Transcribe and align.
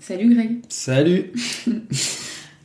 Salut 0.00 0.34
Greg. 0.34 0.60
Salut. 0.68 1.32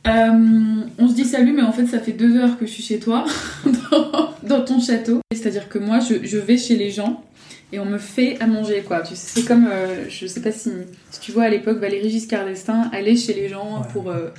Euh, 0.06 0.80
on 0.98 1.08
se 1.08 1.14
dit 1.14 1.26
salut, 1.26 1.52
mais 1.52 1.60
en 1.60 1.72
fait, 1.72 1.86
ça 1.86 1.98
fait 2.00 2.12
deux 2.12 2.34
heures 2.38 2.58
que 2.58 2.64
je 2.64 2.70
suis 2.70 2.82
chez 2.82 2.98
toi, 2.98 3.26
dans, 3.92 4.30
dans 4.42 4.64
ton 4.64 4.80
château. 4.80 5.20
C'est-à-dire 5.30 5.68
que 5.68 5.78
moi, 5.78 6.00
je, 6.00 6.26
je 6.26 6.38
vais 6.38 6.56
chez 6.56 6.76
les 6.76 6.90
gens 6.90 7.22
et 7.70 7.78
on 7.78 7.84
me 7.84 7.98
fait 7.98 8.40
à 8.40 8.46
manger, 8.46 8.80
quoi. 8.82 9.02
Tu 9.02 9.14
sais, 9.14 9.40
c'est 9.40 9.46
comme, 9.46 9.68
euh, 9.70 10.06
je 10.08 10.26
sais 10.26 10.40
pas 10.40 10.52
si, 10.52 10.70
si 11.10 11.20
tu 11.20 11.32
vois, 11.32 11.44
à 11.44 11.48
l'époque, 11.50 11.78
Valérie 11.80 12.08
Giscard 12.08 12.46
d'Estaing 12.46 12.88
allait 12.94 13.14
chez 13.14 13.34
les 13.34 13.50
gens 13.50 13.82
Ouais. 13.82 13.88
pour... 13.92 14.10
euh, 14.10 14.30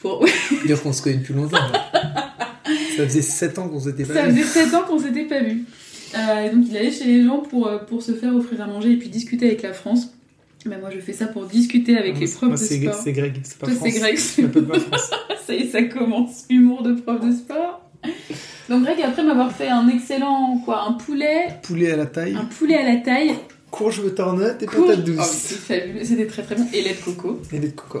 pour... 0.00 0.26
Dire 0.66 0.82
qu'on 0.82 0.92
se 0.92 1.00
connaît 1.00 1.18
depuis 1.18 1.34
longtemps. 1.34 1.58
Ça 2.96 3.04
faisait 3.06 3.22
7 3.22 3.58
ans 3.60 3.68
qu'on 3.68 3.78
s'était 3.80 4.04
pas 4.04 4.14
Ça 4.14 4.26
vu. 4.26 4.42
faisait 4.42 4.64
7 4.66 4.74
ans 4.74 4.82
qu'on 4.82 4.98
s'était 4.98 5.26
pas 5.26 5.40
vus. 5.44 5.62
Euh, 6.18 6.52
donc 6.52 6.64
il 6.68 6.76
allait 6.76 6.90
chez 6.90 7.04
les 7.04 7.22
gens 7.24 7.38
pour, 7.38 7.68
euh, 7.68 7.78
pour 7.78 8.02
se 8.02 8.12
faire 8.12 8.34
offrir 8.34 8.60
à 8.62 8.66
manger 8.66 8.90
et 8.90 8.96
puis 8.96 9.10
discuter 9.10 9.46
avec 9.46 9.62
la 9.62 9.72
France. 9.72 10.08
Ben, 10.66 10.80
moi 10.80 10.90
je 10.94 10.98
fais 11.00 11.12
ça 11.12 11.26
pour 11.26 11.44
discuter 11.46 11.96
avec 11.98 12.18
les 12.18 12.26
profs 12.26 12.42
Moi, 12.48 12.52
de 12.52 12.56
sport. 12.56 12.94
c'est 13.02 13.12
Greg, 13.12 13.34
c'est 13.42 13.58
pas 13.58 13.66
Toi 13.66 13.76
c'est. 13.82 13.90
Greg, 13.90 14.16
ça 15.46 15.54
y 15.54 15.56
est, 15.58 15.68
ça 15.70 15.82
commence. 15.84 16.44
Humour 16.48 16.82
de 16.82 16.94
prof 16.94 17.20
de 17.24 17.32
sport. 17.32 17.82
Donc 18.70 18.82
Greg, 18.84 18.96
après 19.02 19.22
m'avoir 19.22 19.52
fait 19.52 19.68
un 19.68 19.88
excellent, 19.88 20.58
quoi, 20.64 20.84
un 20.88 20.92
poulet, 20.94 21.48
Poulet 21.62 21.92
à 21.92 21.96
la 21.96 22.06
taille, 22.06 22.34
un 22.34 22.44
poulet 22.46 22.76
à 22.76 22.82
la 22.94 22.96
taille. 23.00 23.34
courge 23.70 24.02
butternut 24.02 24.62
et 24.62 24.66
court- 24.66 24.86
patates 24.86 25.04
Oh, 25.06 25.10
douces. 25.10 25.26
c'est 25.26 25.54
fabuleux, 25.80 26.04
c'était 26.04 26.26
très 26.26 26.42
très 26.42 26.54
bon. 26.54 26.66
Et 26.72 26.80
lait 26.82 26.94
de 26.94 27.04
coco. 27.04 27.40
Et 27.52 27.58
des 27.58 27.70
coco. 27.72 28.00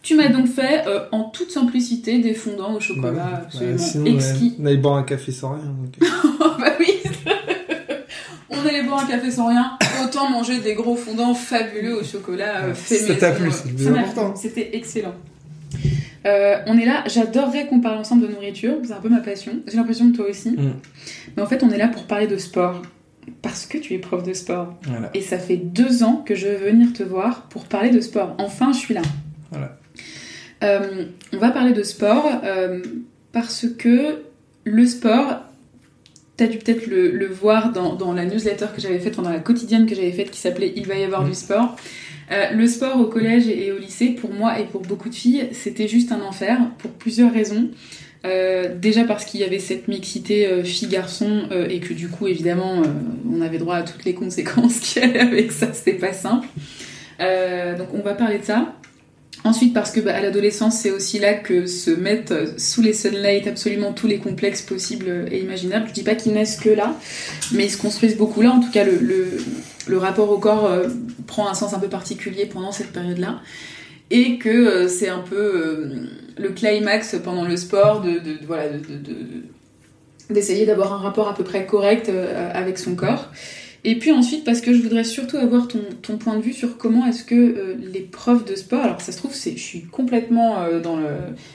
Tu 0.00 0.14
m'as 0.14 0.28
donc 0.28 0.46
fait, 0.46 0.84
euh, 0.86 1.06
en 1.12 1.24
toute 1.24 1.50
simplicité, 1.50 2.20
des 2.20 2.32
fondants 2.32 2.74
au 2.74 2.80
chocolat 2.80 3.10
Bah 3.12 3.42
absolument 3.44 3.72
Ouais, 3.76 3.78
sinon, 3.78 4.06
exquis. 4.06 4.54
on 4.60 4.66
allait 4.66 4.76
boire 4.76 4.96
un 4.96 5.02
café 5.02 5.32
sans 5.32 5.54
rien. 5.54 5.64
donc, 5.64 5.94
euh, 6.00 6.06
Oh 6.40 6.50
bah 6.60 6.72
oui 6.78 6.94
On 8.50 8.66
allait 8.66 8.82
boire 8.84 9.04
un 9.04 9.06
café 9.06 9.30
sans 9.30 9.48
rien, 9.48 9.77
autant 10.04 10.30
manger 10.30 10.60
des 10.60 10.74
gros 10.74 10.96
fondants 10.96 11.34
fabuleux 11.34 11.96
au 11.96 12.04
chocolat 12.04 12.64
euh, 12.64 12.74
fait 12.74 12.96
Ça 12.96 13.14
t'a 13.14 13.32
maison. 13.38 13.62
plu, 13.62 13.74
c'est 13.76 13.88
important. 13.88 14.36
C'était 14.36 14.70
excellent. 14.74 15.14
Euh, 16.26 16.58
on 16.66 16.76
est 16.78 16.84
là, 16.84 17.04
j'adorerais 17.06 17.66
qu'on 17.66 17.80
parle 17.80 17.98
ensemble 17.98 18.26
de 18.26 18.32
nourriture, 18.32 18.74
c'est 18.84 18.92
un 18.92 19.00
peu 19.00 19.08
ma 19.08 19.20
passion. 19.20 19.52
J'ai 19.66 19.76
l'impression 19.76 20.10
que 20.10 20.16
toi 20.16 20.26
aussi. 20.28 20.50
Mm. 20.50 20.74
Mais 21.36 21.42
en 21.42 21.46
fait, 21.46 21.62
on 21.62 21.70
est 21.70 21.78
là 21.78 21.88
pour 21.88 22.04
parler 22.04 22.26
de 22.26 22.36
sport. 22.36 22.82
Parce 23.42 23.66
que 23.66 23.76
tu 23.76 23.92
es 23.92 23.98
prof 23.98 24.22
de 24.22 24.32
sport. 24.32 24.78
Voilà. 24.84 25.10
Et 25.12 25.20
ça 25.20 25.38
fait 25.38 25.58
deux 25.58 26.02
ans 26.02 26.22
que 26.24 26.34
je 26.34 26.48
veux 26.48 26.56
venir 26.56 26.94
te 26.94 27.02
voir 27.02 27.42
pour 27.50 27.64
parler 27.66 27.90
de 27.90 28.00
sport. 28.00 28.34
Enfin, 28.38 28.72
je 28.72 28.78
suis 28.78 28.94
là. 28.94 29.02
Voilà. 29.50 29.76
Euh, 30.64 31.04
on 31.34 31.38
va 31.38 31.50
parler 31.50 31.72
de 31.72 31.82
sport 31.82 32.26
euh, 32.44 32.80
parce 33.32 33.66
que 33.78 34.22
le 34.64 34.86
sport, 34.86 35.42
tu 36.38 36.44
as 36.44 36.46
dû 36.46 36.58
peut-être 36.58 36.86
le, 36.86 37.10
le 37.10 37.26
voir 37.26 37.72
dans, 37.72 37.94
dans 37.94 38.12
la 38.14 38.24
newsletter 38.24 38.66
que 38.74 38.80
j'avais 38.80 38.98
faite, 38.98 39.14
enfin, 39.14 39.22
dans 39.22 39.34
la 39.34 39.40
quotidienne 39.40 39.86
que 39.86 39.94
j'avais 39.94 40.12
faite 40.12 40.30
qui 40.30 40.40
s'appelait 40.40 40.72
Il 40.76 40.86
va 40.86 40.94
y 40.94 41.04
avoir 41.04 41.24
Mm. 41.24 41.28
du 41.28 41.34
sport. 41.34 41.76
Euh, 42.30 42.50
le 42.52 42.66
sport 42.66 43.00
au 43.00 43.06
collège 43.06 43.48
et 43.48 43.72
au 43.72 43.78
lycée, 43.78 44.10
pour 44.10 44.32
moi 44.32 44.58
et 44.60 44.64
pour 44.64 44.82
beaucoup 44.82 45.08
de 45.08 45.14
filles, 45.14 45.48
c'était 45.52 45.88
juste 45.88 46.12
un 46.12 46.20
enfer 46.20 46.58
pour 46.78 46.90
plusieurs 46.92 47.32
raisons. 47.32 47.68
Euh, 48.24 48.74
déjà 48.74 49.04
parce 49.04 49.24
qu'il 49.24 49.40
y 49.40 49.44
avait 49.44 49.60
cette 49.60 49.86
mixité 49.86 50.46
euh, 50.46 50.64
filles-garçons 50.64 51.44
euh, 51.52 51.68
et 51.68 51.78
que 51.78 51.94
du 51.94 52.08
coup 52.08 52.26
évidemment 52.26 52.82
on 53.30 53.40
avait 53.40 53.58
droit 53.58 53.76
à 53.76 53.82
toutes 53.82 54.04
les 54.04 54.14
conséquences 54.14 54.78
qui 54.80 54.98
allaient 54.98 55.20
avec 55.20 55.52
ça, 55.52 55.72
c'était 55.72 55.98
pas 55.98 56.12
simple. 56.12 56.48
Donc 57.20 57.88
on 57.94 58.00
va 58.00 58.14
parler 58.14 58.38
de 58.38 58.44
ça. 58.44 58.74
Ensuite 59.48 59.72
parce 59.72 59.90
que 59.92 60.00
bah, 60.00 60.14
à 60.14 60.20
l'adolescence 60.20 60.76
c'est 60.76 60.90
aussi 60.90 61.18
là 61.18 61.32
que 61.32 61.64
se 61.66 61.90
mettent 61.90 62.32
euh, 62.32 62.46
sous 62.58 62.82
les 62.82 62.92
sunlight 62.92 63.46
absolument 63.46 63.92
tous 63.92 64.06
les 64.06 64.18
complexes 64.18 64.60
possibles 64.60 65.26
et 65.30 65.40
imaginables. 65.40 65.86
Je 65.88 65.94
dis 65.94 66.02
pas 66.02 66.14
qu'ils 66.14 66.32
naissent 66.34 66.56
que 66.58 66.68
là, 66.68 66.94
mais 67.52 67.64
ils 67.64 67.70
se 67.70 67.78
construisent 67.78 68.16
beaucoup 68.18 68.42
là. 68.42 68.50
En 68.52 68.60
tout 68.60 68.70
cas 68.70 68.84
le, 68.84 68.98
le, 69.86 69.96
rapport 69.98 70.30
au 70.30 70.38
corps 70.38 70.66
euh, 70.66 70.88
prend 71.26 71.48
un 71.48 71.54
sens 71.54 71.72
un 71.72 71.78
peu 71.78 71.88
particulier 71.88 72.44
pendant 72.44 72.72
cette 72.72 72.92
période-là. 72.92 73.40
Et 74.10 74.36
que 74.38 74.48
euh, 74.50 74.88
c'est 74.88 75.08
un 75.08 75.20
peu 75.20 75.90
le 76.36 76.48
climax 76.50 77.16
pendant 77.24 77.44
le 77.46 77.56
sport 77.56 78.02
de, 78.02 78.20
voilà 78.46 78.68
de- 78.68 78.78
de- 78.78 78.98
de- 78.98 80.34
d'essayer 80.34 80.66
d'avoir 80.66 80.92
un 80.92 80.98
rapport 80.98 81.28
à 81.28 81.34
peu 81.34 81.42
près 81.44 81.64
correct 81.64 82.10
avec 82.52 82.78
son 82.78 82.94
corps. 82.94 83.30
Et 83.84 83.98
puis 83.98 84.10
ensuite, 84.10 84.44
parce 84.44 84.60
que 84.60 84.74
je 84.74 84.82
voudrais 84.82 85.04
surtout 85.04 85.36
avoir 85.36 85.68
ton, 85.68 86.16
point 86.16 86.36
de 86.36 86.42
vue 86.42 86.52
sur 86.52 86.78
comment 86.78 87.06
est-ce 87.06 87.24
que 87.24 87.34
euh, 87.34 87.74
les 87.92 88.00
profs 88.00 88.44
de 88.44 88.56
sport, 88.56 88.82
alors 88.82 89.00
ça 89.00 89.12
se 89.12 89.18
trouve, 89.18 89.34
je 89.34 89.50
suis 89.56 89.82
complètement 89.82 90.60
euh, 90.62 90.80
dans 90.80 90.98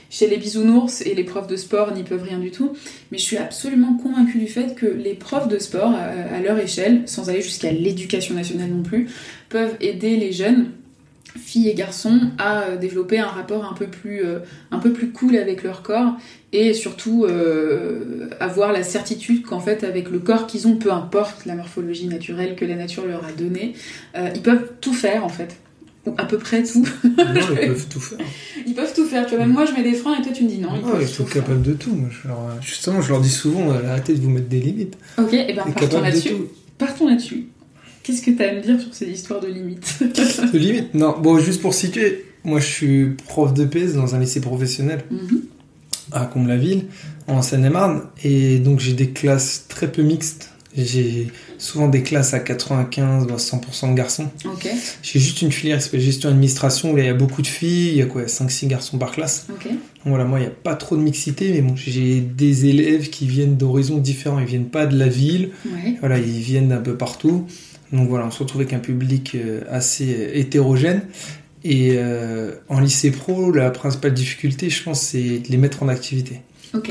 chez 0.09 0.28
les 0.28 0.38
bisounours 0.38 1.01
et 1.01 1.16
les 1.16 1.23
profs 1.23 1.47
de 1.47 1.57
sport 1.57 1.94
n'y 1.94 2.03
peuvent 2.03 2.23
rien 2.23 2.39
du 2.39 2.51
tout, 2.51 2.73
mais 3.12 3.17
je 3.17 3.23
suis 3.23 3.38
absolument 3.38 3.97
convaincue 3.97 4.38
du 4.38 4.47
fait 4.47 4.75
que 4.75 4.85
les 4.85 5.16
profs 5.16 5.47
de 5.47 5.59
sport, 5.59 5.91
à, 5.91 6.35
à 6.35 6.39
leur 6.39 6.57
échelle, 6.59 7.03
sans 7.06 7.29
aller 7.29 7.41
jusqu'à 7.41 7.72
l'éducation 7.72 8.35
nationale 8.35 8.69
non 8.69 8.83
plus, 8.83 9.09
peuvent 9.50 9.75
aider 9.81 10.16
les 10.16 10.31
jeunes 10.31 10.72
filles 11.35 11.69
et 11.69 11.73
garçons 11.73 12.19
à 12.38 12.61
euh, 12.63 12.77
développer 12.77 13.19
un 13.19 13.27
rapport 13.27 13.66
un 13.66 13.73
peu 13.73 13.88
plus 13.88 14.23
euh, 14.23 14.39
un 14.71 14.79
peu 14.79 14.91
plus 14.94 15.09
cool 15.11 15.35
avec 15.35 15.63
leur 15.63 15.81
corps 15.81 16.13
et 16.51 16.73
surtout 16.73 17.25
euh, 17.25 18.29
avoir 18.39 18.71
la 18.71 18.83
certitude 18.83 19.44
qu'en 19.44 19.59
fait 19.59 19.83
avec 19.83 20.09
le 20.11 20.19
corps 20.19 20.45
qu'ils 20.47 20.67
ont 20.67 20.75
peu 20.75 20.91
importe 20.91 21.45
la 21.45 21.55
morphologie 21.55 22.07
naturelle 22.07 22.55
que 22.55 22.66
la 22.66 22.75
nature 22.75 23.05
leur 23.05 23.25
a 23.25 23.31
donnée 23.31 23.73
euh, 24.16 24.29
ils 24.35 24.41
peuvent 24.41 24.71
tout 24.81 24.94
faire 24.94 25.23
en 25.25 25.29
fait. 25.29 25.57
Ou 26.05 26.13
à 26.17 26.25
peu 26.25 26.38
près 26.38 26.63
tout. 26.63 26.85
Non, 27.05 27.23
ils 27.53 27.55
peuvent 27.67 27.88
tout 27.89 28.00
faire. 28.01 28.17
ils 28.67 28.73
peuvent 28.75 28.94
tout 28.94 29.05
faire 29.05 29.25
tu 29.25 29.35
vois. 29.35 29.45
Même 29.45 29.53
moi 29.53 29.65
je 29.65 29.71
mets 29.71 29.83
des 29.83 29.94
freins 29.94 30.19
et 30.19 30.21
toi 30.21 30.33
tu 30.33 30.44
me 30.44 30.50
dis 30.50 30.57
non 30.59 30.71
ils 30.75 30.83
Ah, 30.85 30.97
ils 31.01 31.07
sont 31.07 31.23
capables 31.23 31.61
de 31.61 31.71
tout. 31.73 31.95
Moi, 31.95 32.09
je 32.11 32.27
leur- 32.27 32.61
Justement, 32.61 33.01
je 33.01 33.09
leur 33.09 33.21
dis 33.21 33.29
souvent 33.29 33.71
arrêtez 33.71 34.13
de 34.13 34.19
vous 34.21 34.29
mettre 34.29 34.50
des 34.50 34.59
limites. 34.59 34.97
ok 35.17 35.33
et 35.33 35.53
ben 35.53 35.63
partons 35.73 36.01
là-dessus. 36.01 36.33
partons 36.77 37.07
là-dessus 37.07 37.47
qu'est-ce 38.03 38.22
que 38.22 38.31
t'as 38.31 38.50
à 38.50 38.53
me 38.53 38.62
dire 38.62 38.80
sur 38.80 38.94
ces 38.94 39.08
histoires 39.09 39.40
de 39.40 39.47
limites 39.47 39.96
De 40.53 40.58
limite 40.58 40.94
Non, 40.94 41.16
bon, 41.19 41.40
juste 41.40 41.62
pour 41.62 41.74
situer, 41.74 42.25
moi 42.44 42.59
je 42.59 42.66
suis 42.68 43.06
prof 43.28 43.53
de 43.53 43.66
PS 43.66 43.94
dans 43.94 44.14
un 44.16 44.19
lycée 44.19 44.41
professionnel 44.41 45.03
Mhm. 45.09 45.41
à 46.12 46.25
Comble-la-Ville, 46.25 46.86
en 47.28 47.42
Seine-et-Marne, 47.42 48.02
et 48.24 48.59
donc 48.59 48.80
j'ai 48.80 48.94
des 48.94 49.09
classes 49.12 49.66
très 49.69 49.92
peu 49.92 50.02
mixtes. 50.03 50.50
J'ai 50.75 51.28
souvent 51.59 51.88
des 51.88 52.02
classes 52.02 52.34
à 52.34 52.40
95 52.40 53.28
ou 53.30 53.34
à 53.34 53.38
100% 53.38 53.92
de 53.92 53.96
garçons. 53.96 54.28
J'ai 55.03 55.19
juste 55.19 55.44
une 55.44 55.52
filière 55.52 55.78
qui 55.78 55.84
s'appelle 55.84 56.02
gestion 56.02 56.30
administration 56.30 56.94
où 56.94 56.97
il 56.97 57.06
y 57.06 57.08
a 57.08 57.13
beaucoup 57.13 57.44
de 57.44 57.47
filles, 57.47 57.90
il 57.90 57.97
y 57.97 58.02
a 58.02 58.08
quoi 58.08 58.24
5-6 58.24 58.66
garçons 58.68 58.97
par 58.97 59.12
classe. 59.12 59.46
Donc 59.47 59.74
voilà, 60.06 60.25
moi 60.25 60.40
il 60.40 60.42
n'y 60.42 60.47
a 60.47 60.52
pas 60.52 60.74
trop 60.74 60.97
de 60.97 61.02
mixité, 61.03 61.52
mais 61.53 61.62
bon, 61.62 61.75
j'ai 61.75 62.22
des 62.22 62.66
élèves 62.66 63.12
qui 63.12 63.28
viennent 63.28 63.56
d'horizons 63.56 64.00
différents. 64.00 64.40
Ils 64.40 64.47
viennent 64.47 64.66
pas 64.69 64.88
de 64.88 64.97
la 64.97 65.08
ville, 65.08 65.52
ouais 65.63 65.96
voilà, 66.00 66.18
ils 66.18 66.42
viennent 66.42 66.69
d'un 66.69 66.81
peu 66.81 66.96
partout. 66.97 67.46
Donc 67.94 68.09
voilà, 68.09 68.26
on 68.26 68.31
se 68.31 68.40
retrouve 68.40 68.62
avec 68.62 68.74
un 68.74 68.80
public 68.80 69.36
euh, 69.36 69.62
assez 69.70 70.14
euh, 70.14 70.38
hétérogène. 70.38 71.04
Et 71.64 71.94
euh, 71.94 72.56
en 72.68 72.80
lycée 72.80 73.12
pro, 73.12 73.52
la 73.52 73.72
principale 73.72 74.14
difficulté, 74.14 74.70
je 74.70 74.84
pense, 74.84 75.00
c'est 75.02 75.40
de 75.40 75.48
les 75.48 75.58
mettre 75.58 75.84
en 75.84 75.88
activité. 75.88 76.42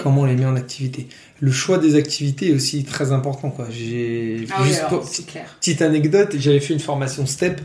Comment 0.03 0.23
on 0.23 0.25
les 0.27 0.37
met 0.37 0.47
en 0.47 0.55
activité? 0.55 1.09
Le 1.41 1.51
choix 1.51 1.79
des 1.79 1.97
activités 1.97 2.51
est 2.51 2.55
aussi 2.55 2.85
très 2.85 3.11
important. 3.11 3.51
Quoi. 3.51 3.67
J'ai 3.69 4.47
ah 4.53 4.63
oui 4.63 4.71
pour- 4.89 5.05
petite 5.61 5.83
anecdote, 5.83 6.37
j'avais 6.39 6.61
fait 6.61 6.73
une 6.73 6.81
formation 6.81 7.27
STEP. 7.27 7.61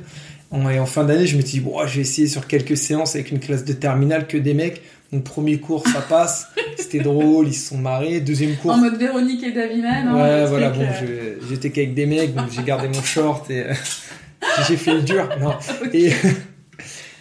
En, 0.52 0.70
et 0.70 0.80
en 0.80 0.86
fin 0.86 1.04
d'année, 1.04 1.28
je 1.28 1.36
me 1.36 1.42
suis 1.42 1.60
dit, 1.60 1.60
bon, 1.60 1.86
je 1.86 1.96
vais 1.96 2.02
essayer 2.02 2.28
sur 2.28 2.48
quelques 2.48 2.78
séances 2.78 3.16
avec 3.16 3.32
une 3.32 3.40
classe 3.40 3.66
de 3.66 3.74
terminale 3.74 4.28
que 4.28 4.38
des 4.38 4.54
mecs. 4.54 4.82
Donc, 5.12 5.24
premier 5.24 5.60
cours, 5.60 5.88
ça 5.88 6.02
passe. 6.10 6.48
C'était 6.78 7.00
drôle, 7.00 7.48
ils 7.48 7.54
se 7.54 7.70
sont 7.70 7.78
marrés. 7.78 8.20
Deuxième 8.20 8.56
cours, 8.56 8.72
En 8.72 8.78
mode 8.78 8.98
Véronique 8.98 9.44
et 9.44 9.52
Davina, 9.52 10.04
non 10.04 10.22
Ouais, 10.22 10.42
le 10.42 10.48
voilà, 10.48 10.70
bon, 10.70 10.82
euh, 10.82 11.36
j'étais 11.50 11.70
qu'avec 11.70 11.94
des 11.94 12.06
mecs, 12.06 12.34
donc 12.34 12.52
j'ai 12.52 12.64
gardé 12.64 12.88
mon 12.88 13.02
short 13.02 13.50
et 13.50 13.64
euh, 13.64 13.74
j'ai 14.68 14.78
fait 14.78 14.94
le 14.94 15.02
dur. 15.02 15.30
Non. 15.42 15.54
Et, 15.94 16.12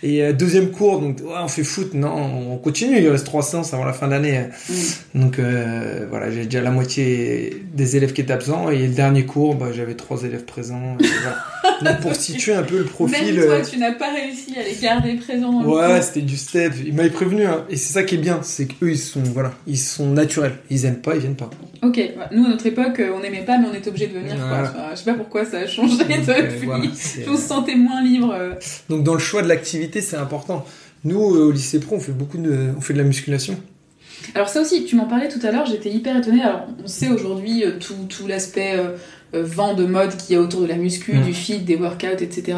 et 0.02 0.22
euh, 0.22 0.32
deuxième 0.32 0.70
cours, 0.70 1.00
donc 1.00 1.20
ouais, 1.20 1.34
on 1.42 1.48
fait 1.48 1.64
foot, 1.64 1.94
non, 1.94 2.12
on 2.52 2.58
continue, 2.58 3.00
il 3.00 3.08
reste 3.08 3.24
trois 3.24 3.42
séances 3.42 3.72
avant 3.72 3.84
la 3.84 3.94
fin 3.94 4.08
d'année. 4.08 4.44
Mm. 4.68 5.20
Donc 5.20 5.38
euh, 5.38 6.06
voilà, 6.10 6.30
j'ai 6.30 6.44
déjà 6.44 6.60
la 6.60 6.70
moitié 6.70 7.62
des 7.72 7.96
élèves 7.96 8.12
qui 8.12 8.20
étaient 8.20 8.32
absents 8.32 8.70
et 8.70 8.86
le 8.86 8.92
dernier 8.92 9.24
cours, 9.24 9.54
bah, 9.54 9.68
j'avais 9.72 9.94
trois 9.94 10.22
élèves 10.24 10.44
présents. 10.44 10.96
et 11.00 11.06
voilà. 11.22 11.36
Donc 11.92 12.00
pour 12.00 12.14
situer 12.14 12.54
un 12.54 12.62
peu 12.62 12.78
le 12.78 12.84
profil. 12.84 13.34
Même 13.34 13.44
toi, 13.44 13.54
euh, 13.54 13.62
tu 13.62 13.78
n'as 13.78 13.92
pas 13.92 14.12
réussi 14.12 14.54
à 14.58 14.62
les 14.62 14.76
garder 14.80 15.14
présents 15.14 15.62
dans 15.62 15.68
Ouais, 15.68 16.02
c'était 16.02 16.22
du 16.22 16.36
step. 16.36 16.74
Ils 16.84 16.94
m'avaient 16.94 17.10
prévenu, 17.10 17.44
hein. 17.44 17.64
et 17.70 17.76
c'est 17.76 17.92
ça 17.92 18.02
qui 18.02 18.16
est 18.16 18.18
bien, 18.18 18.40
c'est 18.42 18.66
qu'eux 18.66 18.90
ils 18.90 18.98
sont, 18.98 19.22
voilà, 19.22 19.52
ils 19.66 19.78
sont 19.78 20.10
naturels. 20.10 20.56
Ils 20.70 20.84
aiment 20.84 21.00
pas, 21.00 21.14
ils 21.14 21.20
viennent 21.20 21.36
pas. 21.36 21.50
Ok, 21.82 21.96
ouais. 21.96 22.16
nous 22.32 22.44
à 22.46 22.48
notre 22.48 22.66
époque, 22.66 23.00
euh, 23.00 23.12
on 23.16 23.20
n'aimait 23.20 23.44
pas, 23.44 23.58
mais 23.58 23.66
on 23.70 23.74
était 23.74 23.88
obligé 23.88 24.06
de 24.08 24.14
venir. 24.18 24.36
quoi. 24.36 24.46
Voilà. 24.48 24.70
Enfin, 24.70 24.82
je 24.92 24.96
sais 24.96 25.04
pas 25.10 25.14
pourquoi 25.16 25.44
ça 25.44 25.58
a 25.58 25.66
changé 25.66 25.96
Donc, 25.98 26.10
euh, 26.28 26.42
depuis. 26.42 26.66
voilà, 26.66 26.84
c'est- 26.94 27.24
Je 27.24 27.30
me 27.30 27.36
sentais 27.36 27.74
moins 27.74 28.02
libre. 28.02 28.32
euh. 28.32 28.52
Donc 28.88 29.02
dans 29.04 29.14
le 29.14 29.18
choix 29.20 29.42
de 29.42 29.48
l'activité, 29.48 30.00
c'est 30.00 30.16
important. 30.16 30.64
Nous, 31.04 31.18
euh, 31.34 31.44
au 31.48 31.50
lycée 31.52 31.78
pro, 31.80 31.96
on 31.96 32.00
fait 32.00 32.12
beaucoup 32.12 32.38
de, 32.38 32.70
on 32.76 32.80
fait 32.80 32.92
de 32.94 32.98
la 32.98 33.04
musculation. 33.04 33.56
Alors 34.34 34.48
ça 34.48 34.60
aussi, 34.62 34.84
tu 34.86 34.96
m'en 34.96 35.04
parlais 35.04 35.28
tout 35.28 35.38
à 35.46 35.52
l'heure, 35.52 35.66
j'étais 35.66 35.90
hyper 35.90 36.16
étonnée. 36.16 36.42
Alors 36.42 36.66
on 36.82 36.88
sait 36.88 37.08
aujourd'hui 37.08 37.64
euh, 37.64 37.72
tout, 37.78 37.94
tout 38.08 38.26
l'aspect 38.26 38.72
euh, 38.76 38.82
euh, 38.82 38.96
vent 39.32 39.74
de 39.74 39.84
mode 39.84 40.16
qu'il 40.16 40.34
y 40.34 40.38
a 40.38 40.42
autour 40.42 40.60
de 40.62 40.66
la 40.66 40.76
muscu, 40.76 41.12
Mm. 41.14 41.22
du 41.24 41.32
fit, 41.34 41.58
des 41.58 41.76
workouts, 41.76 42.20
etc. 42.22 42.42
Je 42.46 42.52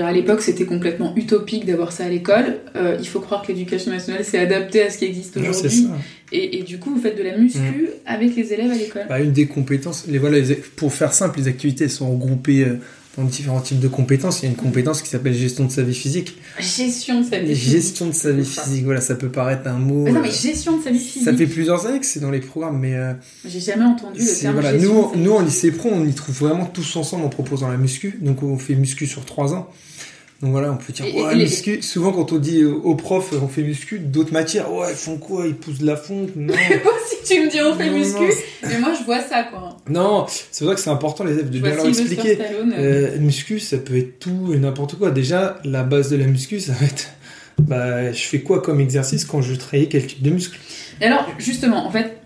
veux 0.00 0.04
dire, 0.04 0.06
à 0.06 0.12
l'époque, 0.12 0.40
c'était 0.42 0.64
complètement 0.64 1.14
utopique 1.16 1.64
d'avoir 1.66 1.92
ça 1.92 2.04
à 2.06 2.08
l'école. 2.08 2.56
Euh, 2.76 2.96
il 3.00 3.06
faut 3.06 3.20
croire 3.20 3.42
que 3.42 3.48
l'éducation 3.48 3.90
nationale 3.92 4.24
s'est 4.24 4.38
adaptée 4.38 4.82
à 4.82 4.90
ce 4.90 4.98
qui 4.98 5.04
existe 5.04 5.36
aujourd'hui. 5.36 5.86
Et, 6.32 6.58
et 6.58 6.62
du 6.62 6.78
coup, 6.78 6.94
vous 6.94 7.00
faites 7.00 7.16
de 7.18 7.22
la 7.22 7.36
muscu 7.36 7.88
avec 8.06 8.34
les 8.34 8.52
élèves 8.54 8.70
à 8.70 8.74
l'école. 8.74 9.02
Bah, 9.08 9.20
une 9.20 9.32
des 9.32 9.46
compétences, 9.46 10.06
les, 10.08 10.18
voilà, 10.18 10.38
les- 10.38 10.54
pour 10.54 10.92
faire 10.94 11.12
simple, 11.12 11.38
les 11.38 11.48
activités 11.48 11.88
sont 11.88 12.10
regroupées 12.10 12.64
euh, 12.64 12.78
dans 13.16 13.24
différents 13.24 13.60
types 13.60 13.80
de 13.80 13.88
compétences. 13.88 14.40
Il 14.40 14.44
y 14.44 14.48
a 14.48 14.50
une 14.50 14.56
compétence 14.56 15.02
qui 15.02 15.08
s'appelle 15.08 15.34
gestion 15.34 15.64
de 15.66 15.70
sa 15.70 15.82
vie 15.82 15.94
physique. 15.94 16.38
Gestion 16.58 17.20
de 17.20 17.26
sa 17.26 17.38
vie 17.38 17.54
physique. 17.54 17.72
Gestion 17.72 18.06
de 18.06 18.12
sa 18.12 18.32
vie 18.32 18.44
physique, 18.44 18.84
voilà, 18.84 19.00
ça 19.00 19.14
peut 19.14 19.28
paraître 19.28 19.68
un 19.68 19.78
mot. 19.78 20.04
Mais 20.04 20.12
non, 20.12 20.20
mais 20.20 20.30
gestion 20.30 20.78
de 20.78 20.82
sa 20.82 20.90
vie 20.90 20.98
physique. 20.98 21.24
Ça 21.24 21.36
fait 21.36 21.46
plusieurs 21.46 21.86
années 21.86 22.00
que 22.00 22.06
c'est 22.06 22.20
dans 22.20 22.30
les 22.30 22.40
programmes, 22.40 22.78
mais. 22.78 22.94
Euh, 22.94 23.12
J'ai 23.44 23.60
jamais 23.60 23.84
entendu 23.84 24.20
le 24.20 24.40
terme 24.40 24.54
voilà, 24.54 24.72
Nous, 24.72 25.12
nous, 25.16 25.32
en 25.32 25.42
lycée 25.42 25.70
pro, 25.72 25.90
on 25.92 26.06
y 26.06 26.12
trouve 26.14 26.34
vraiment 26.36 26.64
tous 26.66 26.96
ensemble 26.96 27.24
en 27.24 27.28
proposant 27.28 27.68
la 27.68 27.76
muscu. 27.76 28.18
Donc, 28.22 28.42
on 28.42 28.56
fait 28.58 28.74
muscu 28.74 29.06
sur 29.06 29.24
trois 29.24 29.52
ans. 29.52 29.68
Donc 30.42 30.50
voilà, 30.50 30.72
on 30.72 30.76
peut 30.76 30.92
dire, 30.92 31.06
ouais, 31.14 31.36
muscu. 31.36 31.82
Souvent, 31.82 32.10
quand 32.10 32.32
on 32.32 32.38
dit 32.38 32.64
aux 32.64 32.96
profs, 32.96 33.32
on 33.40 33.46
fait 33.46 33.62
muscu, 33.62 34.00
d'autres 34.00 34.32
matières, 34.32 34.72
ouais, 34.72 34.88
ils 34.90 34.96
font 34.96 35.16
quoi? 35.16 35.46
Ils 35.46 35.54
poussent 35.54 35.78
de 35.78 35.86
la 35.86 35.96
fonte? 35.96 36.34
Non. 36.34 36.52
si 37.08 37.34
tu 37.34 37.40
me 37.40 37.48
dis, 37.48 37.60
on 37.60 37.76
fait 37.76 37.90
muscu, 37.90 38.24
mais 38.64 38.80
moi, 38.80 38.92
je 38.98 39.04
vois 39.04 39.20
ça, 39.20 39.44
quoi. 39.44 39.76
Non, 39.88 40.26
c'est 40.50 40.64
vrai 40.64 40.74
que 40.74 40.80
c'est 40.80 40.90
important, 40.90 41.22
les 41.22 41.34
élèves, 41.34 41.50
de 41.50 41.58
bien 41.60 41.76
leur 41.76 41.86
expliquer. 41.86 42.38
Euh, 42.76 43.18
muscu, 43.20 43.60
ça 43.60 43.78
peut 43.78 43.96
être 43.96 44.18
tout 44.18 44.52
et 44.52 44.58
n'importe 44.58 44.96
quoi. 44.96 45.12
Déjà, 45.12 45.60
la 45.64 45.84
base 45.84 46.10
de 46.10 46.16
la 46.16 46.26
muscu, 46.26 46.58
ça 46.58 46.72
va 46.72 46.86
être, 46.86 47.10
bah, 47.60 48.10
je 48.10 48.22
fais 48.22 48.40
quoi 48.40 48.60
comme 48.60 48.80
exercice 48.80 49.24
quand 49.24 49.42
je 49.42 49.54
travaille 49.54 49.88
quel 49.88 50.08
type 50.08 50.22
de 50.22 50.30
muscle? 50.30 50.58
Et 51.00 51.04
alors, 51.04 51.28
justement, 51.38 51.86
en 51.86 51.90
fait, 51.92 52.21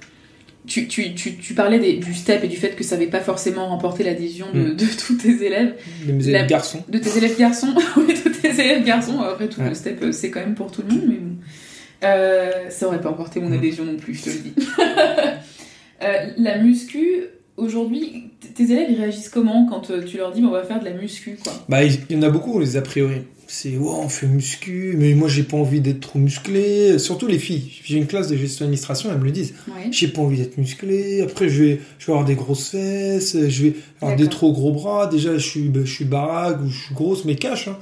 tu, 0.66 0.88
tu, 0.88 1.14
tu, 1.14 1.36
tu, 1.36 1.54
parlais 1.54 1.78
des, 1.78 1.94
du 1.94 2.14
step 2.14 2.44
et 2.44 2.48
du 2.48 2.56
fait 2.56 2.76
que 2.76 2.84
ça 2.84 2.96
n'avait 2.96 3.10
pas 3.10 3.20
forcément 3.20 3.68
remporté 3.68 4.04
l'adhésion 4.04 4.46
de, 4.52 4.60
mm. 4.60 4.76
de, 4.76 4.86
tous 5.06 5.14
tes 5.14 5.44
élèves. 5.44 5.74
De 6.06 6.12
mes 6.12 6.28
élèves 6.28 6.46
garçons. 6.46 6.84
De 6.88 6.98
tes 6.98 7.16
élèves 7.16 7.38
garçons. 7.38 7.74
oui, 7.96 8.14
de 8.14 8.30
tes 8.30 8.48
élèves 8.48 8.84
garçons. 8.84 9.20
Après 9.20 9.48
tout, 9.48 9.60
le 9.62 9.74
step, 9.74 10.02
euh, 10.02 10.12
c'est 10.12 10.30
quand 10.30 10.40
même 10.40 10.54
pour 10.54 10.70
tout 10.70 10.82
le 10.82 10.94
monde, 10.94 11.04
mais 11.08 11.16
bon. 11.16 11.36
Euh, 12.04 12.68
ça 12.68 12.86
aurait 12.86 13.00
pas 13.00 13.08
remporté 13.08 13.40
mon 13.40 13.48
mm. 13.48 13.54
adhésion 13.54 13.84
non 13.84 13.96
plus, 13.96 14.14
je 14.14 14.22
te 14.24 14.30
le 14.30 14.36
dis. 14.36 14.54
euh, 16.02 16.26
la 16.36 16.58
muscu, 16.58 17.24
aujourd'hui, 17.56 18.24
tes 18.54 18.64
élèves, 18.64 18.88
ils 18.90 19.00
réagissent 19.00 19.30
comment 19.30 19.66
quand 19.66 19.90
tu 20.04 20.16
leur 20.16 20.32
dis, 20.32 20.44
on 20.44 20.50
va 20.50 20.64
faire 20.64 20.80
de 20.80 20.84
la 20.84 20.92
muscu, 20.92 21.38
quoi? 21.42 21.52
Bah, 21.68 21.84
il 21.84 21.98
y 22.10 22.16
en 22.16 22.22
a 22.22 22.30
beaucoup, 22.30 22.58
les 22.60 22.76
a 22.76 22.82
priori 22.82 23.22
c'est 23.48 23.76
oh, 23.80 24.00
on 24.02 24.08
fait 24.08 24.26
muscu, 24.26 24.94
mais 24.98 25.14
moi 25.14 25.28
j'ai 25.28 25.44
pas 25.44 25.56
envie 25.56 25.80
d'être 25.80 26.00
trop 26.00 26.18
musclé. 26.18 26.98
Surtout 26.98 27.26
les 27.26 27.38
filles. 27.38 27.70
J'ai 27.84 27.96
une 27.96 28.06
classe 28.06 28.28
de 28.28 28.36
gestion 28.36 28.64
d'administration, 28.64 29.10
elles 29.10 29.18
me 29.18 29.24
le 29.24 29.30
disent. 29.30 29.54
J'ai 29.90 30.08
pas 30.08 30.22
envie 30.22 30.38
d'être 30.38 30.58
musclé. 30.58 31.22
Après 31.22 31.48
je 31.48 31.62
vais, 31.62 31.80
je 31.98 32.06
vais 32.06 32.12
avoir 32.12 32.24
des 32.26 32.34
grosses 32.34 32.70
fesses, 32.70 33.36
je 33.48 33.62
vais 33.62 33.74
avoir 34.00 34.16
des 34.16 34.28
trop 34.28 34.52
gros 34.52 34.72
bras. 34.72 35.06
Déjà 35.06 35.38
je 35.38 35.46
suis, 35.46 35.70
je 35.74 35.92
suis 35.92 36.04
baraque 36.04 36.60
ou 36.62 36.68
je 36.68 36.86
suis 36.86 36.94
grosse, 36.94 37.24
mais 37.24 37.36
cache. 37.36 37.68
Hein. 37.68 37.78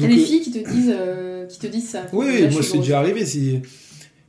A 0.00 0.06
des 0.06 0.16
filles 0.18 0.42
qui 0.42 0.52
te 0.52 0.70
disent, 0.70 0.94
euh, 0.94 1.46
qui 1.46 1.58
te 1.58 1.66
disent 1.66 1.88
ça. 1.88 2.06
Oui, 2.12 2.46
moi 2.52 2.62
c'est 2.62 2.78
déjà 2.78 2.98
arrivé. 2.98 3.24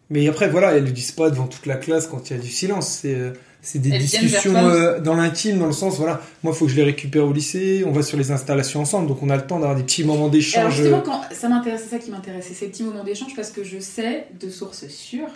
Mais 0.10 0.28
après 0.28 0.50
voilà, 0.50 0.72
elles 0.74 0.86
le 0.86 0.92
disent 0.92 1.12
pas 1.12 1.30
devant 1.30 1.48
toute 1.48 1.66
la 1.66 1.76
classe 1.76 2.08
quand 2.08 2.30
il 2.30 2.38
y 2.38 2.40
a 2.40 2.42
du 2.42 2.50
silence. 2.50 3.00
C'est 3.02 3.16
euh, 3.16 3.32
c'est 3.62 3.80
des 3.80 3.98
discussions 3.98 4.56
euh, 4.56 5.00
dans 5.00 5.16
l'intime, 5.16 5.60
dans 5.60 5.66
le 5.66 5.74
sens, 5.74 5.98
voilà, 5.98 6.22
moi, 6.44 6.54
il 6.54 6.58
faut 6.58 6.66
que 6.66 6.72
je 6.72 6.78
les 6.78 6.84
récupère 6.84 7.26
au 7.26 7.34
lycée, 7.34 7.84
on 7.86 7.92
va 7.92 8.04
sur 8.04 8.18
les 8.18 8.32
installations 8.32 8.82
ensemble, 8.82 9.08
donc 9.08 9.22
on 9.22 9.30
a 9.30 9.36
le 9.36 9.46
temps 9.46 9.60
d'avoir 9.60 9.76
des 9.76 9.84
petits 9.84 10.04
moments 10.04 10.30
d'échange. 10.30 10.76
justement, 10.76 11.02
quand, 11.02 11.22
ça 11.32 11.50
m'intéresse, 11.50 11.82
c'est 11.84 11.96
ça 11.96 12.00
qui 12.00 12.10
m'intéresse, 12.10 12.46
c'est 12.48 12.54
ces 12.54 12.68
petits 12.68 12.84
moments 12.84 13.04
d'échange, 13.04 13.36
parce 13.36 13.52
que 13.52 13.64
je 13.64 13.80
sais, 13.80 14.28
de 14.40 14.50
sources 14.50 14.88
sûres, 14.88 15.30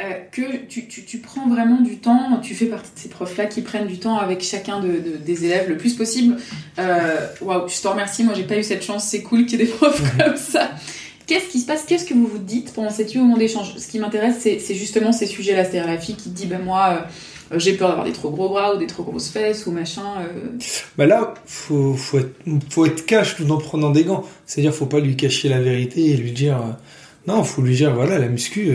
euh, 0.00 0.14
que 0.32 0.56
tu, 0.68 0.86
tu, 0.86 1.04
tu, 1.04 1.18
prends 1.18 1.48
vraiment 1.48 1.82
du 1.82 1.98
temps, 1.98 2.40
tu 2.42 2.54
fais 2.54 2.66
partie 2.66 2.90
de 2.94 2.98
ces 2.98 3.08
profs-là 3.10 3.44
qui 3.44 3.60
prennent 3.60 3.88
du 3.88 3.98
temps 3.98 4.16
avec 4.16 4.42
chacun 4.42 4.80
de, 4.80 5.18
des 5.22 5.44
élèves 5.44 5.68
le 5.68 5.76
plus 5.76 5.94
possible. 5.94 6.38
Euh, 6.78 7.26
waouh, 7.42 7.68
je 7.68 7.78
te 7.78 7.88
remercie, 7.88 8.24
moi 8.24 8.32
j'ai 8.34 8.44
pas 8.44 8.56
eu 8.56 8.62
cette 8.62 8.82
chance, 8.82 9.04
c'est 9.04 9.22
cool 9.22 9.44
qu'il 9.44 9.58
y 9.58 9.62
ait 9.62 9.66
des 9.66 9.72
profs 9.72 10.02
comme 10.18 10.36
ça. 10.36 10.70
Qu'est-ce 11.26 11.48
qui 11.48 11.60
se 11.60 11.66
passe 11.66 11.84
Qu'est-ce 11.86 12.06
que 12.06 12.14
vous 12.14 12.26
vous 12.26 12.38
dites 12.38 12.72
pendant 12.72 12.88
ces 12.88 13.04
petits 13.04 13.18
moments 13.18 13.36
d'échange? 13.36 13.76
Ce 13.76 13.88
qui 13.88 13.98
m'intéresse, 13.98 14.36
c'est 14.40 14.74
justement 14.74 15.12
ces 15.12 15.26
sujets-là, 15.26 15.64
c'est-à-dire 15.64 15.86
la 15.86 15.98
fille 15.98 16.16
qui 16.16 16.30
dit, 16.30 16.46
ben 16.46 16.62
moi 16.62 16.88
euh, 16.92 17.00
j'ai 17.56 17.74
peur 17.74 17.88
d'avoir 17.88 18.06
des 18.06 18.12
trop 18.12 18.30
gros 18.30 18.48
bras 18.48 18.74
ou 18.74 18.78
des 18.78 18.86
trop 18.86 19.02
grosses 19.02 19.30
fesses 19.30 19.66
ou 19.66 19.72
machin. 19.72 20.20
Euh. 20.20 20.58
Bah 20.96 21.06
là, 21.06 21.34
faut, 21.46 21.94
faut, 21.94 22.18
être, 22.18 22.34
faut 22.70 22.86
être 22.86 23.06
cash 23.06 23.36
tout 23.36 23.50
en 23.50 23.58
prenant 23.58 23.90
des 23.90 24.04
gants. 24.04 24.24
C'est-à-dire, 24.46 24.74
faut 24.74 24.86
pas 24.86 25.00
lui 25.00 25.16
cacher 25.16 25.48
la 25.48 25.60
vérité 25.60 26.10
et 26.10 26.16
lui 26.16 26.32
dire. 26.32 26.56
Euh, 26.56 26.72
non, 27.26 27.44
faut 27.44 27.60
lui 27.60 27.76
dire, 27.76 27.94
voilà, 27.94 28.18
la 28.18 28.28
muscu, 28.28 28.70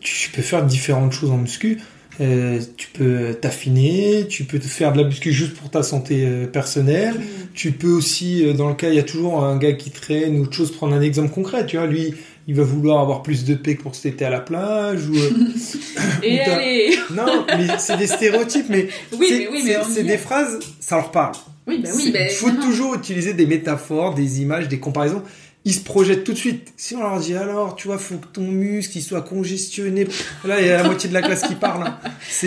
tu, 0.00 0.30
peux 0.30 0.42
faire 0.42 0.64
différentes 0.66 1.12
choses 1.12 1.30
en 1.30 1.38
muscu. 1.38 1.80
tu 2.18 2.88
peux 2.92 3.34
t'affiner, 3.40 4.26
tu 4.28 4.44
peux 4.44 4.58
te 4.58 4.66
faire 4.66 4.92
de 4.92 4.98
la 4.98 5.04
muscu 5.04 5.32
juste 5.32 5.54
pour 5.54 5.70
ta 5.70 5.82
santé 5.82 6.28
personnelle. 6.52 7.14
Mm. 7.14 7.22
Tu 7.54 7.72
peux 7.72 7.90
aussi, 7.90 8.52
dans 8.52 8.68
le 8.68 8.74
cas, 8.74 8.90
il 8.90 8.96
y 8.96 8.98
a 8.98 9.02
toujours 9.02 9.42
un 9.42 9.56
gars 9.56 9.72
qui 9.72 9.90
traîne 9.90 10.38
ou 10.38 10.42
autre 10.42 10.52
chose, 10.52 10.72
prendre 10.72 10.94
un 10.94 11.00
exemple 11.00 11.30
concret. 11.30 11.64
Tu 11.64 11.78
vois, 11.78 11.86
lui, 11.86 12.14
il 12.46 12.54
va 12.54 12.62
vouloir 12.62 13.00
avoir 13.00 13.22
plus 13.22 13.44
de 13.44 13.54
paix 13.54 13.74
pour 13.74 13.94
cet 13.94 14.14
été 14.14 14.24
à 14.24 14.30
la 14.30 14.40
plage 14.40 15.08
ou 15.08 15.16
euh, 15.16 15.30
et 16.22 16.40
allez 16.40 16.98
non 17.14 17.44
mais 17.48 17.66
c'est 17.78 17.96
des 17.96 18.06
stéréotypes 18.06 18.66
mais 18.68 18.88
oui, 19.18 19.48
c'est 19.88 20.04
des 20.04 20.18
phrases 20.18 20.58
ça 20.80 20.96
leur 20.96 21.10
parle 21.10 21.34
oui 21.66 21.80
bah 21.82 21.90
oui 21.96 22.10
bah, 22.12 22.20
il 22.22 22.30
faut 22.30 22.50
toujours 22.50 22.94
utiliser 22.94 23.34
des 23.34 23.46
métaphores 23.46 24.14
des 24.14 24.40
images 24.40 24.68
des 24.68 24.78
comparaisons 24.78 25.22
ils 25.66 25.74
se 25.74 25.80
projettent 25.80 26.22
tout 26.22 26.32
de 26.32 26.38
suite. 26.38 26.72
Si 26.76 26.94
on 26.94 27.00
leur 27.00 27.18
dit 27.18 27.34
alors, 27.34 27.74
tu 27.74 27.88
vois, 27.88 27.98
faut 27.98 28.18
que 28.18 28.28
ton 28.28 28.42
muscle 28.42 28.98
il 28.98 29.02
soit 29.02 29.22
congestionné. 29.22 30.06
Là, 30.44 30.60
il 30.60 30.66
y 30.68 30.70
a 30.70 30.76
la 30.76 30.84
moitié 30.84 31.08
de 31.08 31.14
la 31.14 31.22
classe 31.22 31.42
qui 31.42 31.56
parle. 31.56 31.88
Hein. 31.88 31.98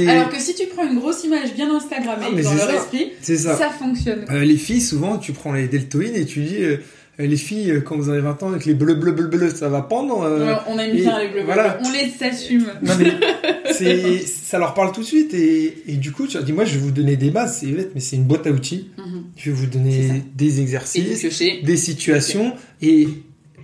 Alors 0.08 0.30
que 0.30 0.40
si 0.40 0.56
tu 0.56 0.68
prends 0.68 0.90
une 0.90 0.98
grosse 0.98 1.26
image 1.26 1.54
bien 1.54 1.70
Instagrammée 1.70 2.28
ah, 2.30 2.42
dans 2.42 2.54
leur 2.54 2.70
esprit, 2.70 3.12
ça. 3.22 3.58
ça. 3.58 3.70
fonctionne. 3.72 4.26
Euh, 4.30 4.46
les 4.46 4.56
filles, 4.56 4.80
souvent, 4.80 5.18
tu 5.18 5.34
prends 5.34 5.52
les 5.52 5.68
deltoïdes 5.68 6.16
et 6.16 6.26
tu 6.26 6.44
dis, 6.44 6.64
euh, 6.64 6.78
les 7.28 7.38
filles, 7.38 7.72
euh, 7.72 7.82
quand 7.82 7.98
vous 7.98 8.10
avez 8.10 8.22
20 8.22 8.44
ans, 8.44 8.50
avec 8.50 8.66
les 8.66 8.74
bleus, 8.74 8.96
bleus, 8.96 9.12
bleus, 9.12 9.28
bleus, 9.28 9.50
ça 9.50 9.68
va 9.68 9.82
pendre. 9.82 10.22
Euh, 10.22 10.56
on 10.68 10.80
aime 10.80 10.96
bien 10.96 11.20
les 11.20 11.28
bleus, 11.28 11.44
voilà. 11.44 11.78
on 11.84 11.92
les 11.92 12.26
assume. 12.26 12.68
Non, 12.82 12.94
mais 12.98 14.20
ça 14.26 14.58
leur 14.58 14.74
parle 14.74 14.94
tout 14.94 15.02
de 15.02 15.06
suite. 15.06 15.34
Et, 15.34 15.84
et 15.88 15.94
du 15.96 16.12
coup, 16.12 16.28
tu 16.28 16.42
dis, 16.42 16.54
moi, 16.54 16.64
je 16.64 16.76
vais 16.76 16.80
vous 16.80 16.92
donner 16.92 17.18
des 17.18 17.30
bases, 17.30 17.60
c'est 17.60 17.68
bête, 17.68 17.92
mais 17.94 18.00
c'est 18.00 18.16
une 18.16 18.24
boîte 18.24 18.48
à 18.48 18.52
outils. 18.52 18.90
Mhm. 18.98 19.24
Je 19.36 19.52
vais 19.52 19.56
vous 19.56 19.66
donner 19.66 20.24
des 20.34 20.62
exercices, 20.62 21.26
des 21.64 21.78
situations. 21.78 22.54
Et 22.82 23.10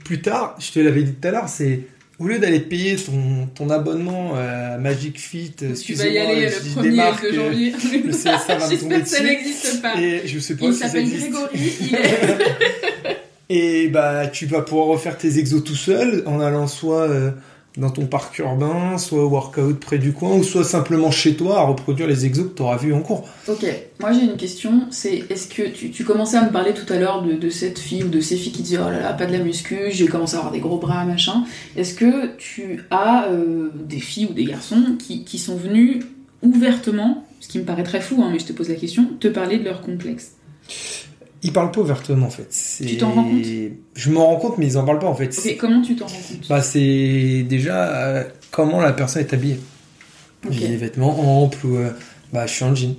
plus 0.04 0.22
tard, 0.22 0.58
je 0.60 0.72
te 0.72 0.80
l'avais 0.80 1.04
dit 1.04 1.14
tout 1.14 1.28
à 1.28 1.32
l'heure, 1.32 1.48
c'est 1.48 1.82
au 2.20 2.28
lieu 2.28 2.40
d'aller 2.40 2.60
payer 2.60 2.96
ton, 2.96 3.48
ton 3.54 3.70
abonnement 3.70 4.36
à 4.36 4.78
Magic 4.78 5.20
Fit, 5.20 5.54
tu 5.54 5.94
vas 5.96 6.08
y 6.08 6.18
aller 6.18 6.46
le 6.46 6.50
1er 6.50 7.24
de 7.24 7.34
janvier. 7.34 7.74
Le 8.04 8.12
CSA 8.12 8.58
va 8.58 8.68
me 8.70 8.80
tomber 8.80 9.06
ça 9.06 9.24
n'existe 9.24 9.82
pas. 9.82 10.00
Et 10.02 10.28
je 10.28 10.40
sais 10.40 10.56
pas 10.56 10.66
il 10.66 10.74
si 10.74 10.80
ça 10.80 10.98
existe. 10.98 11.32
Grégory, 11.32 11.74
il 11.82 11.96
est... 11.96 13.25
Et 13.50 13.90
bah, 13.90 14.28
tu 14.28 14.46
vas 14.46 14.62
pouvoir 14.62 14.88
refaire 14.88 15.18
tes 15.18 15.38
exos 15.38 15.64
tout 15.64 15.76
seul 15.76 16.24
en 16.26 16.40
allant 16.40 16.68
soit 16.68 17.10
euh, 17.10 17.32
dans 17.78 17.90
ton 17.90 18.06
parc 18.06 18.40
urbain, 18.40 18.98
soit 18.98 19.24
au 19.24 19.30
workout 19.30 19.80
près 19.80 19.98
du 19.98 20.14
coin, 20.14 20.36
ou 20.36 20.44
soit 20.44 20.64
simplement 20.64 21.12
chez 21.12 21.36
toi 21.36 21.60
à 21.60 21.62
reproduire 21.64 22.08
les 22.08 22.26
exos 22.26 22.48
que 22.48 22.56
tu 22.56 22.62
auras 22.62 22.78
vus 22.78 22.94
en 22.94 23.02
cours. 23.02 23.28
Ok, 23.48 23.66
moi 24.00 24.14
j'ai 24.14 24.24
une 24.24 24.38
question, 24.38 24.88
c'est 24.92 25.24
est-ce 25.30 25.48
que 25.48 25.70
tu, 25.70 26.04
commençais 26.04 26.38
à 26.38 26.46
me 26.46 26.52
parler 26.52 26.74
tout 26.74 26.92
à 26.92 26.98
l'heure 26.98 27.22
de, 27.22 27.34
de, 27.34 27.50
cette 27.50 27.78
fille 27.78 28.04
ou 28.04 28.08
de 28.08 28.22
ces 28.22 28.38
filles 28.38 28.52
qui 28.52 28.64
disaient 28.64 28.80
oh 28.80 28.90
là 28.90 29.00
là, 29.00 29.14
pas 29.14 29.26
de 29.26 29.32
la 29.32 29.40
muscu, 29.40 29.78
j'ai 29.90 30.08
commencé 30.08 30.36
à 30.36 30.40
avoir 30.40 30.52
des 30.52 30.60
gros 30.60 30.78
bras, 30.78 31.06
machin. 31.06 31.44
Est-ce 31.76 31.94
que 31.94 32.36
tu 32.38 32.84
as 32.92 33.28
euh, 33.30 33.70
des 33.76 34.00
filles 34.00 34.28
ou 34.32 34.34
des 34.34 34.46
garçons 34.46 34.96
qui, 34.98 35.24
qui 35.24 35.38
sont 35.38 35.56
venus 35.56 36.04
ouvertement, 36.42 37.26
ce 37.40 37.48
qui 37.48 37.60
me 37.60 37.66
paraît 37.66 37.84
très 37.84 38.02
fou, 38.02 38.22
hein, 38.24 38.30
mais 38.32 38.40
je 38.40 38.46
te 38.46 38.54
pose 38.54 38.70
la 38.70 38.76
question, 38.76 39.06
te 39.20 39.28
parler 39.28 39.58
de 39.58 39.66
leur 39.66 39.82
complexe? 39.82 40.36
Ils 41.46 41.54
parlent 41.54 41.72
pas 41.72 41.82
ouvertement 41.82 42.26
en 42.26 42.32
fait. 42.32 42.50
Tu 42.84 42.98
t'en 42.98 43.12
rends 43.12 43.24
compte? 43.24 43.46
Je 43.96 44.10
m'en 44.10 44.26
rends 44.26 44.38
compte, 44.38 44.58
mais 44.58 44.66
ils 44.66 44.78
en 44.78 44.84
parlent 44.84 45.00
pas 45.00 45.08
en 45.08 45.16
fait. 45.16 45.38
Ok, 45.38 45.58
comment 45.60 45.82
tu 45.82 45.96
t'en 45.96 46.08
rends 46.08 46.12
compte? 46.12 46.48
Bah 46.50 46.62
c'est 46.62 47.46
déjà 47.48 47.88
euh, 47.96 48.24
comment 48.50 48.82
la 48.82 48.94
personne 48.94 49.22
est 49.22 49.34
habillée. 49.34 49.60
J'ai 50.50 50.68
des 50.68 50.78
vêtements 50.78 51.44
amples 51.44 51.66
ou 51.66 51.76
euh, 51.78 51.92
bah 52.34 52.48
je 52.48 52.54
suis 52.54 52.64
en 52.64 52.74
jean. 52.74 52.96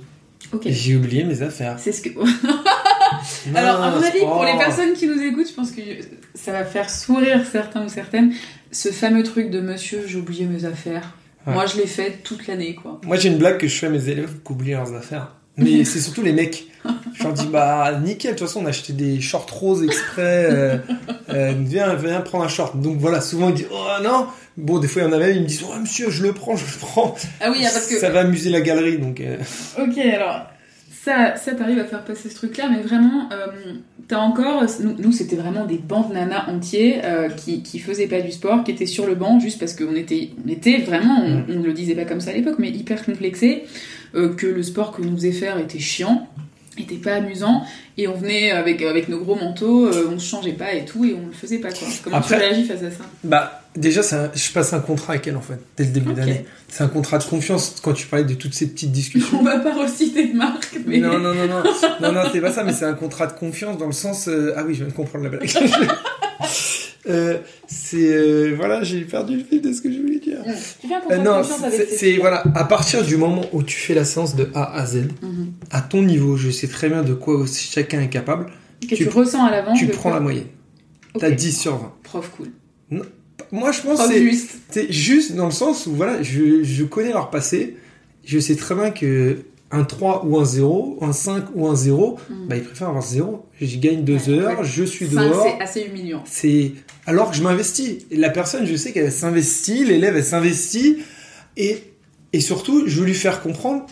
J'ai 0.65 0.95
oublié 0.95 1.25
mes 1.25 1.41
affaires. 1.41 1.77
C'est 1.77 1.91
ce 1.91 2.01
que. 2.01 2.09
Alors 3.55 3.81
à 3.81 3.91
mon 3.91 4.01
avis, 4.01 4.19
pour 4.19 4.45
les 4.45 4.57
personnes 4.57 4.93
qui 4.93 5.07
nous 5.07 5.21
écoutent, 5.21 5.49
je 5.49 5.53
pense 5.53 5.71
que 5.71 5.81
ça 6.33 6.53
va 6.53 6.63
faire 6.63 6.89
sourire 6.89 7.45
certains 7.51 7.85
ou 7.85 7.89
certaines. 7.89 8.33
Ce 8.71 8.89
fameux 8.89 9.23
truc 9.23 9.49
de 9.49 9.59
Monsieur, 9.59 10.03
j'ai 10.07 10.17
oublié 10.17 10.45
mes 10.45 10.63
affaires. 10.63 11.17
Moi, 11.45 11.65
je 11.65 11.77
l'ai 11.77 11.87
fait 11.87 12.19
toute 12.23 12.45
l'année, 12.47 12.75
quoi. 12.75 12.99
Moi, 13.05 13.15
j'ai 13.15 13.29
une 13.29 13.37
blague 13.37 13.57
que 13.57 13.67
je 13.67 13.75
fais 13.77 13.87
à 13.87 13.89
mes 13.89 14.09
élèves 14.09 14.41
qui 14.45 14.51
oublient 14.51 14.71
leurs 14.71 14.93
affaires. 14.93 15.36
Mais 15.57 15.83
c'est 15.85 15.99
surtout 15.99 16.21
les 16.21 16.33
mecs. 16.33 16.67
Je 17.13 17.23
leur 17.23 17.33
dis, 17.33 17.47
bah, 17.47 17.99
nickel, 18.03 18.33
de 18.33 18.37
toute 18.37 18.47
façon, 18.47 18.61
on 18.61 18.65
a 18.65 18.69
acheté 18.69 18.93
des 18.93 19.19
shorts 19.19 19.49
roses 19.51 19.83
exprès. 19.83 20.47
Euh, 20.49 20.77
euh, 21.29 21.53
viens, 21.59 21.95
viens 21.95 22.21
prendre 22.21 22.43
un 22.43 22.47
short. 22.47 22.79
Donc 22.79 22.97
voilà, 22.97 23.21
souvent 23.21 23.49
ils 23.49 23.55
disent, 23.55 23.67
oh 23.71 24.03
non. 24.03 24.27
Bon, 24.55 24.79
des 24.79 24.87
fois, 24.87 25.01
il 25.01 25.05
y 25.05 25.07
en 25.07 25.13
a 25.13 25.17
même, 25.17 25.35
ils 25.35 25.41
me 25.41 25.47
disent, 25.47 25.63
oh 25.67 25.79
monsieur, 25.79 26.09
je 26.09 26.23
le 26.23 26.33
prends, 26.33 26.55
je 26.55 26.65
le 26.65 26.79
prends. 26.79 27.15
Ah 27.41 27.49
oui, 27.51 27.61
parce 27.61 27.87
que. 27.87 27.97
Ça 27.97 28.09
va 28.09 28.21
amuser 28.21 28.49
la 28.49 28.61
galerie, 28.61 28.97
donc. 28.97 29.19
Euh. 29.19 29.37
Ok, 29.79 29.97
alors. 29.97 30.47
Ça, 30.89 31.37
ça 31.37 31.53
t'arrive 31.53 31.79
à 31.79 31.85
faire 31.85 32.03
passer 32.03 32.29
ce 32.29 32.35
truc-là, 32.35 32.69
mais 32.69 32.81
vraiment, 32.81 33.29
t'as 34.09 34.17
encore. 34.17 34.65
Nous, 34.81 35.13
c'était 35.13 35.37
vraiment 35.37 35.63
des 35.63 35.77
bandes 35.77 36.11
nanas 36.11 36.49
entiers 36.49 36.99
qui, 37.37 37.63
qui 37.63 37.79
faisaient 37.79 38.07
pas 38.07 38.19
du 38.19 38.33
sport, 38.33 38.65
qui 38.65 38.71
étaient 38.71 38.85
sur 38.85 39.07
le 39.07 39.15
banc 39.15 39.39
juste 39.39 39.57
parce 39.57 39.73
qu'on 39.73 39.95
était, 39.95 40.31
on 40.45 40.49
était 40.49 40.79
vraiment, 40.79 41.21
on, 41.23 41.29
mm. 41.29 41.59
on, 41.59 41.63
le 41.63 41.71
disait 41.71 41.95
pas 41.95 42.03
comme 42.03 42.19
ça 42.19 42.31
à 42.31 42.33
l'époque, 42.33 42.57
mais 42.59 42.69
hyper 42.71 43.05
complexés. 43.05 43.63
Euh, 44.15 44.33
que 44.35 44.47
le 44.47 44.63
sport 44.63 44.91
que 44.95 45.01
nous 45.01 45.15
faisait 45.15 45.31
faire 45.31 45.57
était 45.59 45.79
chiant. 45.79 46.27
était 46.79 46.95
pas 46.97 47.15
amusant 47.15 47.63
et 47.97 48.07
on 48.07 48.13
venait 48.13 48.51
avec 48.51 48.83
avec 48.83 49.09
nos 49.09 49.17
gros 49.19 49.33
manteaux, 49.35 49.87
euh, 49.87 50.11
on 50.13 50.19
se 50.19 50.27
changeait 50.29 50.53
pas 50.53 50.73
et 50.73 50.85
tout 50.85 51.03
et 51.05 51.15
on 51.15 51.25
le 51.25 51.33
faisait 51.33 51.57
pas 51.57 51.69
quoi. 51.71 51.87
Comment 52.03 52.17
Après- 52.17 52.35
tu 52.35 52.41
réagis 52.41 52.65
face 52.65 52.83
à 52.83 52.91
ça 52.91 53.03
Bah, 53.23 53.63
déjà, 53.75 54.01
un- 54.15 54.29
je 54.35 54.51
passe 54.51 54.73
un 54.73 54.79
contrat 54.79 55.13
avec 55.13 55.25
elle, 55.25 55.37
en 55.37 55.41
fait, 55.41 55.57
dès 55.75 55.85
le 55.85 55.89
début 55.89 56.11
Ok. 56.11 56.15
d'année. 56.17 56.45
C'est 56.67 56.83
un 56.83 56.87
contrat 56.87 57.17
de 57.17 57.23
confiance 57.23 57.77
quand 57.81 57.93
tu 57.93 58.05
parlais 58.05 58.25
de 58.25 58.35
toutes 58.35 58.53
ces 58.53 58.67
petites 58.67 58.91
discussions. 58.91 59.39
On 59.41 59.43
va 59.43 59.57
pas 59.57 59.73
reciter 59.73 60.27
de 60.27 60.35
marque, 60.37 60.77
mais 60.85 60.99
Non, 60.99 61.17
non, 61.17 61.33
non, 61.33 61.47
non, 61.47 61.63
non, 62.01 62.11
non, 62.11 62.21
c'est 62.31 62.41
pas 62.41 62.53
ça, 62.53 62.63
mais 62.63 62.73
c'est 62.73 62.85
un 62.85 62.93
contrat 62.93 63.25
de 63.25 63.33
confiance 63.33 63.79
dans 63.79 63.87
le 63.87 63.91
sens. 63.91 64.27
euh, 64.27 64.53
Ah 64.55 64.63
oui, 64.63 64.75
je 64.75 64.79
viens 64.83 64.87
de 64.89 64.93
comprendre 64.93 65.23
la 65.23 65.31
blague. 65.31 65.49
Euh, 67.09 67.37
c'est 67.67 67.97
euh, 68.11 68.53
voilà, 68.55 68.83
j'ai 68.83 69.01
perdu 69.01 69.37
le 69.37 69.43
fil 69.43 69.61
de 69.61 69.71
ce 69.71 69.81
que 69.81 69.91
je 69.91 69.99
voulais 69.99 70.19
dire. 70.19 70.39
tu 70.81 70.87
un 70.93 71.01
Euh, 71.15 71.17
non, 71.23 71.41
c'est 71.89 72.17
voilà, 72.17 72.43
à 72.55 72.63
partir 72.65 73.03
du 73.03 73.15
moment 73.17 73.43
où 73.53 73.63
tu 73.63 73.77
fais 73.77 73.93
la 73.93 74.03
séance 74.05 74.35
de 74.35 74.49
A 74.53 74.73
à 74.77 74.85
Z, 74.85 75.07
Mhm. 75.21 75.53
à 75.71 75.81
ton 75.81 76.01
niveau, 76.01 76.35
je 76.37 76.49
sais 76.49 76.67
très 76.67 76.89
bien 76.89 77.03
de 77.03 77.13
quoi 77.13 77.45
chacun 77.47 78.01
est 78.01 78.09
capable. 78.09 78.47
Que 78.81 78.87
tu- 78.95 79.03
tu, 79.03 79.09
ressens 79.09 79.45
à 79.45 79.51
l'avance. 79.51 79.77
tu 79.79 79.87
prends 79.87 80.09
quoi 80.09 80.13
la 80.13 80.19
moyenne. 80.19 80.47
Ok. 81.13 81.21
T'as 81.21 81.31
10 81.31 81.59
sur 81.59 81.77
20. 81.77 81.93
Prof 82.03 82.29
cool. 82.37 82.49
Moi, 83.51 83.71
je 83.71 83.81
pense 83.81 84.05
c'est- 84.07 84.19
juste. 84.21 84.49
c'est 84.69 84.91
juste 84.91 85.33
dans 85.35 85.45
le 85.45 85.51
sens 85.51 85.85
où 85.87 85.93
voilà, 85.93 86.21
je, 86.21 86.63
je 86.63 86.83
connais 86.83 87.11
leur 87.13 87.29
passé. 87.29 87.77
Je 88.25 88.39
sais 88.39 88.55
très 88.55 88.75
bien 88.75 88.91
que 88.91 89.37
un 89.71 89.83
3 89.83 90.25
ou 90.25 90.37
un 90.39 90.45
0, 90.45 90.97
un 91.01 91.11
5 91.13 91.45
ou 91.55 91.67
un 91.67 91.75
0, 91.75 92.17
Mhm. 92.29 92.47
bah, 92.47 92.55
ils 92.55 92.63
préfèrent 92.63 92.89
avoir 92.89 93.03
0. 93.03 93.45
Je 93.59 93.77
gagne 93.77 94.03
2 94.03 94.13
Ouais, 94.13 94.29
heures, 94.29 94.59
ouais. 94.59 94.65
je 94.65 94.83
suis 94.83 95.07
dehors. 95.07 95.43
c'est 95.45 95.61
assez 95.61 95.81
humiliant. 95.89 96.23
C'est 96.25 96.71
alors 97.05 97.31
que 97.31 97.37
je 97.37 97.43
m'investis. 97.43 98.05
La 98.11 98.29
personne, 98.29 98.65
je 98.65 98.75
sais 98.75 98.91
qu'elle 98.93 99.11
s'investit, 99.11 99.83
l'élève, 99.83 100.15
elle 100.15 100.23
s'investit, 100.25 100.99
et 101.57 101.79
et 102.33 102.39
surtout, 102.41 102.87
je 102.87 102.99
veux 102.99 103.05
lui 103.05 103.13
faire 103.13 103.41
comprendre. 103.41 103.85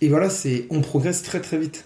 Et 0.00 0.08
voilà, 0.08 0.30
c'est 0.30 0.66
on 0.70 0.80
progresse 0.80 1.22
très 1.22 1.40
très 1.40 1.58
vite. 1.58 1.84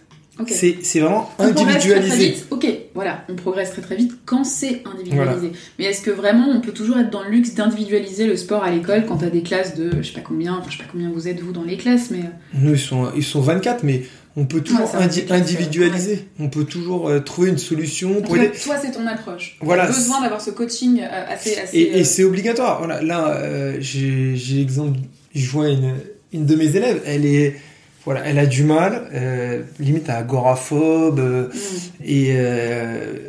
C'est 0.48 0.78
c'est 0.82 1.00
vraiment 1.00 1.30
On 1.38 1.52
progresse 1.52 1.54
très, 1.82 1.88
très 1.90 1.96
individualisé. 2.00 2.30
vite. 2.32 2.46
Ok, 2.50 2.66
voilà, 2.94 3.24
on 3.28 3.34
progresse 3.36 3.70
très 3.70 3.82
très 3.82 3.96
vite 3.96 4.12
quand 4.24 4.44
c'est 4.44 4.82
individualisé. 4.92 5.52
Mais 5.78 5.84
est-ce 5.84 6.00
que 6.02 6.10
vraiment 6.10 6.48
on 6.48 6.60
peut 6.60 6.72
toujours 6.72 6.98
être 6.98 7.10
dans 7.10 7.22
le 7.22 7.30
luxe 7.30 7.54
d'individualiser 7.54 8.26
le 8.26 8.36
sport 8.36 8.64
à 8.64 8.70
l'école 8.70 9.04
quand 9.06 9.18
t'as 9.18 9.28
des 9.30 9.42
classes 9.42 9.76
de 9.76 9.90
je 10.00 10.08
sais 10.08 10.14
pas 10.14 10.20
combien, 10.20 10.54
enfin 10.54 10.70
je 10.70 10.78
sais 10.78 10.82
pas 10.82 10.88
combien 10.90 11.10
vous 11.10 11.28
êtes 11.28 11.40
vous 11.40 11.52
dans 11.52 11.64
les 11.64 11.76
classes, 11.76 12.10
mais 12.10 12.20
euh, 12.20 12.58
Nous, 12.58 12.72
ils 12.72 12.78
sont 12.80 13.10
ils 13.14 13.22
sont 13.22 13.40
24, 13.42 13.82
mais 13.84 14.02
on 14.34 14.46
peut 14.46 14.62
toujours 14.62 14.92
Ouais, 14.94 15.02
indi- 15.02 15.24
individualiser. 15.30 16.26
On 16.40 16.48
peut 16.48 16.64
toujours 16.64 17.08
euh, 17.10 17.20
trouver 17.20 17.50
une 17.50 17.58
solution 17.58 18.22
pour 18.22 18.34
aider. 18.36 18.50
toi 18.64 18.76
c'est 18.80 18.92
ton 18.92 19.06
approche. 19.06 19.58
Voilà, 19.60 19.86
T'as 19.86 19.92
besoin 19.92 20.22
d'avoir 20.22 20.40
ce 20.40 20.50
coaching 20.50 21.00
euh, 21.02 21.06
assez 21.32 21.58
assez. 21.58 21.76
Et, 21.78 21.98
et 21.98 22.04
c'est 22.04 22.24
obligatoire. 22.24 22.78
Voilà, 22.78 23.02
là, 23.02 23.78
j'ai 23.80 24.34
j'ai 24.34 24.56
l'exemple. 24.56 24.98
Je 25.34 25.48
vois 25.50 25.68
une, 25.68 25.94
une 26.32 26.46
de 26.46 26.56
mes 26.56 26.74
élèves. 26.76 27.02
Elle 27.06 27.26
est, 27.26 27.56
voilà, 28.04 28.22
elle 28.26 28.38
a 28.38 28.46
du 28.46 28.64
mal, 28.64 29.08
euh, 29.14 29.62
limite 29.78 30.08
à 30.08 30.16
agoraphobe. 30.18 31.18
euh, 31.20 31.48
mm. 31.48 32.04
et 32.04 32.26
euh, 32.36 33.28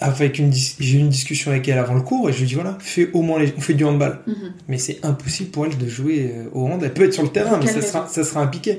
avec 0.00 0.38
une, 0.38 0.50
j'ai 0.52 0.96
eu 0.96 1.00
une 1.00 1.10
discussion 1.10 1.50
avec 1.50 1.68
elle 1.68 1.76
avant 1.78 1.92
le 1.92 2.00
cours 2.00 2.30
et 2.30 2.32
je 2.32 2.38
lui 2.40 2.46
dis 2.46 2.54
voilà, 2.54 2.78
fais 2.80 3.10
au 3.12 3.20
moins 3.20 3.38
les, 3.38 3.52
on 3.56 3.60
fait 3.60 3.74
du 3.74 3.84
handball. 3.84 4.20
Mhm. 4.26 4.34
Mais 4.68 4.78
c'est 4.78 5.04
impossible 5.04 5.50
pour 5.50 5.66
elle 5.66 5.76
de 5.76 5.86
jouer 5.86 6.32
au 6.54 6.66
hand. 6.66 6.80
Elle 6.82 6.94
peut 6.94 7.04
être 7.04 7.12
sur 7.12 7.22
le 7.22 7.28
terrain, 7.28 7.58
mais 7.60 7.66
ça 7.66 7.82
sera, 7.82 8.00
raison? 8.02 8.12
ça 8.14 8.24
sera 8.24 8.40
un 8.40 8.46
piqué. 8.46 8.78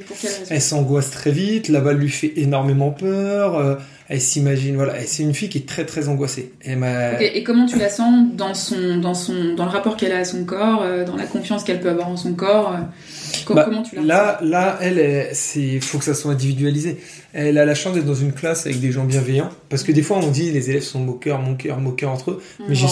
Elle 0.50 0.62
s'angoisse 0.62 1.12
très 1.12 1.30
vite, 1.30 1.70
la 1.70 1.82
balle 1.82 1.98
lui 1.98 2.10
fait 2.10 2.34
énormément 2.38 2.90
peur. 2.90 3.80
elle 4.08 4.22
s'imagine, 4.22 4.76
voilà, 4.78 4.96
c'est 5.06 5.22
une 5.22 5.36
fille 5.36 5.50
qui 5.50 5.60
est 5.60 5.68
très 5.68 5.86
très 5.86 6.08
angoissée. 6.10 6.54
Elle 6.62 6.84
Et 7.22 7.44
comment 7.44 7.68
tu 7.68 7.78
la 7.78 7.90
sens 7.90 8.26
dans 8.34 8.56
son 8.56 8.98
dans 8.98 9.14
son 9.14 9.54
dans 9.56 9.66
le 9.66 9.72
rapport 9.72 9.98
qu'elle 9.98 10.12
a 10.12 10.20
à 10.20 10.26
son 10.26 10.44
corps, 10.44 10.84
dans 11.06 11.16
la 11.18 11.26
confiance 11.28 11.64
qu'elle 11.64 11.82
peut 11.82 11.90
avoir 11.92 12.08
en 12.08 12.18
son 12.18 12.34
corps 12.34 12.74
co- 12.74 13.25
Bah, 13.54 13.66
Comment 13.66 13.84
tu 13.84 13.96
la 13.96 14.02
Là, 14.02 14.40
là, 14.42 14.78
elle, 14.82 14.98
est- 15.00 15.30
c'est, 15.34 15.80
faut 15.80 15.98
que 16.00 16.04
ça 16.06 16.14
soit 16.14 16.32
individualisé. 16.32 16.98
Elle 17.34 17.58
a 17.58 17.66
la 17.66 17.76
chance 17.76 17.94
d'être 17.94 18.06
dans 18.06 18.16
une 18.16 18.32
classe 18.34 18.66
avec 18.66 18.80
des 18.80 18.92
gens 18.92 19.04
bienveillants, 19.04 19.50
parce 19.70 19.84
que 19.84 19.92
des 19.92 20.02
fois 20.02 20.18
on 20.24 20.30
dit 20.32 20.52
les 20.52 20.70
élèves 20.70 20.84
sont 20.84 21.00
moqueurs, 21.00 21.40
moqueurs, 21.42 21.80
moqueurs 21.80 22.12
entre 22.12 22.32
eux. 22.32 22.42
On 22.60 22.70
Mais 22.70 22.76
j'ai, 22.76 22.88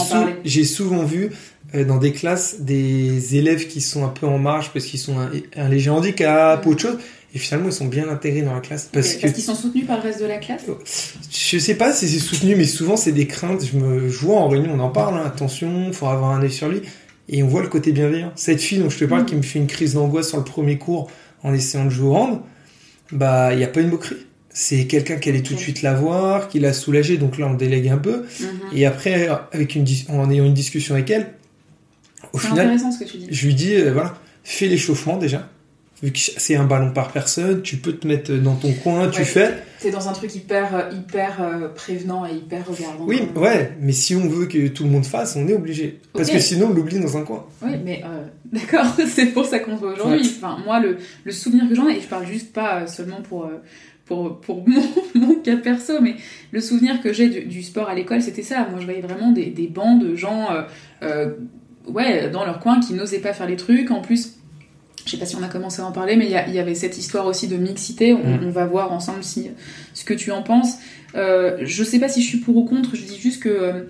sou- 0.65 0.75
souvent 0.83 1.03
vu 1.03 1.29
euh, 1.75 1.85
dans 1.85 1.97
des 1.97 2.11
classes 2.11 2.57
des 2.59 3.35
élèves 3.37 3.67
qui 3.67 3.81
sont 3.81 4.03
un 4.05 4.09
peu 4.09 4.27
en 4.27 4.37
marge 4.37 4.71
parce 4.73 4.85
qu'ils 4.85 4.99
sont 4.99 5.17
un, 5.19 5.31
un 5.55 5.69
léger 5.69 5.89
handicap 5.89 6.63
Mm. 6.65 6.67
ou 6.67 6.71
autre 6.73 6.81
chose, 6.81 6.97
et 7.33 7.39
finalement 7.39 7.69
ils 7.69 7.73
sont 7.73 7.85
bien 7.87 8.09
intégrés 8.09 8.41
dans 8.43 8.53
la 8.53 8.59
classe 8.59 8.89
parce 8.91 9.07
Ok, 9.11 9.15
que 9.15 9.21
Parce 9.21 9.33
qu'ils 9.33 9.43
sont 9.43 9.55
soutenus 9.55 9.87
par 9.87 9.97
le 9.97 10.03
reste 10.03 10.19
de 10.21 10.25
la 10.25 10.37
classe? 10.37 10.61
je 11.31 11.57
sais 11.57 11.75
pas 11.75 11.91
si 11.93 12.07
c'est 12.07 12.19
soutenu, 12.19 12.55
mais 12.55 12.65
souvent 12.65 12.95
c'est 12.97 13.11
des 13.11 13.25
craintes. 13.27 13.65
Je 13.65 13.77
me 13.77 14.09
je 14.09 14.17
vois 14.19 14.37
en 14.37 14.49
réunion, 14.49 14.71
on 14.75 14.79
en 14.79 14.89
parle. 14.89 15.15
hein, 15.17 15.23
attention, 15.25 15.91
faut 15.93 16.07
avoir 16.07 16.31
un 16.31 16.43
œil 16.43 16.51
sur 16.51 16.67
lui. 16.67 16.81
Et 17.29 17.41
on 17.43 17.47
voit 17.47 17.61
le 17.61 17.69
côté 17.69 17.91
bienveillant. 17.91 18.31
Cette 18.35 18.61
fille 18.61 18.79
dont 18.79 18.89
je 18.89 18.97
te 18.99 19.05
parle, 19.05 19.21
Mm. 19.23 19.25
qui 19.25 19.35
me 19.35 19.41
fait 19.41 19.59
une 19.59 19.67
crise 19.67 19.93
d'angoisse 19.93 20.29
sur 20.29 20.37
le 20.37 20.43
premier 20.43 20.77
cours 20.77 21.09
en 21.43 21.53
essayant 21.53 21.85
de 21.85 21.89
jouer 21.89 22.07
au 22.09 22.15
hand, 22.15 22.41
bah 23.11 23.53
il 23.53 23.59
y 23.59 23.63
a 23.63 23.67
pas 23.67 23.81
une 23.81 23.89
moquerie. 23.89 24.17
C'est 24.49 24.85
quelqu'un 24.85 25.15
qui 25.17 25.29
allait 25.29 25.41
tout 25.41 25.53
de 25.55 25.59
suite 25.59 25.81
la 25.81 25.93
voir, 25.95 26.47
qui 26.47 26.59
l'a 26.59 26.73
soulagée, 26.73 27.17
donc 27.17 27.37
là 27.39 27.47
on 27.47 27.53
délègue 27.55 27.87
un 27.89 27.97
peu. 27.97 28.23
Mhm. 28.39 28.47
Et 28.73 28.85
après, 28.85 29.27
avec 29.51 29.75
une 29.75 29.83
dis- 29.83 30.05
en 30.09 30.29
ayant 30.29 30.45
une 30.45 30.53
discussion 30.53 30.93
avec 30.95 31.09
elle, 31.09 31.33
au 32.33 32.37
final, 32.37 32.59
intéressant 32.67 32.91
ce 32.91 32.99
que 33.03 33.09
tu 33.09 33.17
dis. 33.17 33.27
je 33.31 33.45
lui 33.47 33.55
dis, 33.55 33.73
euh, 33.75 33.91
voilà, 33.93 34.15
fais 34.43 34.67
l'échauffement 34.67 35.17
déjà. 35.17 35.49
Vu 36.03 36.11
que 36.11 36.19
c'est 36.19 36.55
un 36.55 36.65
ballon 36.65 36.91
par 36.91 37.11
personne, 37.13 37.61
tu 37.61 37.77
peux 37.77 37.93
te 37.93 38.05
mettre 38.05 38.33
dans 38.33 38.55
ton 38.55 38.73
coin, 38.73 39.07
tu 39.07 39.23
fais. 39.23 39.63
T'es 39.79 39.89
dans 39.89 40.09
un 40.09 40.13
truc 40.13 40.35
hyper, 40.35 40.75
euh, 40.75 40.89
hyper 40.91 41.41
euh, 41.41 41.69
prévenant 41.69 42.25
et 42.25 42.33
hyper 42.35 42.67
regardant. 42.67 43.05
Oui, 43.05 43.21
même. 43.21 43.37
ouais, 43.41 43.71
mais 43.79 43.93
si 43.93 44.15
on 44.15 44.27
veut 44.27 44.45
que 44.45 44.67
tout 44.67 44.83
le 44.83 44.89
monde 44.89 45.05
fasse, 45.05 45.35
on 45.37 45.47
est 45.47 45.53
obligé. 45.53 45.99
Parce 46.13 46.29
que 46.29 46.39
sinon, 46.39 46.67
on 46.67 46.73
l'oublie 46.73 46.99
dans 46.99 47.17
un 47.17 47.23
coin. 47.23 47.45
Oui, 47.61 47.71
mais 47.83 48.03
euh, 48.05 48.25
d'accord, 48.51 48.85
c'est 49.07 49.27
pour 49.27 49.45
ça 49.45 49.59
qu'on 49.59 49.75
se 49.75 49.81
voit 49.81 49.93
aujourd'hui. 49.93 50.21
Ouais. 50.21 50.33
Enfin, 50.37 50.57
moi, 50.65 50.79
le, 50.81 50.97
le 51.23 51.31
souvenir 51.31 51.67
que 51.69 51.75
j'en 51.75 51.87
ai, 51.87 51.97
et 51.97 52.01
je 52.01 52.07
parle 52.07 52.27
juste 52.27 52.51
pas 52.53 52.81
euh, 52.81 52.87
seulement 52.87 53.21
pour, 53.21 53.45
euh, 53.45 53.61
pour, 54.05 54.41
pour 54.41 54.63
mon, 54.67 54.83
mon 55.15 55.35
cas 55.35 55.57
perso, 55.57 56.01
mais 56.01 56.15
le 56.51 56.59
souvenir 56.59 57.01
que 57.01 57.13
j'ai 57.13 57.29
du, 57.29 57.45
du 57.45 57.63
sport 57.63 57.89
à 57.89 57.95
l'école, 57.95 58.21
c'était 58.21 58.43
ça. 58.43 58.67
Moi, 58.69 58.79
je 58.79 58.85
voyais 58.85 59.01
vraiment 59.01 59.31
des, 59.31 59.45
des 59.45 59.67
bancs 59.67 60.01
de 60.01 60.15
gens 60.15 60.51
euh, 60.51 60.63
euh, 61.03 61.33
ouais, 61.87 62.29
dans 62.29 62.45
leur 62.45 62.59
coin 62.59 62.79
qui 62.79 62.93
n'osaient 62.93 63.19
pas 63.19 63.33
faire 63.33 63.47
les 63.47 63.55
trucs. 63.57 63.91
En 63.91 64.01
plus, 64.01 64.35
je 65.05 65.11
sais 65.11 65.17
pas 65.17 65.25
si 65.25 65.35
on 65.35 65.43
a 65.43 65.47
commencé 65.47 65.81
à 65.81 65.85
en 65.85 65.91
parler, 65.91 66.15
mais 66.15 66.25
il 66.25 66.53
y, 66.53 66.59
avait 66.59 66.75
cette 66.75 66.97
histoire 66.97 67.25
aussi 67.27 67.47
de 67.47 67.57
mixité. 67.57 68.13
On, 68.13 68.17
Mm. 68.19 68.39
on 68.47 68.51
va 68.51 68.65
voir 68.65 68.91
ensemble 68.93 69.23
si, 69.23 69.49
ce 69.93 70.03
que 70.05 70.13
tu 70.13 70.31
en 70.31 70.41
penses. 70.43 70.77
Euh, 71.15 71.57
je 71.61 71.83
sais 71.83 71.99
pas 71.99 72.09
si 72.09 72.21
je 72.21 72.27
suis 72.27 72.37
pour 72.39 72.55
ou 72.57 72.65
contre, 72.65 72.95
je 72.95 73.03
dis 73.03 73.17
juste 73.19 73.43
que. 73.43 73.49
euh, 73.49 73.81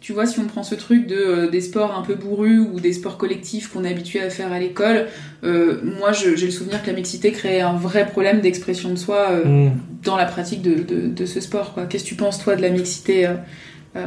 tu 0.00 0.12
vois, 0.12 0.26
si 0.26 0.40
on 0.40 0.46
prend 0.46 0.64
ce 0.64 0.74
truc 0.74 1.06
de, 1.06 1.14
euh, 1.14 1.48
des 1.48 1.60
sports 1.60 1.96
un 1.96 2.02
peu 2.02 2.16
bourrus 2.16 2.58
ou 2.58 2.80
des 2.80 2.92
sports 2.92 3.16
collectifs 3.18 3.68
qu'on 3.68 3.84
est 3.84 3.90
habitué 3.90 4.20
à 4.20 4.30
faire 4.30 4.50
à 4.50 4.58
l'école, 4.58 5.06
euh, 5.44 5.80
moi 6.00 6.10
j'ai 6.10 6.34
le 6.34 6.50
souvenir 6.50 6.82
que 6.82 6.88
la 6.88 6.94
mixité 6.96 7.30
crée 7.30 7.60
un 7.60 7.74
vrai 7.76 8.04
problème 8.06 8.40
d'expression 8.40 8.90
de 8.90 8.96
soi 8.96 9.28
euh, 9.30 9.44
Mm. 9.68 9.72
dans 10.04 10.16
la 10.16 10.24
pratique 10.24 10.60
de, 10.60 10.74
de, 10.82 11.06
de 11.06 11.24
ce 11.24 11.38
sport. 11.40 11.76
Qu'est-ce 11.88 12.02
que 12.02 12.08
tu 12.08 12.14
penses 12.16 12.42
toi 12.42 12.56
de 12.56 12.62
la 12.62 12.70
mixité 12.70 13.28
euh, 13.96 14.06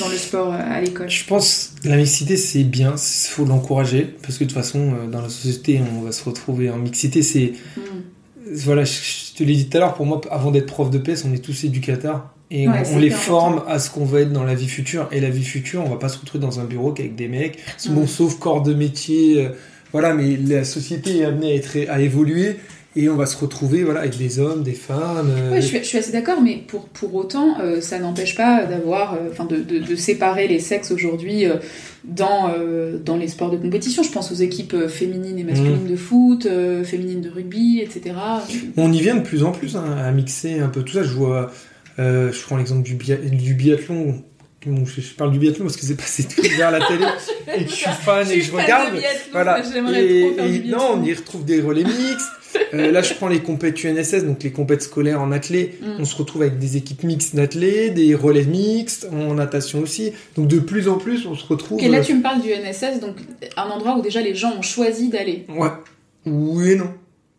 dans 0.00 0.08
le 0.08 0.16
sport 0.16 0.52
euh, 0.52 0.58
à 0.58 0.80
l'école 0.80 1.08
Je 1.10 1.24
pense 1.24 1.74
que 1.82 1.88
la 1.88 1.96
mixité, 1.96 2.36
c'est 2.36 2.64
bien, 2.64 2.94
il 2.96 3.28
faut 3.30 3.44
l'encourager. 3.44 4.14
Parce 4.22 4.36
que 4.38 4.44
de 4.44 4.48
toute 4.50 4.58
façon, 4.58 4.92
euh, 4.94 5.06
dans 5.10 5.22
la 5.22 5.28
société, 5.28 5.80
on 5.98 6.02
va 6.02 6.12
se 6.12 6.24
retrouver 6.24 6.70
en 6.70 6.76
mixité. 6.78 7.22
C'est, 7.22 7.52
Mm. 7.76 7.80
voilà, 8.64 8.84
je, 8.84 8.92
je 8.92 9.34
te 9.36 9.44
l'ai 9.44 9.54
dit 9.54 9.68
tout 9.68 9.76
à 9.76 9.80
l'heure, 9.80 9.94
pour 9.94 10.06
moi, 10.06 10.20
avant 10.30 10.50
d'être 10.50 10.66
prof 10.66 10.90
de 10.90 10.98
PS, 10.98 11.24
on 11.24 11.32
est 11.32 11.38
tous 11.44 11.64
éducateurs. 11.64 12.34
Et 12.50 12.66
Ouais, 12.68 12.82
on- 12.92 12.98
les 12.98 13.10
forme 13.10 13.62
à 13.68 13.78
ce 13.78 13.90
qu'on 13.90 14.04
va 14.04 14.22
être 14.22 14.32
dans 14.32 14.42
la 14.42 14.54
vie 14.56 14.66
future. 14.68 15.08
Et 15.12 15.20
la 15.20 15.30
vie 15.30 15.44
future, 15.44 15.84
on 15.86 15.88
va 15.88 15.96
pas 15.96 16.08
se 16.08 16.18
retrouver 16.18 16.42
dans 16.42 16.58
un 16.58 16.64
bureau 16.64 16.92
qu'avec 16.92 17.14
des 17.14 17.28
mecs. 17.28 17.58
Bon, 17.90 18.02
Mm. 18.02 18.06
sauf 18.08 18.38
corps 18.38 18.62
de 18.62 18.74
métier. 18.74 19.44
euh, 19.46 19.50
voilà, 19.92 20.14
mais 20.14 20.36
la 20.36 20.64
société 20.64 21.18
est 21.18 21.24
amenée 21.24 21.52
à, 21.52 21.54
être, 21.56 21.76
à 21.88 22.00
évoluer. 22.00 22.56
Et 22.96 23.08
on 23.08 23.14
va 23.14 23.26
se 23.26 23.36
retrouver 23.36 23.84
voilà, 23.84 24.00
avec 24.00 24.18
des 24.18 24.40
hommes, 24.40 24.64
des 24.64 24.72
femmes. 24.72 25.30
euh, 25.30 25.50
Ouais, 25.52 25.60
je, 25.60 25.66
suis, 25.68 25.78
je 25.78 25.84
suis 25.84 25.98
assez 25.98 26.10
d'accord, 26.10 26.40
mais 26.42 26.56
pour, 26.66 26.88
pour 26.88 27.14
autant, 27.14 27.60
euh, 27.60 27.80
ça 27.80 28.00
n'empêche 28.00 28.34
pas 28.34 28.64
d'avoir, 28.64 29.14
euh, 29.14 29.28
enfin, 29.30 29.44
de, 29.44 29.58
de, 29.58 29.78
de 29.78 29.94
séparer 29.96 30.48
les 30.48 30.58
sexes 30.58 30.90
aujourd'hui 30.90 31.46
euh, 31.46 31.54
dans, 32.04 32.50
dans 33.04 33.16
les 33.16 33.28
sports 33.28 33.50
de 33.50 33.56
compétition. 33.58 34.02
Je 34.02 34.10
pense 34.10 34.32
aux 34.32 34.36
équipes 34.36 34.88
féminines 34.88 35.38
et 35.38 35.44
masculines 35.44 35.86
de 35.86 35.96
foot, 35.96 36.48
féminines 36.84 37.20
de 37.20 37.28
rugby, 37.30 37.80
etc. 37.80 38.16
On 38.76 38.92
y 38.92 39.00
vient 39.00 39.16
de 39.16 39.22
plus 39.22 39.44
en 39.44 39.52
plus 39.52 39.76
hein, 39.76 39.84
à 39.98 40.10
mixer 40.10 40.60
un 40.60 40.68
peu 40.68 40.82
tout 40.82 40.94
ça. 40.94 41.02
Je 41.02 41.12
vois, 41.12 41.50
je 41.98 42.42
prends 42.44 42.56
l'exemple 42.56 42.82
du, 42.82 42.94
du 42.94 43.54
biathlon. 43.54 44.24
Bon, 44.66 44.84
je, 44.84 45.00
je 45.00 45.14
parle 45.14 45.32
du 45.32 45.38
biathlon 45.38 45.64
parce 45.64 45.76
que 45.76 45.86
c'est 45.86 45.96
passé 45.96 46.24
tout 46.24 46.42
vers 46.56 46.70
la 46.70 46.86
télé 46.86 47.06
et 47.56 47.64
que 47.64 47.70
je 47.70 47.74
suis 47.74 47.90
fan 47.90 48.30
et 48.30 48.38
que 48.38 48.44
je 48.44 48.52
regarde. 48.52 48.94
Voilà. 49.32 49.58
Et, 49.58 49.62
trop 49.62 50.34
faire 50.34 50.44
et 50.44 50.58
du 50.58 50.68
non, 50.68 50.96
on 50.96 51.02
y 51.02 51.14
retrouve 51.14 51.44
des 51.44 51.60
relais 51.60 51.84
mixtes. 51.84 52.28
Euh, 52.74 52.90
là, 52.90 53.00
je 53.00 53.14
prends 53.14 53.28
les 53.28 53.40
compètes 53.40 53.82
UNSS, 53.82 54.24
donc 54.24 54.42
les 54.42 54.50
compètes 54.50 54.82
scolaires 54.82 55.20
en 55.20 55.32
athlée. 55.32 55.78
Mm. 55.80 55.86
On 56.00 56.04
se 56.04 56.14
retrouve 56.14 56.42
avec 56.42 56.58
des 56.58 56.76
équipes 56.76 57.04
mixtes 57.04 57.34
d'athlées, 57.34 57.90
des 57.90 58.14
relais 58.14 58.44
mixtes 58.44 59.08
en 59.10 59.34
natation 59.34 59.80
aussi. 59.80 60.12
Donc 60.36 60.48
de 60.48 60.58
plus 60.58 60.88
en 60.88 60.98
plus, 60.98 61.26
on 61.26 61.34
se 61.34 61.46
retrouve. 61.46 61.78
Ok, 61.78 61.88
là 61.88 62.00
tu 62.00 62.14
me 62.14 62.22
parles 62.22 62.42
du 62.42 62.48
NSS, 62.48 63.00
donc 63.00 63.16
un 63.56 63.70
endroit 63.70 63.96
où 63.96 64.02
déjà 64.02 64.20
les 64.20 64.34
gens 64.34 64.52
ont 64.58 64.62
choisi 64.62 65.08
d'aller. 65.08 65.46
Ouais. 65.48 65.70
Oui 66.26 66.72
et 66.72 66.76
non. 66.76 66.92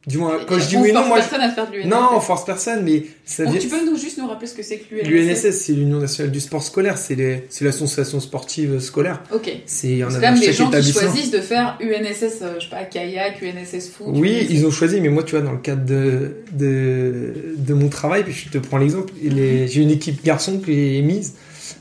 Du 0.08 0.18
moins, 0.18 0.40
quand 0.48 0.58
je 0.58 0.68
dis 0.68 0.78
oui, 0.78 0.92
non, 0.92 1.06
moi, 1.06 1.18
je- 1.20 1.28
personne 1.28 1.42
à 1.48 1.52
faire 1.52 1.70
de 1.70 1.76
l'UNSS. 1.76 1.86
non, 1.88 2.08
on 2.16 2.20
force 2.20 2.44
personne, 2.44 2.84
mais 2.84 3.04
ça 3.24 3.44
vient. 3.46 3.60
tu 3.60 3.68
peux 3.68 3.86
nous 3.86 3.96
juste 3.98 4.18
nous 4.18 4.26
rappeler 4.28 4.48
ce 4.48 4.56
que 4.56 4.64
c'est 4.64 4.80
que 4.80 4.96
l'UNSS? 4.96 5.08
L'UNSS, 5.08 5.52
c'est 5.62 5.74
l'Union 5.74 6.00
nationale 6.00 6.32
du 6.32 6.40
sport 6.40 6.64
scolaire, 6.64 6.98
c'est 6.98 7.14
les- 7.14 7.44
l'association 7.62 8.20
sportive 8.20 8.80
scolaire. 8.80 9.22
Ok. 9.32 9.52
C'est 9.68 10.00
quand 10.00 10.20
même 10.20 10.40
des 10.40 10.54
gens 10.54 10.72
qui 10.72 10.92
choisissent 10.92 11.30
de 11.30 11.40
faire 11.40 11.78
UNSS, 11.82 12.40
euh, 12.42 12.56
je 12.58 12.64
sais 12.64 12.70
pas, 12.72 12.84
kayak, 12.86 13.44
UNSS 13.44 13.90
foot. 13.90 14.08
Oui, 14.10 14.40
UNSS. 14.42 14.48
ils 14.50 14.66
ont 14.66 14.72
choisi, 14.72 15.00
mais 15.02 15.10
moi, 15.10 15.22
tu 15.22 15.36
vois, 15.36 15.42
dans 15.46 15.52
le 15.52 15.60
cadre 15.60 15.86
de, 15.86 16.32
de, 16.54 17.34
de 17.58 17.74
mon 17.76 17.90
travail, 17.90 18.24
puis 18.24 18.34
je 18.34 18.50
te 18.50 18.58
prends 18.58 18.78
l'exemple, 18.80 19.14
il 19.22 19.38
est- 19.38 19.68
j'ai 19.68 19.82
une 19.82 19.92
équipe 19.92 20.24
garçon 20.24 20.60
qui 20.60 20.98
est 20.98 21.02
mise 21.04 21.36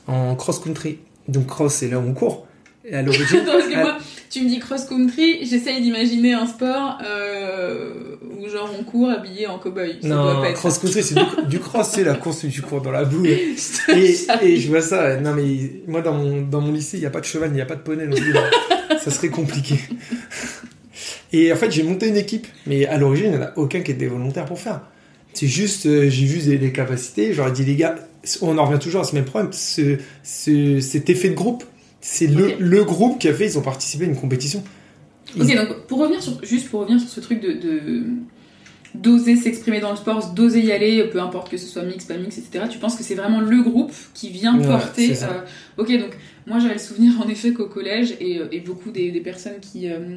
en 0.06 0.34
cross-country. 0.36 0.98
Donc, 1.28 1.46
cross, 1.46 1.74
c'est 1.74 1.88
là 1.88 1.98
où 1.98 2.02
on 2.08 2.12
court. 2.12 2.46
Et 2.84 2.94
à 2.94 3.02
l'origine, 3.02 3.40
Attends, 3.40 3.52
parce 3.52 3.66
que 3.66 3.74
moi, 3.76 3.98
tu 4.30 4.42
me 4.42 4.48
dis 4.48 4.60
cross-country, 4.60 5.44
j'essaye 5.44 5.82
d'imaginer 5.82 6.34
un 6.34 6.46
sport 6.46 6.98
euh, 7.04 8.16
où 8.38 8.48
genre 8.48 8.72
on 8.78 8.84
court 8.84 9.10
habillé 9.10 9.46
en 9.48 9.58
cow-boy. 9.58 9.98
Ça 10.02 10.08
doit 10.08 10.34
non, 10.34 10.40
pas 10.40 10.50
être 10.50 10.56
cross-country, 10.56 11.02
c'est 11.02 11.14
du, 11.16 11.46
du 11.48 11.58
cross, 11.58 11.90
c'est 11.90 12.04
la 12.04 12.14
course 12.14 12.44
où 12.44 12.48
tu 12.48 12.62
cours 12.62 12.80
dans 12.80 12.92
la 12.92 13.04
boue. 13.04 13.24
Et, 13.26 13.56
je 13.56 14.68
vois 14.68 14.82
ça, 14.82 15.16
non, 15.16 15.34
mais 15.34 15.82
moi, 15.88 16.00
dans 16.00 16.14
mon, 16.14 16.42
dans 16.42 16.60
mon 16.60 16.72
lycée, 16.72 16.96
il 16.96 17.00
n'y 17.00 17.06
a 17.06 17.10
pas 17.10 17.20
de 17.20 17.24
cheval, 17.26 17.50
il 17.50 17.54
n'y 17.54 17.60
a 17.60 17.66
pas 17.66 17.74
de 17.76 17.82
poney 17.82 18.06
non 18.06 18.16
plus. 18.16 18.32
ça 19.02 19.10
serait 19.10 19.28
compliqué. 19.30 19.74
Et 21.32 21.52
en 21.52 21.56
fait, 21.56 21.70
j'ai 21.70 21.82
monté 21.82 22.08
une 22.08 22.16
équipe, 22.16 22.46
mais 22.66 22.86
à 22.86 22.98
l'origine, 22.98 23.26
il 23.26 23.32
n'y 23.32 23.38
en 23.38 23.42
a 23.42 23.52
aucun 23.56 23.80
qui 23.80 23.90
était 23.92 24.06
volontaire 24.06 24.44
pour 24.46 24.58
faire. 24.60 24.80
C'est 25.32 25.46
juste, 25.46 25.86
euh, 25.86 26.08
j'ai 26.10 26.26
vu 26.26 26.38
les, 26.50 26.58
les 26.58 26.72
capacités, 26.72 27.32
j'aurais 27.32 27.52
dit, 27.52 27.64
les 27.64 27.76
gars, 27.76 27.94
on 28.42 28.58
en 28.58 28.64
revient 28.64 28.80
toujours 28.80 29.00
à 29.00 29.04
ce 29.04 29.14
même 29.14 29.24
problème, 29.24 29.52
ce, 29.52 29.98
ce- 30.24 30.80
cet 30.80 31.08
effet 31.08 31.28
de 31.30 31.34
groupe, 31.34 31.64
c'est 32.00 32.26
le, 32.26 32.54
le 32.58 32.84
groupe 32.84 33.18
qui 33.18 33.28
a 33.28 33.34
fait, 33.34 33.46
ils 33.46 33.58
ont 33.58 33.62
participé 33.62 34.04
à 34.04 34.08
une 34.08 34.16
compétition. 34.16 34.62
Ils- 35.36 35.42
Ok, 35.42 35.54
donc 35.54 35.86
pour 35.86 35.98
revenir 36.00 36.22
sur, 36.22 36.42
juste 36.44 36.68
pour 36.70 36.80
revenir 36.80 36.98
sur 37.00 37.08
ce 37.08 37.20
truc 37.20 37.40
de, 37.40 37.52
de- 37.52 38.02
d'oser 38.94 39.36
s'exprimer 39.36 39.78
dans 39.80 39.90
le 39.92 39.96
sport, 39.96 40.32
d'oser 40.34 40.60
y 40.62 40.72
aller, 40.72 41.04
peu 41.04 41.20
importe 41.20 41.48
que 41.50 41.56
ce 41.56 41.66
soit 41.66 41.82
mix, 41.82 42.04
pas 42.06 42.16
mix, 42.16 42.38
etc. 42.38 42.64
Tu 42.68 42.78
penses 42.78 42.96
que 42.96 43.04
c'est 43.04 43.14
vraiment 43.14 43.40
le 43.40 43.62
groupe 43.62 43.92
qui 44.14 44.30
vient 44.30 44.58
Ouais, 44.58 44.66
porter. 44.66 45.12
euh, 45.22 45.26
Ok, 45.78 45.92
donc 45.96 46.10
moi 46.46 46.58
j'avais 46.58 46.74
le 46.74 46.80
souvenir 46.80 47.12
en 47.20 47.28
effet 47.28 47.52
qu'au 47.52 47.66
collège 47.66 48.14
et, 48.18 48.38
euh, 48.38 48.46
et 48.50 48.58
beaucoup 48.60 48.90
des, 48.90 49.12
des 49.12 49.20
personnes 49.20 49.60
qui 49.60 49.88
euh, 49.88 50.16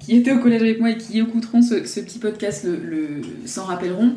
qui 0.00 0.16
étaient 0.16 0.32
au 0.32 0.38
collège 0.38 0.62
avec 0.62 0.80
moi 0.80 0.90
et 0.90 0.96
qui 0.96 1.18
écouteront 1.18 1.60
ce, 1.62 1.84
ce 1.84 2.00
petit 2.00 2.18
podcast 2.18 2.64
le, 2.64 2.76
le- 2.76 3.22
s'en 3.46 3.64
rappelleront. 3.64 4.12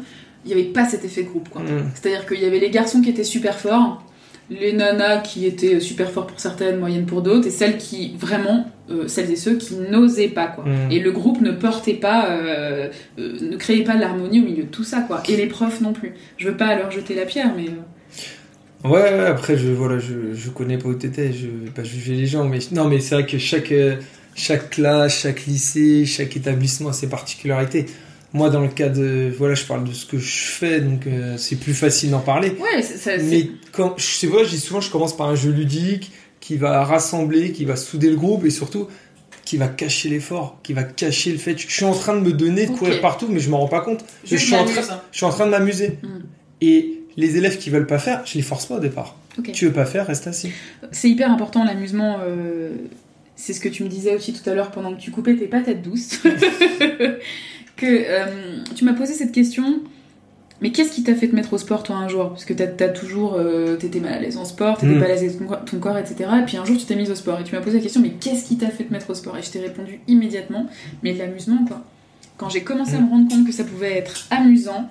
Il 0.45 0.47
n'y 0.47 0.53
avait 0.53 0.69
pas 0.71 0.85
cet 0.85 1.03
effet 1.05 1.23
de 1.23 1.27
groupe, 1.29 1.49
quoi. 1.49 1.61
Mm. 1.61 1.91
C'est-à-dire 1.93 2.25
qu'il 2.25 2.39
y 2.41 2.45
avait 2.45 2.59
les 2.59 2.69
garçons 2.71 3.01
qui 3.01 3.09
étaient 3.09 3.23
super 3.23 3.59
forts, 3.59 4.03
les 4.49 4.73
nanas 4.73 5.19
qui 5.19 5.45
étaient 5.45 5.79
super 5.79 6.11
forts 6.11 6.27
pour 6.27 6.39
certaines, 6.39 6.79
moyennes 6.79 7.05
pour 7.05 7.21
d'autres, 7.21 7.47
et 7.47 7.51
celles 7.51 7.77
qui 7.77 8.15
vraiment, 8.19 8.65
euh, 8.89 9.07
celles 9.07 9.31
et 9.31 9.35
ceux 9.35 9.55
qui 9.55 9.75
n'osaient 9.75 10.27
pas 10.27 10.47
quoi. 10.47 10.65
Mm. 10.65 10.91
Et 10.91 10.99
le 10.99 11.11
groupe 11.11 11.41
ne 11.41 11.51
portait 11.51 11.93
pas, 11.93 12.29
euh, 12.29 12.89
euh, 13.19 13.37
ne 13.41 13.55
créait 13.55 13.83
pas 13.83 13.95
de 13.95 14.01
l'harmonie 14.01 14.41
au 14.41 14.45
milieu 14.45 14.63
de 14.63 14.69
tout 14.69 14.83
ça 14.83 15.01
quoi. 15.01 15.23
Et 15.29 15.37
les 15.37 15.47
profs 15.47 15.81
non 15.81 15.93
plus. 15.93 16.13
Je 16.37 16.47
veux 16.47 16.57
pas 16.57 16.75
leur 16.75 16.91
jeter 16.91 17.15
la 17.15 17.25
pierre, 17.25 17.53
mais 17.55 17.67
euh, 17.67 17.81
Ouais, 18.83 19.27
après, 19.27 19.57
je, 19.57 19.69
voilà, 19.69 19.99
je, 19.99 20.33
je 20.33 20.49
connais 20.49 20.77
pas 20.77 20.89
où 20.89 20.95
t'étais, 20.95 21.31
je 21.31 21.45
vais 21.45 21.69
pas 21.69 21.83
juger 21.83 22.15
les 22.15 22.25
gens, 22.25 22.45
mais 22.45 22.57
non, 22.71 22.85
mais 22.85 22.99
c'est 22.99 23.13
vrai 23.13 23.25
que 23.27 23.37
chaque, 23.37 23.71
euh, 23.71 23.97
chaque 24.33 24.71
classe, 24.71 25.21
chaque 25.21 25.45
lycée, 25.45 26.05
chaque 26.05 26.35
établissement 26.35 26.89
a 26.89 26.93
ses 26.93 27.07
particularités. 27.07 27.85
Moi, 28.33 28.49
dans 28.49 28.61
le 28.61 28.69
cas 28.69 28.87
de, 28.89 29.29
voilà, 29.37 29.55
je 29.55 29.65
parle 29.65 29.83
de 29.83 29.91
ce 29.93 30.05
que 30.05 30.17
je 30.17 30.37
fais, 30.43 30.79
donc 30.79 31.05
euh, 31.05 31.35
c'est 31.37 31.57
plus 31.57 31.73
facile 31.73 32.11
d'en 32.11 32.19
parler. 32.21 32.51
ouais, 32.61 32.81
ça- 32.81 33.17
Mais 33.17 33.49
quand, 33.73 33.95
je 33.97 34.03
sais 34.05 34.27
pas, 34.27 34.43
je 34.45 34.49
dis 34.51 34.59
souvent, 34.59 34.79
je 34.81 34.89
commence 34.89 35.15
par 35.17 35.27
un 35.27 35.35
jeu 35.35 35.51
ludique 35.51 36.11
qui 36.39 36.55
va 36.57 36.83
rassembler, 36.85 37.51
qui 37.51 37.65
va 37.65 37.75
souder 37.75 38.09
le 38.09 38.15
groupe 38.15 38.45
et 38.45 38.49
surtout 38.49 38.87
qui 39.43 39.57
va 39.57 39.67
cacher 39.67 40.07
l'effort, 40.07 40.59
qui 40.63 40.71
va 40.71 40.83
cacher 40.83 41.31
le 41.31 41.37
fait. 41.37 41.57
Je 41.57 41.69
suis 41.69 41.83
en 41.83 41.93
train 41.93 42.15
de 42.15 42.21
me 42.21 42.31
donner, 42.31 42.67
de 42.67 42.71
courir 42.71 43.01
partout, 43.01 43.27
mais 43.29 43.39
je 43.39 43.49
m'en 43.49 43.59
rends 43.59 43.67
pas 43.67 43.81
compte. 43.81 44.05
je 44.23 44.37
je 44.37 44.45
suis 44.45 44.55
en 44.55 44.63
train- 44.63 44.75
m'amuse. 44.75 44.93
Je 45.11 45.17
suis 45.17 45.25
en 45.25 45.29
train 45.29 45.45
de 45.45 45.51
m'amuser. 45.51 45.97
Mm. 46.01 46.07
Et 46.61 46.99
les 47.17 47.35
élèves 47.37 47.57
qui 47.57 47.69
veulent 47.69 47.87
pas 47.87 47.99
faire, 47.99 48.21
je 48.25 48.35
les 48.35 48.43
force 48.43 48.65
pas 48.65 48.75
au 48.75 48.79
départ. 48.79 49.17
Ok. 49.37 49.51
Tu 49.51 49.65
veux 49.65 49.73
pas 49.73 49.85
faire, 49.85 50.07
reste 50.07 50.27
assis. 50.27 50.51
C'est 50.91 51.09
hyper 51.09 51.29
important 51.31 51.65
l'amusement. 51.65 52.19
euh, 52.23 52.69
C'est 53.35 53.53
ce 53.53 53.59
que 53.59 53.69
tu 53.69 53.83
me 53.83 53.89
disais 53.89 54.15
aussi 54.15 54.31
tout 54.33 54.47
à 54.49 54.53
l'heure 54.53 54.71
pendant 54.71 54.93
que 54.95 55.01
tu 55.01 55.11
coupais 55.11 55.35
tes 55.35 55.47
patates 55.47 55.81
douces. 55.81 56.21
que 57.81 57.87
euh, 57.87 58.25
tu 58.75 58.85
m'as 58.85 58.93
posé 58.93 59.13
cette 59.13 59.31
question. 59.31 59.81
Mais 60.61 60.71
qu'est-ce 60.71 60.91
qui 60.91 61.01
t'a 61.01 61.15
fait 61.15 61.27
te 61.27 61.35
mettre 61.35 61.53
au 61.53 61.57
sport 61.57 61.81
toi 61.81 61.95
un 61.95 62.07
jour? 62.07 62.29
Parce 62.29 62.45
que 62.45 62.53
t'as 62.53 62.65
as 62.85 62.89
toujours, 62.89 63.33
euh, 63.33 63.77
t'étais 63.77 63.99
mal 63.99 64.13
à 64.13 64.19
l'aise 64.19 64.37
en 64.37 64.45
sport, 64.45 64.77
t'étais 64.77 64.93
Mm. 64.93 64.99
pas 64.99 65.05
à 65.05 65.07
l'aise 65.07 65.23
avec 65.23 65.39
ton, 65.39 65.45
corps- 65.45 65.65
ton 65.65 65.79
corps, 65.79 65.97
etc. 65.97 66.29
Et 66.39 66.45
puis 66.45 66.57
un 66.57 66.65
jour 66.65 66.77
tu 66.77 66.85
t'es 66.85 66.95
mise 66.95 67.09
au 67.09 67.15
sport 67.15 67.39
et 67.39 67.43
tu 67.43 67.55
m'as 67.55 67.61
posé 67.61 67.77
la 67.77 67.83
question. 67.83 67.99
Mais 67.99 68.11
qu'est-ce 68.11 68.45
qui 68.47 68.57
t'a 68.57 68.67
fait 68.69 68.83
te 68.83 68.93
mettre 68.93 69.09
au 69.09 69.15
sport? 69.15 69.35
Et 69.37 69.41
je 69.41 69.49
t'ai 69.49 69.59
répondu 69.59 69.99
immédiatement. 70.07 70.67
Mais 71.01 71.13
de 71.13 71.17
l'amusement 71.19 71.65
quoi. 71.67 71.81
Quand 72.37 72.49
j'ai 72.49 72.61
commencé 72.61 72.93
à 72.95 72.99
me 72.99 73.09
rendre 73.09 73.27
compte 73.27 73.45
que 73.45 73.51
ça 73.51 73.63
pouvait 73.63 73.97
être 73.97 74.27
amusant, 74.29 74.87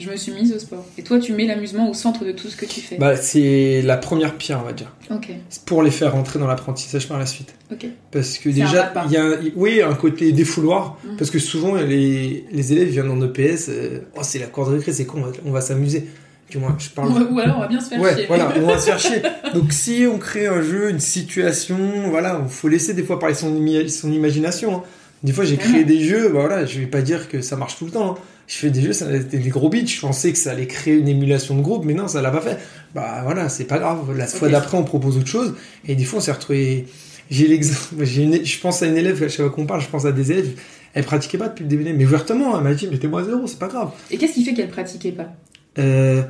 je 0.00 0.10
me 0.10 0.16
suis 0.16 0.32
mise 0.32 0.52
au 0.52 0.58
sport. 0.58 0.84
Et 0.98 1.02
toi 1.02 1.18
tu 1.18 1.32
mets 1.32 1.46
l'amusement 1.46 1.90
au 1.90 1.94
centre 1.94 2.24
de 2.24 2.32
tout 2.32 2.48
ce 2.48 2.56
que 2.56 2.64
tu 2.66 2.80
fais. 2.80 2.96
Bah, 2.96 3.16
c'est 3.16 3.82
la 3.82 3.96
première 3.96 4.36
pierre, 4.36 4.60
on 4.62 4.66
va 4.66 4.72
dire. 4.72 4.92
ok, 5.10 5.28
C'est 5.50 5.64
pour 5.64 5.82
les 5.82 5.90
faire 5.90 6.12
rentrer 6.12 6.38
dans 6.38 6.46
l'apprentissage 6.46 7.06
par 7.08 7.18
la 7.18 7.26
suite. 7.26 7.54
ok. 7.72 7.86
Parce 8.10 8.38
que 8.38 8.48
déjà, 8.48 8.92
il 9.06 9.12
y 9.12 9.16
a 9.16 9.24
un, 9.24 9.36
oui, 9.56 9.82
un 9.82 9.94
côté 9.94 10.32
défouloir. 10.32 10.98
Mhm. 11.04 11.16
Parce 11.16 11.30
que 11.30 11.38
souvent, 11.38 11.74
les, 11.76 12.44
les 12.50 12.72
élèves 12.72 12.88
viennent 12.88 13.10
en 13.10 13.20
EPS. 13.22 13.68
euh, 13.68 14.00
oh, 14.16 14.20
c'est 14.22 14.38
la 14.40 14.46
cour 14.46 14.66
de 14.68 14.74
récré, 14.76 14.92
c'est 14.92 15.04
con, 15.06 15.22
on 15.44 15.50
va, 15.52 15.60
s'amuser. 15.60 16.06
Du 16.50 16.58
moins, 16.58 16.74
je 16.80 16.88
parle. 16.88 17.10
Ou 17.30 17.38
alors 17.38 17.58
on 17.58 17.60
va 17.60 17.68
bien 17.68 17.80
se 17.80 17.90
faire 17.90 18.00
Ouais, 18.00 18.12
chier. 18.16 18.26
voilà, 18.26 18.52
on 18.56 18.66
va 18.66 18.76
se 18.78 18.86
faire 18.86 18.98
chier. 18.98 19.22
Donc, 19.54 19.72
si 19.72 20.04
on 20.12 20.18
crée 20.18 20.46
un 20.48 20.62
jeu, 20.62 20.90
une 20.90 20.98
situation, 20.98 21.78
voilà, 22.10 22.40
il 22.42 22.50
faut 22.50 22.66
laisser 22.68 22.92
des 22.94 23.04
fois 23.04 23.18
parler 23.20 23.34
son, 23.36 23.54
son 23.88 24.12
imagination. 24.12 24.76
hein. 24.78 24.82
Des 25.22 25.32
fois, 25.32 25.44
j'ai 25.44 25.58
créé 25.58 25.84
des 25.84 26.00
jeux, 26.02 26.24
bah 26.30 26.40
voilà, 26.40 26.64
je 26.64 26.80
vais 26.80 26.86
pas 26.86 27.02
dire 27.02 27.28
que 27.28 27.40
ça 27.42 27.54
marche 27.54 27.76
tout 27.78 27.84
le 27.84 27.90
temps. 27.92 28.12
hein. 28.12 28.14
Je 28.50 28.56
fais 28.56 28.70
des 28.70 28.82
jeux, 28.82 28.92
ça 28.92 29.06
c'était 29.12 29.38
des 29.38 29.48
gros 29.48 29.68
beats. 29.68 29.86
Je 29.86 30.00
pensais 30.00 30.32
que 30.32 30.38
ça 30.38 30.50
allait 30.50 30.66
créer 30.66 30.94
une 30.94 31.06
émulation 31.06 31.56
de 31.56 31.62
groupe, 31.62 31.84
mais 31.84 31.94
non, 31.94 32.08
ça 32.08 32.20
l'a 32.20 32.32
pas 32.32 32.40
fait. 32.40 32.58
Bah 32.96 33.20
voilà, 33.22 33.48
c'est 33.48 33.62
pas 33.64 33.78
grave. 33.78 34.12
La 34.16 34.26
fois 34.26 34.48
d'après, 34.48 34.76
on 34.76 34.82
propose 34.82 35.16
autre 35.18 35.28
chose. 35.28 35.54
Et 35.86 35.94
des 35.94 36.02
fois, 36.02 36.18
on 36.18 36.20
s'est 36.20 36.32
retrouvé. 36.32 36.86
J'ai 37.30 37.46
l'exemple. 37.46 38.04
Je 38.04 38.58
pense 38.58 38.82
à 38.82 38.86
une 38.88 38.96
élève, 38.96 39.22
à 39.22 39.28
chaque 39.28 39.36
fois 39.46 39.50
qu'on 39.50 39.66
parle, 39.66 39.80
je 39.82 39.86
pense 39.86 40.04
à 40.04 40.10
des 40.10 40.32
élèves. 40.32 40.50
Elle 40.94 41.04
pratiquait 41.04 41.38
pas 41.38 41.46
depuis 41.48 41.62
le 41.62 41.68
début, 41.68 41.84
mais 41.92 42.04
ouvertement, 42.04 42.58
elle 42.58 42.64
m'a 42.64 42.74
dit, 42.74 42.88
mettez-moi 42.88 43.22
zéro, 43.22 43.46
c'est 43.46 43.60
pas 43.60 43.68
grave. 43.68 43.90
Et 44.10 44.18
qu'est-ce 44.18 44.32
qui 44.32 44.44
fait 44.44 44.52
qu'elle 44.52 44.68
pratiquait 44.68 45.12
pas? 45.12 45.32
Euh, 45.78 46.22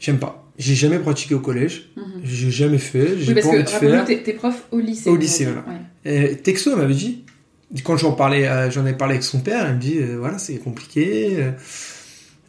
J'aime 0.00 0.18
pas. 0.18 0.44
J'ai 0.58 0.74
jamais 0.74 0.98
pratiqué 0.98 1.36
au 1.36 1.40
collège. 1.40 1.90
Mhm. 1.96 2.02
J'ai 2.24 2.50
jamais 2.50 2.78
fait. 2.78 3.18
J'ai 3.20 3.28
Oui, 3.28 3.34
parce 3.34 3.46
pas 3.46 3.52
que 3.52 3.56
envie 3.58 3.64
de 3.64 4.06
faire. 4.06 4.24
t'es 4.24 4.32
prof 4.32 4.64
au 4.72 4.80
lycée. 4.80 5.08
Au 5.08 5.14
lycée, 5.16 5.46
aujourd'hui. 5.46 5.74
Euh, 6.06 6.34
Texto 6.42 6.72
elle 6.72 6.78
m'avait 6.78 6.94
dit, 6.94 7.22
quand 7.84 7.96
j'en 7.96 8.12
parlais, 8.12 8.46
à- 8.46 8.68
j'en 8.70 8.84
ai 8.86 8.92
parlé 8.92 9.14
avec 9.14 9.24
son 9.24 9.40
père, 9.40 9.64
elle 9.66 9.76
me 9.76 9.80
dit, 9.80 9.98
euh, 9.98 10.16
voilà, 10.18 10.38
c'est 10.38 10.56
compliqué. 10.56 11.36
euh, 11.38 11.50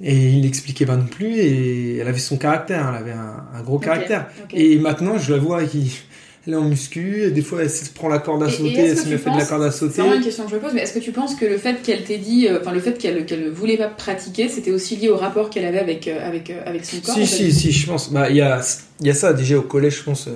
et 0.01 0.15
il 0.15 0.41
l'expliquait 0.41 0.85
pas 0.85 0.97
non 0.97 1.05
plus. 1.05 1.37
Et 1.37 1.97
elle 1.97 2.07
avait 2.07 2.19
son 2.19 2.37
caractère, 2.37 2.89
elle 2.89 3.01
avait 3.01 3.11
un, 3.17 3.45
un 3.57 3.61
gros 3.61 3.79
caractère. 3.79 4.27
Et 4.53 4.77
maintenant, 4.79 5.17
je 5.17 5.33
la 5.33 5.39
vois 5.39 5.63
qui. 5.63 5.99
Elle 6.45 6.55
est 6.55 6.57
en 6.57 6.67
muscu, 6.67 7.23
et 7.23 7.31
des 7.31 7.41
fois 7.41 7.61
elle 7.61 7.69
se 7.69 7.89
prend 7.89 8.09
la 8.09 8.19
corde 8.19 8.43
à 8.43 8.47
Et- 8.47 8.49
et 8.49 8.57
sauter, 8.57 8.71
est-ce 8.81 8.91
elle 8.91 8.97
se 8.97 9.09
met 9.11 9.17
fait 9.17 9.31
de 9.31 9.37
la 9.37 9.45
corde 9.45 9.63
à 9.63 9.71
C'est 9.71 9.79
sauter. 9.79 10.01
vraiment 10.01 10.15
une 10.17 10.23
question 10.23 10.43
que 10.43 10.49
je 10.49 10.55
me 10.57 10.59
pose, 10.59 10.71
mais 10.73 10.81
est-ce 10.81 10.91
que 10.93 10.99
tu 10.99 11.13
penses 11.13 11.35
que 11.35 11.45
le 11.45 11.57
fait 11.57 11.81
qu'elle 11.81 12.03
t'ait 12.03 12.17
dit, 12.17 12.49
euh, 12.49 12.59
enfin 12.59 12.73
le 12.73 12.81
fait 12.81 12.97
qu'elle 12.97 13.25
qu'elle 13.25 13.49
voulait 13.49 13.77
pas 13.77 13.87
pratiquer, 13.87 14.49
c'était 14.49 14.71
aussi 14.71 14.97
lié 14.97 15.07
au 15.07 15.15
rapport 15.15 15.49
qu'elle 15.49 15.63
avait 15.63 15.79
avec, 15.79 16.05
euh, 16.09 16.19
avec, 16.27 16.49
euh, 16.49 16.61
avec 16.65 16.83
son 16.83 16.97
corps 16.99 17.15
Si, 17.15 17.21
ou 17.21 17.25
si, 17.25 17.53
si, 17.53 17.71
je 17.71 17.87
pense. 17.87 18.11
Bah, 18.11 18.29
il 18.29 18.35
y 18.35 18.41
a, 18.41 18.59
il 18.99 19.07
y 19.07 19.09
a 19.09 19.13
ça 19.13 19.31
déjà 19.31 19.57
au 19.57 19.61
collège, 19.61 19.99
je 19.99 20.03
pense. 20.03 20.27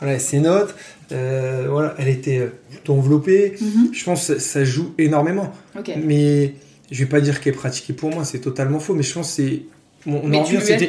Voilà, 0.00 0.18
ses 0.18 0.40
notes, 0.40 0.74
euh, 1.12 1.66
voilà, 1.70 1.94
elle 1.98 2.08
était 2.08 2.38
euh, 2.38 2.48
plutôt 2.70 2.94
enveloppée. 2.94 3.54
Mhm, 3.60 3.90
Je 3.92 4.04
pense 4.04 4.26
que 4.28 4.38
ça 4.38 4.64
joue 4.64 4.92
énormément. 4.98 5.52
Mais 6.04 6.54
je 6.90 6.98
vais 6.98 7.06
pas 7.08 7.20
dire 7.20 7.40
qu'elle 7.40 7.54
pratiquait 7.54 7.92
pour 7.92 8.10
moi, 8.10 8.24
c'est 8.24 8.40
totalement 8.40 8.78
faux. 8.80 8.94
Mais 8.94 9.02
je 9.02 9.12
pense 9.14 9.28
que 9.36 9.42
c'est. 9.42 9.62
On, 10.06 10.20
on 10.22 10.28
Mais 10.28 10.36
en 10.38 10.42
revient, 10.44 10.58
c'était- 10.62 10.84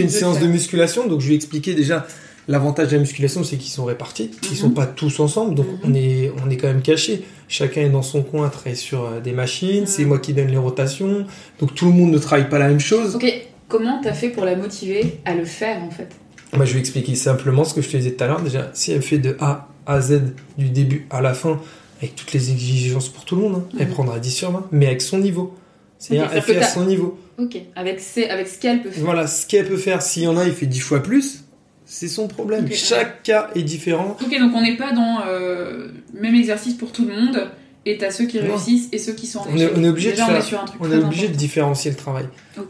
une 0.00 0.06
de 0.06 0.10
séance 0.10 0.40
de 0.40 0.46
musculation, 0.46 1.06
donc 1.06 1.20
je 1.20 1.26
lui 1.26 1.34
ai 1.34 1.36
expliqué 1.36 1.74
déjà 1.74 2.06
l'avantage 2.48 2.88
de 2.88 2.94
la 2.94 2.98
musculation, 3.00 3.44
c'est 3.44 3.56
qu'ils 3.56 3.70
sont 3.70 3.84
répartis, 3.84 4.32
ils 4.44 4.50
Mhm. 4.50 4.54
sont 4.56 4.70
pas 4.70 4.86
tous 4.86 5.20
ensemble, 5.20 5.54
donc 5.54 5.66
Mhm. 5.66 5.78
on 5.84 5.94
est 5.94 6.32
on 6.44 6.50
est 6.50 6.56
quand 6.56 6.66
même 6.66 6.82
cachés. 6.82 7.22
Chacun 7.48 7.82
est 7.82 7.88
dans 7.90 8.02
son 8.02 8.22
coin, 8.22 8.48
travaille 8.48 8.74
sur 8.76 9.04
euh, 9.04 9.20
des 9.20 9.30
machines. 9.32 9.86
C'est 9.86 10.04
moi 10.04 10.18
qui 10.18 10.32
donne 10.32 10.48
les 10.48 10.56
rotations, 10.56 11.24
donc 11.60 11.74
tout 11.74 11.86
le 11.86 11.92
monde 11.92 12.10
ne 12.10 12.18
travaille 12.18 12.48
pas 12.48 12.58
la 12.58 12.66
même 12.68 12.80
chose. 12.80 13.14
Ok, 13.14 13.32
comment 13.68 14.00
t'as 14.02 14.12
fait 14.14 14.30
pour 14.30 14.44
la 14.44 14.56
motiver 14.56 15.18
à 15.24 15.34
le 15.34 15.44
faire 15.44 15.80
en 15.84 15.90
fait? 15.90 16.08
Je 16.52 16.72
vais 16.74 16.78
expliquer 16.80 17.14
simplement 17.14 17.64
ce 17.64 17.74
que 17.74 17.80
je 17.82 17.88
te 17.88 17.96
disais 17.96 18.12
tout 18.12 18.24
à 18.24 18.26
l'heure. 18.26 18.40
Déjà, 18.42 18.70
si 18.74 18.92
elle 18.92 19.02
fait 19.02 19.18
de 19.18 19.36
A 19.40 19.68
à 19.86 20.00
Z 20.00 20.20
du 20.58 20.68
début 20.70 21.06
à 21.10 21.20
la 21.20 21.34
fin, 21.34 21.60
avec 21.98 22.14
toutes 22.14 22.32
les 22.32 22.50
exigences 22.50 23.08
pour 23.08 23.24
tout 23.24 23.36
le 23.36 23.42
monde, 23.42 23.54
hein, 23.72 23.76
elle 23.78 23.86
Mhm. 23.88 23.94
prendra 23.94 24.18
10 24.18 24.30
sur 24.30 24.50
20, 24.50 24.66
mais 24.70 24.86
avec 24.86 25.00
son 25.02 25.18
niveau. 25.18 25.54
C'est-à-dire, 25.98 26.30
elle 26.34 26.42
fait 26.42 26.56
à 26.58 26.66
son 26.66 26.84
niveau. 26.84 27.18
Ok, 27.38 27.56
avec, 27.76 28.00
ses- 28.00 28.28
avec 28.28 28.48
ce 28.48 28.58
qu'elle 28.58 28.82
peut 28.82 28.90
faire. 28.90 29.04
Voilà, 29.04 29.26
ce 29.26 29.46
qu'elle 29.46 29.66
peut 29.68 29.76
faire, 29.76 30.02
s'il 30.02 30.24
y 30.24 30.26
en 30.26 30.36
a, 30.36 30.44
il 30.44 30.52
fait 30.52 30.66
10 30.66 30.80
fois 30.80 31.02
plus, 31.02 31.44
c'est 31.86 32.08
son 32.08 32.26
problème. 32.28 32.68
Chaque 32.72 33.22
cas 33.22 33.50
est 33.54 33.62
différent. 33.62 34.16
Ok, 34.20 34.38
donc 34.38 34.52
on 34.54 34.60
n'est 34.62 34.76
pas 34.76 34.92
dans 34.92 35.20
euh, 35.26 35.88
même 36.12 36.34
exercice 36.34 36.74
pour 36.74 36.92
tout 36.92 37.06
le 37.06 37.14
monde, 37.14 37.48
et 37.86 37.98
t'as 37.98 38.10
ceux 38.10 38.26
qui 38.26 38.38
Non. 38.40 38.54
réussissent 38.54 38.88
et 38.92 38.98
ceux 38.98 39.12
qui 39.12 39.26
sont 39.26 39.40
en 39.40 39.46
On 39.50 39.56
est- 39.56 39.70
on 39.76 39.82
est 39.84 39.88
obligé 39.88 40.10
de 40.10 40.12
Déjà, 40.14 40.24
on 40.24 40.28
faire- 40.28 40.36
est 40.36 40.42
sur 40.42 40.60
un 40.60 40.64
truc 40.64 40.80
On 40.80 40.90
est 40.92 40.96
obligé 40.96 41.28
de 41.28 41.34
différencier 41.34 41.90
le 41.90 41.96
travail. 41.96 42.26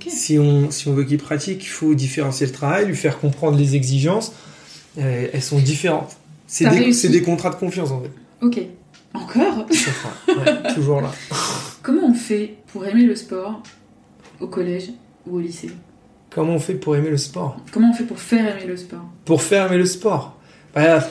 Si 0.09 0.39
on, 0.39 0.71
si 0.71 0.89
on 0.89 0.93
veut 0.95 1.05
qu'il 1.05 1.19
pratique, 1.19 1.63
il 1.65 1.69
faut 1.69 1.95
différencier 1.95 2.47
le 2.47 2.53
travail, 2.53 2.87
lui 2.87 2.97
faire 2.97 3.19
comprendre 3.19 3.57
les 3.59 3.75
exigences. 3.77 4.33
Euh, 4.99 5.29
elles 5.33 5.43
sont 5.43 5.59
différentes. 5.59 6.17
C'est 6.47 6.69
des, 7.09 7.23
contrats 7.23 7.51
de 7.51 7.55
confiance 7.57 7.91
en 7.91 8.03
fait. 8.03 8.11
Ok. 8.45 8.61
Encore. 9.15 9.67
Ouais, 10.29 10.73
toujours 10.75 11.01
là. 11.01 11.11
Comment 11.83 12.09
on 12.09 12.15
fait 12.15 12.55
pour 12.73 12.85
aimer 12.87 13.05
le 13.05 13.17
sport 13.17 13.63
au 14.41 14.47
collège 14.47 14.91
ou 15.27 15.37
au 15.37 15.41
lycée? 15.41 15.71
Comment 16.31 16.55
on 16.55 16.59
fait 16.59 16.75
pour 16.75 16.97
aimer 16.97 17.11
le 17.11 17.19
sport? 17.19 17.59
Comment 17.73 17.91
on 17.91 17.95
fait 17.95 18.05
pour 18.05 18.19
faire 18.19 18.57
aimer 18.57 18.67
le 18.67 18.77
sport? 18.77 19.05
Pour 19.27 19.43
faire 19.43 19.67
aimer 19.67 19.79
le 19.79 19.87
sport 19.87 20.37
bah, 20.75 21.07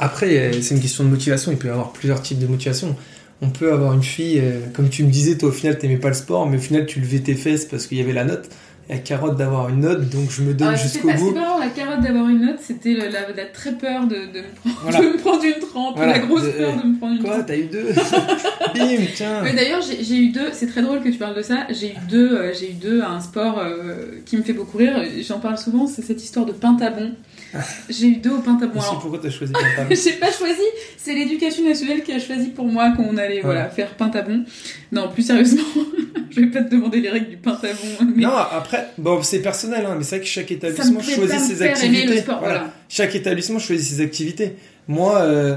Après, 0.00 0.52
c'est 0.60 0.74
une 0.74 0.80
question 0.80 1.04
de 1.04 1.08
motivation. 1.08 1.52
Il 1.52 1.58
peut 1.58 1.68
y 1.68 1.70
avoir 1.70 1.92
plusieurs 1.92 2.20
types 2.22 2.38
de 2.40 2.46
motivation. 2.46 2.96
On 3.42 3.50
peut 3.50 3.72
avoir 3.72 3.92
une 3.92 4.02
fille, 4.02 4.40
euh, 4.40 4.60
comme 4.74 4.88
tu 4.88 5.04
me 5.04 5.10
disais, 5.10 5.36
toi 5.36 5.50
au 5.50 5.52
final 5.52 5.78
t'aimais 5.78 5.98
pas 5.98 6.08
le 6.08 6.14
sport, 6.14 6.48
mais 6.48 6.56
au 6.56 6.60
final 6.60 6.86
tu 6.86 7.00
levais 7.00 7.18
tes 7.20 7.34
fesses 7.34 7.64
parce 7.66 7.86
qu'il 7.86 7.98
y 7.98 8.00
avait 8.00 8.12
la 8.14 8.24
note 8.24 8.48
la 8.88 8.98
carotte 8.98 9.36
d'avoir 9.36 9.68
une 9.68 9.80
note, 9.80 10.08
donc 10.10 10.30
je 10.30 10.42
me 10.42 10.54
donne 10.54 10.68
Ah, 10.70 10.76
jusqu'au 10.76 11.08
bout. 11.12 11.34
la 11.34 11.66
carotte 11.74 12.02
d'avoir 12.04 12.28
une 12.28 12.46
note, 12.46 12.58
c'était 12.62 12.92
la, 12.94 13.06
la- 13.10 13.32
la 13.36 13.44
très 13.52 13.72
peur 13.72 14.06
de, 14.06 14.14
de 14.14 14.42
me 14.42 14.54
prendre, 14.54 14.78
Voilà. 14.84 15.00
de 15.00 15.04
me 15.06 15.16
prendre 15.16 15.42
une 15.44 15.58
trempe, 15.68 15.96
Voilà. 15.96 16.12
la 16.12 16.18
grosse 16.20 16.44
De- 16.44 16.50
peur 16.50 16.80
de 16.80 16.86
me 16.86 16.96
prendre 16.96 17.16
une 17.16 17.22
Quoi, 17.24 17.32
trempe. 17.32 17.46
t'as 17.46 17.56
eu 17.56 17.64
deux 17.64 17.86
Bim, 18.76 19.02
tiens 19.16 19.42
Mais 19.42 19.54
d'ailleurs, 19.54 19.82
j'ai 19.82 20.04
j'ai 20.04 20.16
eu 20.18 20.28
deux, 20.28 20.50
c'est 20.52 20.68
très 20.68 20.82
drôle 20.82 21.02
que 21.02 21.08
tu 21.08 21.18
parles 21.18 21.34
de 21.36 21.42
ça, 21.42 21.66
j'ai 21.70 21.88
eu 21.88 21.96
deux, 22.08 22.36
euh, 22.36 22.52
j'ai 22.54 22.70
eu 22.70 22.74
deux 22.74 23.00
à 23.02 23.10
un 23.10 23.20
sport 23.20 23.58
euh, 23.58 24.20
qui 24.24 24.36
me 24.36 24.42
fait 24.44 24.52
beaucoup 24.52 24.78
rire, 24.78 25.02
j'en 25.26 25.40
parle 25.40 25.58
souvent, 25.58 25.88
c'est 25.88 26.02
cette 26.02 26.22
histoire 26.22 26.46
de 26.46 26.52
pentabon. 26.52 27.10
J'ai 27.88 28.06
eu 28.08 28.16
deux 28.16 28.30
au 28.30 28.40
pentabon. 28.40 28.78
Aussi, 28.78 28.88
Alors, 28.88 29.00
pourquoi 29.00 29.18
t'as 29.22 29.30
choisi 29.30 29.52
Pantalon 29.52 29.88
J'ai 30.04 30.12
pas 30.12 30.30
choisi, 30.32 30.60
c'est 30.96 31.14
l'éducation 31.14 31.64
nationale 31.64 32.02
qui 32.02 32.12
a 32.12 32.18
choisi 32.18 32.48
pour 32.48 32.66
moi 32.66 32.92
qu'on 32.96 33.16
allait 33.16 33.40
voilà, 33.40 33.68
faire 33.70 33.94
pentabon. 33.94 34.44
Non, 34.92 35.08
plus 35.12 35.22
sérieusement, 35.22 35.62
je 36.30 36.40
vais 36.40 36.46
pas 36.48 36.62
te 36.62 36.70
demander 36.74 37.00
les 37.00 37.10
règles 37.10 37.30
du 37.30 37.36
pentabon, 37.36 37.76
mais 38.14 38.22
Non, 38.22 38.34
après, 38.36 38.88
bon, 38.98 39.22
c'est 39.22 39.40
personnel, 39.40 39.86
hein, 39.86 39.94
mais 39.96 40.04
c'est 40.04 40.16
vrai 40.16 40.24
que 40.24 40.30
chaque 40.30 40.50
établissement 40.50 41.00
choisit 41.00 41.40
ses 41.40 41.62
activités. 41.62 42.18
sport, 42.18 42.38
Voilà. 42.40 42.54
voilà. 42.58 42.72
Chaque 42.88 43.14
établissement 43.14 43.58
choisit 43.58 43.96
ses 43.96 44.00
activités. 44.02 44.56
Moi, 44.88 45.16
euh, 45.20 45.56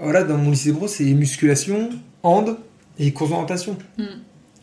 voilà, 0.00 0.22
dans 0.24 0.36
mon 0.38 0.50
lycée 0.50 0.72
pro, 0.72 0.88
c'est 0.88 1.04
musculation, 1.04 1.90
hand 2.22 2.56
et 2.98 3.12
course 3.12 3.30
d'orientation. 3.30 3.76
Mm. 3.98 4.04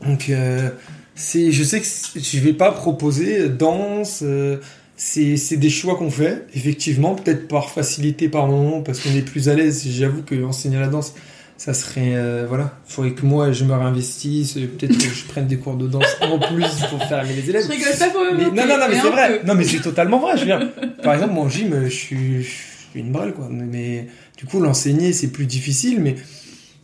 Donc, 0.07 0.29
euh, 0.29 0.69
c'est, 1.15 1.51
je 1.51 1.63
sais 1.63 1.79
que 1.81 1.85
je 2.19 2.39
vais 2.39 2.53
pas 2.53 2.71
proposer 2.71 3.49
danse. 3.49 4.21
euh, 4.23 4.57
c'est, 5.03 5.57
des 5.57 5.69
choix 5.71 5.95
qu'on 5.97 6.11
fait, 6.11 6.45
effectivement, 6.53 7.15
peut-être 7.15 7.47
par 7.47 7.71
facilité 7.71 8.29
par 8.29 8.47
moment, 8.47 8.81
parce 8.81 8.99
qu'on 8.99 9.09
est 9.15 9.23
plus 9.25 9.49
à 9.49 9.55
l'aise. 9.55 9.83
J'avoue 9.89 10.21
que 10.21 10.43
enseigner 10.43 10.79
la 10.79 10.89
danse, 10.89 11.15
ça 11.57 11.73
serait, 11.73 12.13
euh, 12.13 12.45
voilà, 12.47 12.77
faudrait 12.85 13.13
que 13.13 13.25
moi 13.25 13.51
je 13.51 13.65
me 13.65 13.73
réinvestisse, 13.73 14.53
peut-être 14.53 14.95
que 14.97 15.09
je 15.09 15.25
prenne 15.25 15.47
des 15.47 15.57
cours 15.57 15.75
de 15.75 15.87
danse 15.87 16.05
en 16.21 16.37
plus 16.37 16.67
pour 16.91 17.03
faire 17.05 17.23
aimer 17.25 17.33
les 17.33 17.49
élèves. 17.49 17.63
je 17.65 17.71
rigole 17.71 17.97
pas 17.97 18.09
pour 18.09 18.21
Mais- 18.37 18.43
non, 18.45 18.67
non, 18.67 18.77
non, 18.77 18.85
mais 18.87 18.87
mais 18.89 19.01
c'est 19.01 19.09
vrai. 19.09 19.39
peu. 19.39 19.47
Non, 19.47 19.55
mais 19.55 19.63
c'est 19.63 19.79
totalement 19.81 20.19
vrai. 20.19 20.33
Je 20.37 20.41
veux 20.41 20.45
dire, 20.45 20.69
par 21.01 21.15
exemple, 21.15 21.33
mon 21.33 21.49
gym, 21.49 21.75
je 21.85 21.89
suis, 21.89 22.43
je 22.43 22.49
suis 22.49 22.99
une 22.99 23.11
brêle, 23.11 23.33
quoi. 23.33 23.47
Mais 23.49 24.05
du 24.37 24.45
coup, 24.45 24.59
l'enseigner, 24.59 25.13
c'est 25.13 25.29
plus 25.31 25.47
difficile, 25.47 25.99
mais 25.99 26.11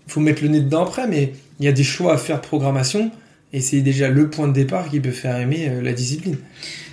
il 0.08 0.12
faut 0.12 0.22
mettre 0.22 0.42
le 0.42 0.50
nez 0.50 0.62
dedans 0.62 0.84
après. 0.84 1.08
Mais 1.08 1.34
il 1.60 1.66
y 1.66 1.70
a 1.70 1.72
des 1.72 1.84
choix 1.84 2.14
à 2.16 2.18
faire 2.18 2.38
de 2.42 2.46
programmation, 2.48 3.12
et 3.54 3.62
c'est 3.62 3.82
déjà 3.82 4.10
le 4.10 4.30
point 4.30 4.48
de 4.48 4.54
départ 4.54 4.90
qui 4.90 5.00
peut 5.00 5.12
faire 5.12 5.38
aimer 5.38 5.70
euh, 5.70 5.82
la 5.82 5.94
discipline. 5.94 6.38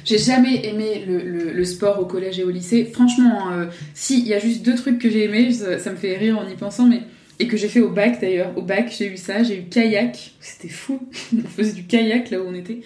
J'ai 0.04 0.18
jamais 0.18 0.66
aimé 0.66 1.04
le, 1.06 1.64
sport 1.64 1.98
au 1.98 2.04
collège 2.04 2.38
et 2.38 2.44
au 2.44 2.50
lycée. 2.50 2.84
Franchement, 2.84 3.50
euh, 3.52 3.66
si, 3.94 4.20
il 4.20 4.28
y 4.28 4.34
a 4.34 4.38
juste 4.38 4.62
deux 4.62 4.74
trucs 4.74 4.98
que 4.98 5.08
j'ai 5.08 5.24
aimé, 5.24 5.50
ça, 5.52 5.78
ça 5.78 5.90
me 5.90 5.96
fait 5.96 6.16
rire 6.16 6.38
en 6.38 6.48
y 6.48 6.54
pensant, 6.54 6.86
mais. 6.86 7.00
Et 7.40 7.48
que 7.48 7.56
j'ai 7.56 7.68
fait 7.68 7.80
au 7.80 7.90
bac 7.90 8.20
d'ailleurs. 8.20 8.52
Au 8.56 8.62
bac, 8.62 8.94
j'ai 8.96 9.12
eu 9.12 9.16
ça, 9.16 9.42
j'ai 9.42 9.58
eu 9.58 9.62
kayak. 9.64 10.34
C'était 10.40 10.68
fou. 10.68 11.00
on 11.34 11.48
faisait 11.48 11.72
du 11.72 11.84
kayak 11.84 12.30
là 12.30 12.40
où 12.40 12.46
on 12.46 12.54
était. 12.54 12.80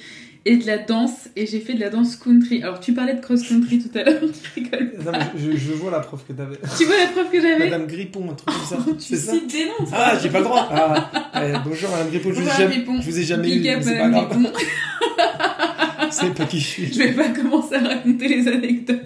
Et 0.50 0.56
de 0.56 0.66
la 0.66 0.78
danse. 0.78 1.28
Et 1.36 1.46
j'ai 1.46 1.60
fait 1.60 1.74
de 1.74 1.80
la 1.80 1.90
danse 1.90 2.16
country. 2.16 2.62
Alors, 2.62 2.80
tu 2.80 2.94
parlais 2.94 3.12
de 3.12 3.20
cross-country 3.20 3.80
tout 3.80 3.98
à 3.98 4.02
l'heure. 4.02 4.20
Je 4.56 4.60
rigole. 4.60 4.92
je, 5.36 5.56
je 5.58 5.72
vois 5.72 5.90
la 5.90 6.00
prof 6.00 6.24
que 6.26 6.32
t'avais. 6.32 6.56
Tu 6.78 6.84
vois 6.86 6.96
la 6.96 7.06
preuve 7.10 7.30
que 7.30 7.38
j'avais 7.40 7.58
Madame 7.58 7.86
Grippon, 7.86 8.30
un 8.30 8.34
truc 8.34 8.46
comme 8.46 8.66
ça. 8.66 8.78
Tu 8.98 9.04
C'est 9.04 9.16
ça 9.16 9.32
cites 9.32 9.50
des 9.52 9.66
noms. 9.66 9.86
Ah, 9.92 10.14
j'ai 10.22 10.30
pas 10.30 10.38
le 10.38 10.44
droit. 10.44 10.66
Ah, 10.72 11.42
ouais, 11.42 11.52
bonjour 11.64 11.90
Madame 11.90 12.08
Grippon, 12.08 12.30
je 12.30 12.34
vous 12.36 12.40
ai 12.40 12.44
Bonjour, 12.44 12.58
jamais, 12.58 12.76
Grippon. 12.76 13.00
je 13.02 13.10
vous 13.10 13.18
ai 13.18 13.22
jamais 13.24 13.48
Big 13.48 13.66
eu, 13.66 13.76
c'est 13.82 13.98
pas 13.98 14.08
grave. 14.08 14.38
C'est 16.10 16.34
pas 16.34 16.46
qui 16.46 16.58
je 16.58 16.66
suis. 16.66 16.92
Je 16.92 16.98
vais 17.00 17.12
pas 17.12 17.28
commencer 17.28 17.74
à 17.74 17.80
raconter 17.80 18.28
les 18.28 18.48
anecdotes. 18.48 18.96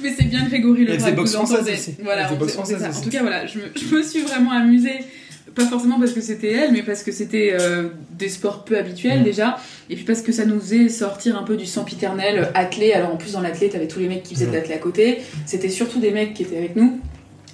Mais 0.00 0.14
c'est 0.16 0.26
bien 0.26 0.44
Grégory 0.46 0.84
Le 0.84 0.92
Elle 0.92 1.00
faisait 1.00 1.12
boxe 1.12 1.32
française 1.32 1.68
aussi. 1.68 1.96
Voilà, 2.04 2.32
boxe 2.34 2.52
française. 2.52 2.84
En 2.84 3.00
tout 3.02 3.10
cas, 3.10 3.22
voilà, 3.22 3.46
je 3.46 3.58
me, 3.58 3.64
je 3.74 3.94
me 3.96 4.02
suis 4.02 4.20
vraiment 4.20 4.52
amusée. 4.52 5.00
Pas 5.54 5.64
forcément 5.66 5.98
parce 5.98 6.12
que 6.12 6.20
c'était 6.20 6.52
elle, 6.52 6.72
mais 6.72 6.82
parce 6.82 7.02
que 7.02 7.10
c'était 7.12 7.56
euh, 7.58 7.88
des 8.18 8.28
sports 8.28 8.64
peu 8.64 8.76
habituels 8.78 9.20
Mm. 9.20 9.24
déjà. 9.24 9.56
Et 9.90 9.96
puis 9.96 10.04
parce 10.04 10.22
que 10.22 10.30
ça 10.32 10.44
nous 10.44 10.60
faisait 10.60 10.88
sortir 10.88 11.38
un 11.38 11.42
peu 11.42 11.56
du 11.56 11.66
sempiternel 11.66 12.38
euh, 12.38 12.44
athlé. 12.54 12.92
Alors 12.92 13.12
en 13.12 13.16
plus, 13.16 13.32
dans 13.32 13.40
l'athlé, 13.40 13.68
t'avais 13.68 13.88
tous 13.88 13.98
les 14.00 14.08
mecs 14.08 14.22
qui 14.22 14.34
faisaient 14.34 14.46
de 14.46 14.50
Mm. 14.50 14.54
l'athlé 14.54 14.74
à 14.74 14.78
côté. 14.78 15.18
C'était 15.46 15.68
surtout 15.68 15.98
des 16.00 16.10
mecs 16.10 16.34
qui 16.34 16.42
étaient 16.42 16.58
avec 16.58 16.76
nous. 16.76 17.00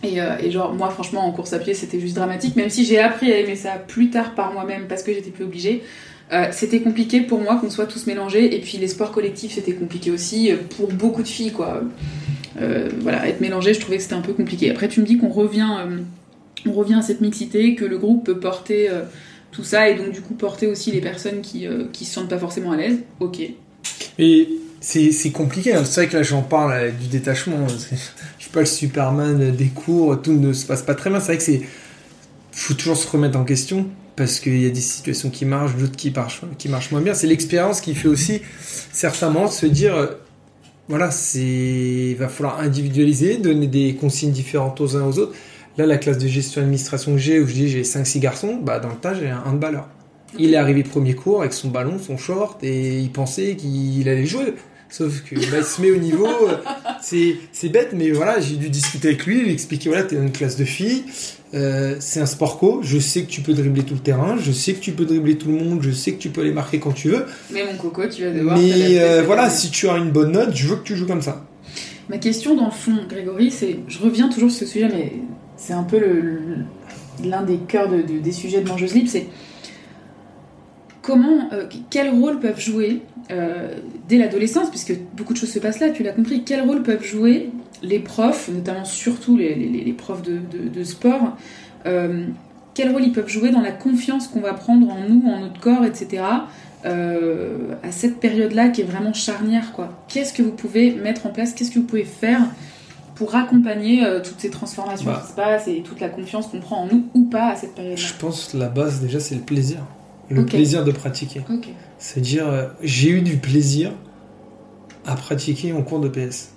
Et, 0.02 0.20
euh, 0.20 0.36
et 0.42 0.50
genre, 0.50 0.74
moi, 0.74 0.90
franchement, 0.90 1.26
en 1.26 1.32
course 1.32 1.52
à 1.54 1.58
pied, 1.58 1.72
c'était 1.72 1.98
juste 2.00 2.14
dramatique. 2.16 2.56
Même 2.56 2.68
si 2.68 2.84
j'ai 2.84 2.98
appris 2.98 3.32
à 3.32 3.38
aimer 3.38 3.56
ça 3.56 3.70
plus 3.86 4.10
tard 4.10 4.34
par 4.34 4.52
moi-même 4.52 4.86
parce 4.88 5.02
que 5.02 5.14
j'étais 5.14 5.30
plus 5.30 5.44
obligée. 5.44 5.82
Euh, 6.32 6.46
c'était 6.52 6.80
compliqué 6.80 7.20
pour 7.20 7.40
moi 7.40 7.56
qu'on 7.56 7.70
soit 7.70 7.86
tous 7.86 8.06
mélangés. 8.06 8.54
Et 8.54 8.60
puis 8.60 8.76
les 8.78 8.88
sports 8.88 9.12
collectifs, 9.12 9.52
c'était 9.54 9.72
compliqué 9.74 10.10
aussi 10.10 10.50
pour 10.76 10.88
beaucoup 10.92 11.22
de 11.22 11.28
filles, 11.28 11.52
quoi. 11.52 11.82
Euh, 12.60 12.88
voilà, 13.00 13.26
être 13.28 13.40
mélangé, 13.40 13.74
je 13.74 13.80
trouvais 13.80 13.96
que 13.96 14.02
c'était 14.02 14.14
un 14.14 14.20
peu 14.20 14.32
compliqué. 14.32 14.70
Après, 14.70 14.88
tu 14.88 15.00
me 15.00 15.06
dis 15.06 15.16
qu'on 15.18 15.28
revient, 15.28 15.66
on 16.66 16.72
revient 16.72 16.94
à 16.94 17.02
cette 17.02 17.20
mixité, 17.20 17.74
que 17.74 17.84
le 17.84 17.98
groupe 17.98 18.24
peut 18.26 18.38
porter 18.38 18.88
euh, 18.90 19.02
tout 19.52 19.64
ça 19.64 19.88
et 19.88 19.94
donc 19.94 20.12
du 20.12 20.20
coup 20.20 20.34
porter 20.34 20.66
aussi 20.66 20.90
les 20.90 21.00
personnes 21.00 21.40
qui, 21.40 21.66
euh, 21.66 21.84
qui 21.92 22.04
se 22.04 22.14
sentent 22.14 22.28
pas 22.28 22.38
forcément 22.38 22.72
à 22.72 22.76
l'aise. 22.76 22.98
Ok. 23.20 23.40
Et 24.18 24.48
c'est 24.80 25.30
compliqué, 25.32 25.72
hein. 25.74 25.84
c'est 25.84 26.02
vrai 26.02 26.08
que 26.08 26.16
là 26.16 26.22
j'en 26.22 26.42
parle 26.42 26.72
euh, 26.72 26.90
du 26.90 27.08
détachement, 27.08 27.66
c'est- 27.68 27.96
je 28.38 28.42
suis 28.42 28.50
pas 28.50 28.60
le 28.60 28.66
Superman 28.66 29.50
des 29.50 29.68
cours, 29.68 30.20
tout 30.20 30.32
ne 30.32 30.52
se 30.52 30.66
passe 30.66 30.82
pas 30.82 30.94
très 30.94 31.10
bien, 31.10 31.20
c'est 31.20 31.26
vrai 31.26 31.36
que 31.38 31.42
c'est... 31.42 31.62
faut 32.52 32.74
toujours 32.74 32.96
se 32.96 33.08
remettre 33.08 33.38
en 33.38 33.44
question, 33.44 33.86
parce 34.16 34.40
qu'il 34.40 34.60
y 34.62 34.66
a 34.66 34.70
des 34.70 34.80
situations 34.80 35.30
qui 35.30 35.44
marchent, 35.46 35.76
d'autres 35.76 35.96
qui 35.96 36.10
marchent, 36.10 36.42
qui 36.58 36.68
marchent 36.68 36.90
moins 36.92 37.00
bien, 37.00 37.14
c'est 37.14 37.26
l'expérience 37.26 37.80
qui 37.80 37.94
fait 37.94 38.08
aussi 38.08 38.42
certainement 38.92 39.48
se 39.48 39.66
dire, 39.66 39.96
euh, 39.96 40.06
voilà, 40.88 41.10
c'est 41.10 42.14
va 42.18 42.28
falloir 42.28 42.60
individualiser, 42.60 43.38
donner 43.38 43.66
des 43.66 43.94
consignes 43.94 44.32
différentes 44.32 44.80
aux 44.82 44.96
uns 44.96 45.06
aux 45.06 45.18
autres. 45.18 45.34
Là, 45.76 45.86
la 45.86 45.98
classe 45.98 46.18
de 46.18 46.28
gestion 46.28 46.62
administration 46.62 47.12
que 47.12 47.18
j'ai, 47.18 47.40
où 47.40 47.46
je 47.46 47.52
dis 47.52 47.68
j'ai 47.68 47.82
5-6 47.82 48.20
garçons, 48.20 48.58
bah 48.62 48.78
dans 48.78 48.90
le 48.90 48.94
tas 48.96 49.14
j'ai 49.14 49.28
un 49.28 49.42
handballeur. 49.44 49.88
Il 50.38 50.52
est 50.52 50.56
arrivé 50.56 50.82
premier 50.82 51.14
cours 51.14 51.40
avec 51.40 51.52
son 51.52 51.68
ballon, 51.68 51.98
son 51.98 52.16
short, 52.16 52.62
et 52.64 52.98
il 53.00 53.10
pensait 53.10 53.54
qu'il 53.56 54.08
allait 54.08 54.26
jouer. 54.26 54.54
Sauf 54.88 55.22
que 55.22 55.34
bah, 55.34 55.58
il 55.58 55.64
se 55.64 55.80
met 55.82 55.90
au 55.90 55.96
niveau. 55.96 56.26
euh, 56.26 56.56
C'est 57.02 57.36
c'est 57.52 57.68
bête, 57.68 57.90
mais 57.92 58.10
voilà, 58.10 58.40
j'ai 58.40 58.56
dû 58.56 58.68
discuter 58.70 59.08
avec 59.08 59.26
lui, 59.26 59.40
lui 59.42 59.52
expliquer 59.52 59.88
voilà, 59.88 60.04
t'es 60.04 60.16
dans 60.16 60.22
une 60.22 60.30
classe 60.32 60.56
de 60.56 60.64
filles, 60.64 61.04
euh, 61.54 61.96
c'est 61.98 62.20
un 62.20 62.26
sport 62.26 62.58
co, 62.58 62.80
je 62.82 62.98
sais 62.98 63.22
que 63.22 63.28
tu 63.28 63.40
peux 63.40 63.54
dribbler 63.54 63.82
tout 63.82 63.94
le 63.94 64.00
terrain, 64.00 64.36
je 64.40 64.52
sais 64.52 64.72
que 64.74 64.80
tu 64.80 64.92
peux 64.92 65.04
dribbler 65.04 65.36
tout 65.36 65.48
le 65.48 65.54
monde, 65.54 65.82
je 65.82 65.90
sais 65.90 66.12
que 66.12 66.18
tu 66.18 66.30
peux 66.30 66.42
aller 66.42 66.52
marquer 66.52 66.78
quand 66.78 66.92
tu 66.92 67.08
veux. 67.08 67.26
Mais 67.52 67.64
mon 67.64 67.76
coco, 67.76 68.06
tu 68.08 68.22
vas 68.24 68.30
devoir. 68.30 68.56
Mais 68.56 69.00
euh, 69.00 69.22
voilà, 69.24 69.50
si 69.50 69.70
tu 69.70 69.88
as 69.88 69.96
une 69.96 70.10
bonne 70.10 70.32
note, 70.32 70.54
je 70.54 70.68
veux 70.68 70.76
que 70.76 70.84
tu 70.84 70.94
joues 70.96 71.06
comme 71.06 71.22
ça. 71.22 71.44
Ma 72.08 72.18
question 72.18 72.54
dans 72.54 72.66
le 72.66 72.70
fond, 72.70 72.96
Grégory, 73.08 73.50
c'est. 73.50 73.78
Je 73.88 73.98
reviens 73.98 74.28
toujours 74.28 74.50
sur 74.50 74.66
ce 74.66 74.72
sujet, 74.72 74.88
mais 74.92 75.12
c'est 75.56 75.72
un 75.72 75.82
peu 75.84 76.00
l'un 77.24 77.42
des 77.42 77.58
cœurs 77.58 77.88
de- 77.88 78.02
de- 78.02 78.18
des 78.18 78.32
sujets 78.32 78.60
de 78.62 78.68
Mangeuse 78.68 78.94
Libre, 78.94 79.08
c'est. 79.10 79.26
Comment. 81.02 81.48
euh, 81.52 81.66
quel 81.90 82.10
rôle 82.10 82.40
peuvent 82.40 82.60
jouer, 82.60 83.02
euh, 83.30 83.74
dès 84.08 84.16
l'adolescence, 84.16 84.70
puisque 84.70 84.94
beaucoup 85.16 85.34
de 85.34 85.38
choses 85.38 85.52
se 85.52 85.58
passent 85.58 85.80
là, 85.80 85.90
tu 85.90 86.02
l'as 86.02 86.12
compris, 86.12 86.44
quel 86.44 86.62
rôle 86.62 86.82
peuvent 86.82 87.04
jouer 87.04 87.50
les 87.82 87.98
profs, 87.98 88.48
notamment 88.48 88.84
surtout 88.86 89.36
les, 89.36 89.94
profs 89.96 90.22
de 90.22 90.84
sport, 90.84 91.36
euh, 91.86 92.24
quel 92.72 92.90
rôle 92.90 93.04
ils 93.04 93.12
peuvent 93.12 93.28
jouer 93.28 93.50
dans 93.50 93.60
la 93.60 93.72
confiance 93.72 94.28
qu'on 94.28 94.40
va 94.40 94.54
prendre 94.54 94.88
en 94.90 95.00
nous, 95.08 95.22
en 95.28 95.40
notre 95.40 95.60
corps, 95.60 95.84
etc. 95.84 96.22
euh, 96.86 97.74
à 97.82 97.92
cette 97.92 98.18
période-là 98.18 98.68
qui 98.70 98.80
est 98.82 98.84
vraiment 98.84 99.12
charnière, 99.12 99.72
quoi. 99.72 100.04
Qu'est-ce 100.08 100.32
que 100.32 100.42
vous 100.42 100.52
pouvez 100.52 100.90
mettre 100.94 101.26
en 101.26 101.30
place 101.30 101.52
Qu'est-ce 101.54 101.70
que 101.70 101.78
vous 101.78 101.86
pouvez 101.86 102.04
faire 102.04 102.40
pour 103.14 103.34
accompagner 103.34 104.04
euh, 104.04 104.20
toutes 104.20 104.40
ces 104.40 104.50
transformations 104.50 105.06
Bah. 105.10 105.20
qui 105.24 105.30
se 105.30 105.36
passent 105.36 105.68
et 105.68 105.82
toute 105.82 106.00
la 106.00 106.08
confiance 106.08 106.48
qu'on 106.48 106.60
prend 106.60 106.82
en 106.82 106.86
nous 106.86 107.06
ou 107.14 107.24
pas 107.26 107.50
à 107.52 107.56
cette 107.56 107.74
période-là 107.74 107.96
Je 108.02 108.12
pense 108.14 108.48
que 108.52 108.56
la 108.58 108.68
base 108.68 109.00
déjà 109.00 109.20
c'est 109.20 109.34
le 109.36 109.40
plaisir. 109.42 109.78
Le 110.30 110.44
plaisir 110.46 110.84
de 110.84 110.90
pratiquer. 110.90 111.42
Ok. 111.52 111.68
C'est-à-dire, 111.98 112.48
euh, 112.48 112.66
j'ai 112.82 113.10
eu 113.10 113.20
du 113.20 113.36
plaisir 113.36 113.92
à 115.06 115.14
pratiquer 115.16 115.72
en 115.74 115.82
cours 115.82 116.00
de 116.00 116.08
PS. 116.08 116.52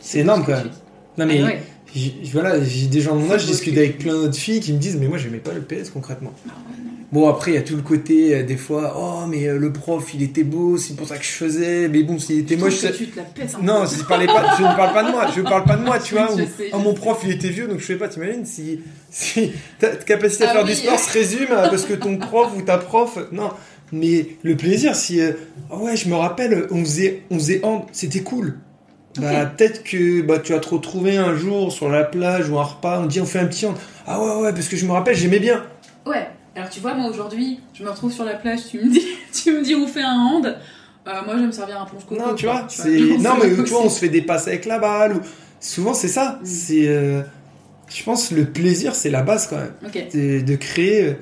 C'est 0.00 0.18
énorme 0.20 0.42
quand 0.44 0.52
même. 0.56 0.70
Non 1.18 1.26
mais 1.26 1.40
Ah 1.40 1.46
ouais. 1.46 1.62
voilà, 2.32 2.62
j'ai 2.62 2.88
des 2.88 3.00
gens 3.00 3.14
de 3.14 3.20
mon 3.20 3.30
âge, 3.30 3.42
je 3.42 3.46
discute 3.46 3.76
avec 3.78 3.98
plein 3.98 4.14
d'autres 4.14 4.34
filles 4.36 4.60
qui 4.60 4.72
me 4.72 4.78
disent 4.78 4.96
mais 5.00 5.06
moi 5.06 5.18
j'aimais 5.18 5.38
pas 5.38 5.52
le 5.52 5.60
PS 5.62 5.90
concrètement. 5.90 6.32
Ah 6.48 6.52
non. 6.78 6.90
Bon 7.12 7.28
après 7.28 7.50
il 7.50 7.54
y 7.54 7.58
a 7.58 7.62
tout 7.62 7.76
le 7.76 7.82
côté 7.82 8.34
euh, 8.34 8.42
des 8.42 8.56
fois 8.56 8.96
oh 8.98 9.26
mais 9.28 9.46
euh, 9.46 9.58
le 9.58 9.70
prof 9.70 10.14
il 10.14 10.22
était 10.22 10.44
beau, 10.44 10.78
c'est 10.78 10.96
pour 10.96 11.06
ça 11.06 11.18
que 11.18 11.24
je 11.24 11.30
faisais, 11.30 11.86
mais 11.88 12.02
bon 12.04 12.18
s'il 12.18 12.38
était 12.38 12.56
moche 12.56 12.80
tu 12.96 13.08
te 13.08 13.18
la 13.18 13.24
pètes 13.24 13.54
un 13.54 13.62
non, 13.62 13.84
je, 13.84 14.02
parlais 14.04 14.26
pas, 14.26 14.56
je 14.56 14.62
ne 14.62 14.74
parle 14.74 14.94
pas 14.94 15.04
de 15.04 15.10
moi, 15.10 15.26
je 15.36 15.42
parle 15.42 15.64
pas 15.64 15.76
de 15.76 15.84
moi, 15.84 15.98
tu 16.02 16.14
vois. 16.14 16.32
Ou, 16.32 16.38
sais, 16.38 16.70
oh, 16.72 16.78
mon 16.78 16.94
sais. 16.94 17.00
prof, 17.00 17.20
il 17.24 17.32
était 17.32 17.50
vieux, 17.50 17.68
donc 17.68 17.80
je 17.80 17.84
fais 17.84 17.96
pas, 17.96 18.08
t'imagines 18.08 18.46
si, 18.46 18.80
si 19.10 19.52
ta, 19.78 19.88
capacité 19.88 20.44
à 20.44 20.50
Ah 20.50 20.52
faire 20.54 20.64
oui. 20.64 20.70
du 20.70 20.76
sport 20.76 20.98
se 20.98 21.12
résume 21.12 21.48
parce 21.48 21.84
que 21.84 21.92
ton 21.92 22.16
prof 22.16 22.50
ou 22.56 22.62
ta 22.62 22.78
prof, 22.78 23.18
non. 23.30 23.50
Mais 23.92 24.28
le 24.42 24.56
plaisir, 24.56 24.96
si, 24.96 25.20
euh, 25.20 25.32
ah 25.70 25.76
ouais, 25.76 25.96
je 25.96 26.08
me 26.08 26.14
rappelle, 26.14 26.66
on 26.70 26.82
faisait, 26.82 27.24
on 27.30 27.34
faisait 27.34 27.60
hand, 27.62 27.82
c'était 27.92 28.22
cool. 28.22 28.58
Bah, 29.20 29.44
peut-être 29.44 29.84
que 29.84 30.22
bah, 30.22 30.38
tu 30.38 30.54
vas 30.54 30.58
te 30.60 30.70
retrouver 30.70 31.18
un 31.18 31.36
jour 31.36 31.70
sur 31.70 31.90
la 31.90 32.02
plage 32.02 32.48
ou 32.48 32.58
un 32.58 32.64
repas, 32.64 33.00
on 33.00 33.06
dit 33.06 33.20
on 33.20 33.26
fait 33.26 33.40
un 33.40 33.44
petit 33.44 33.66
hand. 33.66 33.76
Ah 34.06 34.18
ouais, 34.18 34.42
ouais, 34.44 34.52
parce 34.54 34.68
que 34.68 34.76
je 34.76 34.86
me 34.86 34.92
rappelle, 34.92 35.14
j'aimais 35.14 35.38
bien. 35.38 35.66
Ouais. 36.06 36.26
Alors 36.54 36.68
tu 36.68 36.80
vois, 36.80 36.94
moi 36.94 37.08
aujourd'hui, 37.08 37.60
je 37.72 37.82
me 37.84 37.90
retrouve 37.90 38.12
sur 38.12 38.24
la 38.24 38.34
plage, 38.34 38.60
tu 38.70 38.78
me 38.78 38.90
dis, 38.90 39.06
tu 39.32 39.52
me 39.52 39.62
dis 39.62 39.74
on 39.74 39.86
fait 39.86 40.02
un 40.02 40.16
hand. 40.16 40.58
Euh, 41.08 41.10
moi, 41.24 41.34
je 41.34 41.40
vais 41.40 41.46
me 41.46 41.52
servir 41.52 41.80
un 41.80 41.84
plonge 41.84 42.04
coco. 42.04 42.20
Non, 42.20 42.34
tu 42.34 42.46
vois, 42.46 42.66
c'est 42.68 42.90
non 43.18 43.30
mais 43.42 43.50
tu 43.64 43.70
vois, 43.70 43.82
on 43.84 43.88
se 43.88 43.98
fait 43.98 44.08
des 44.08 44.22
passes 44.22 44.46
avec 44.46 44.66
la 44.66 44.78
balle 44.78 45.16
ou 45.16 45.20
souvent 45.60 45.94
c'est 45.94 46.08
ça. 46.08 46.38
Mm. 46.42 46.46
C'est 46.46 46.88
euh, 46.88 47.22
je 47.88 48.02
pense 48.04 48.30
le 48.30 48.44
plaisir 48.44 48.94
c'est 48.94 49.10
la 49.10 49.22
base 49.22 49.48
quand 49.48 49.56
même 49.56 49.74
Ok. 49.84 50.08
de, 50.14 50.40
de 50.40 50.56
créer 50.56 51.04
euh, 51.04 51.14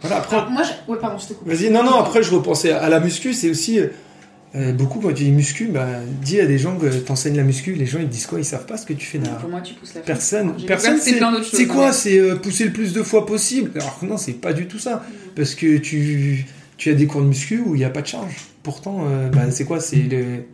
voilà 0.00 0.16
après 0.16 0.36
Alors, 0.36 0.50
moi, 0.50 0.62
je... 0.62 0.90
ouais, 0.90 0.98
pardon, 0.98 1.18
je 1.18 1.26
te 1.28 1.32
coupe. 1.34 1.46
Vas-y, 1.48 1.70
non, 1.70 1.82
non, 1.84 1.96
après 1.96 2.22
je 2.22 2.32
repensais 2.34 2.70
à 2.72 2.88
la 2.88 2.98
muscu, 3.00 3.32
c'est 3.34 3.50
aussi 3.50 3.78
euh, 4.56 4.72
beaucoup 4.72 5.00
quand 5.00 5.08
tu 5.12 5.24
dis 5.24 5.30
muscu, 5.32 5.66
bah, 5.66 5.86
dis 6.22 6.40
à 6.40 6.46
des 6.46 6.58
gens 6.58 6.76
que 6.76 6.86
t'enseignes 6.86 7.36
la 7.36 7.42
muscu, 7.42 7.74
les 7.74 7.84
gens 7.86 7.98
ils 7.98 8.06
te 8.06 8.12
disent 8.12 8.26
quoi? 8.26 8.38
Ils 8.38 8.44
savent 8.44 8.66
pas 8.66 8.76
ce 8.76 8.86
que 8.86 8.92
tu 8.94 9.04
fais 9.06 9.18
derrière. 9.18 9.38
Pour 9.38 9.50
moi, 9.50 9.60
tu 9.60 9.74
pousses 9.74 9.94
la 9.94 10.00
Personne, 10.00 10.54
personne 10.66 10.98
c'est 10.98 11.18
C'est 11.42 11.66
quoi? 11.66 11.88
hein. 11.88 11.92
C'est 11.92 12.18
euh, 12.18 12.36
pousser 12.36 12.64
le 12.64 12.72
plus 12.72 12.92
de 12.92 13.02
fois 13.02 13.26
possible. 13.26 13.70
Alors 13.76 13.98
que 13.98 14.06
non, 14.06 14.16
c'est 14.16 14.32
pas 14.32 14.52
du 14.52 14.66
tout 14.66 14.78
ça. 14.78 15.04
Parce 15.34 15.54
que 15.54 15.76
tu, 15.78 16.46
tu 16.78 16.90
as 16.90 16.94
des 16.94 17.06
cours 17.06 17.20
de 17.22 17.26
muscu 17.26 17.60
où 17.64 17.74
il 17.74 17.78
n'y 17.78 17.84
a 17.84 17.90
pas 17.90 18.02
de 18.02 18.06
charge. 18.06 18.34
Pourtant, 18.66 19.04
euh, 19.08 19.28
bah, 19.28 19.52
c'est 19.52 19.64
quoi 19.64 19.78
C'est 19.78 20.02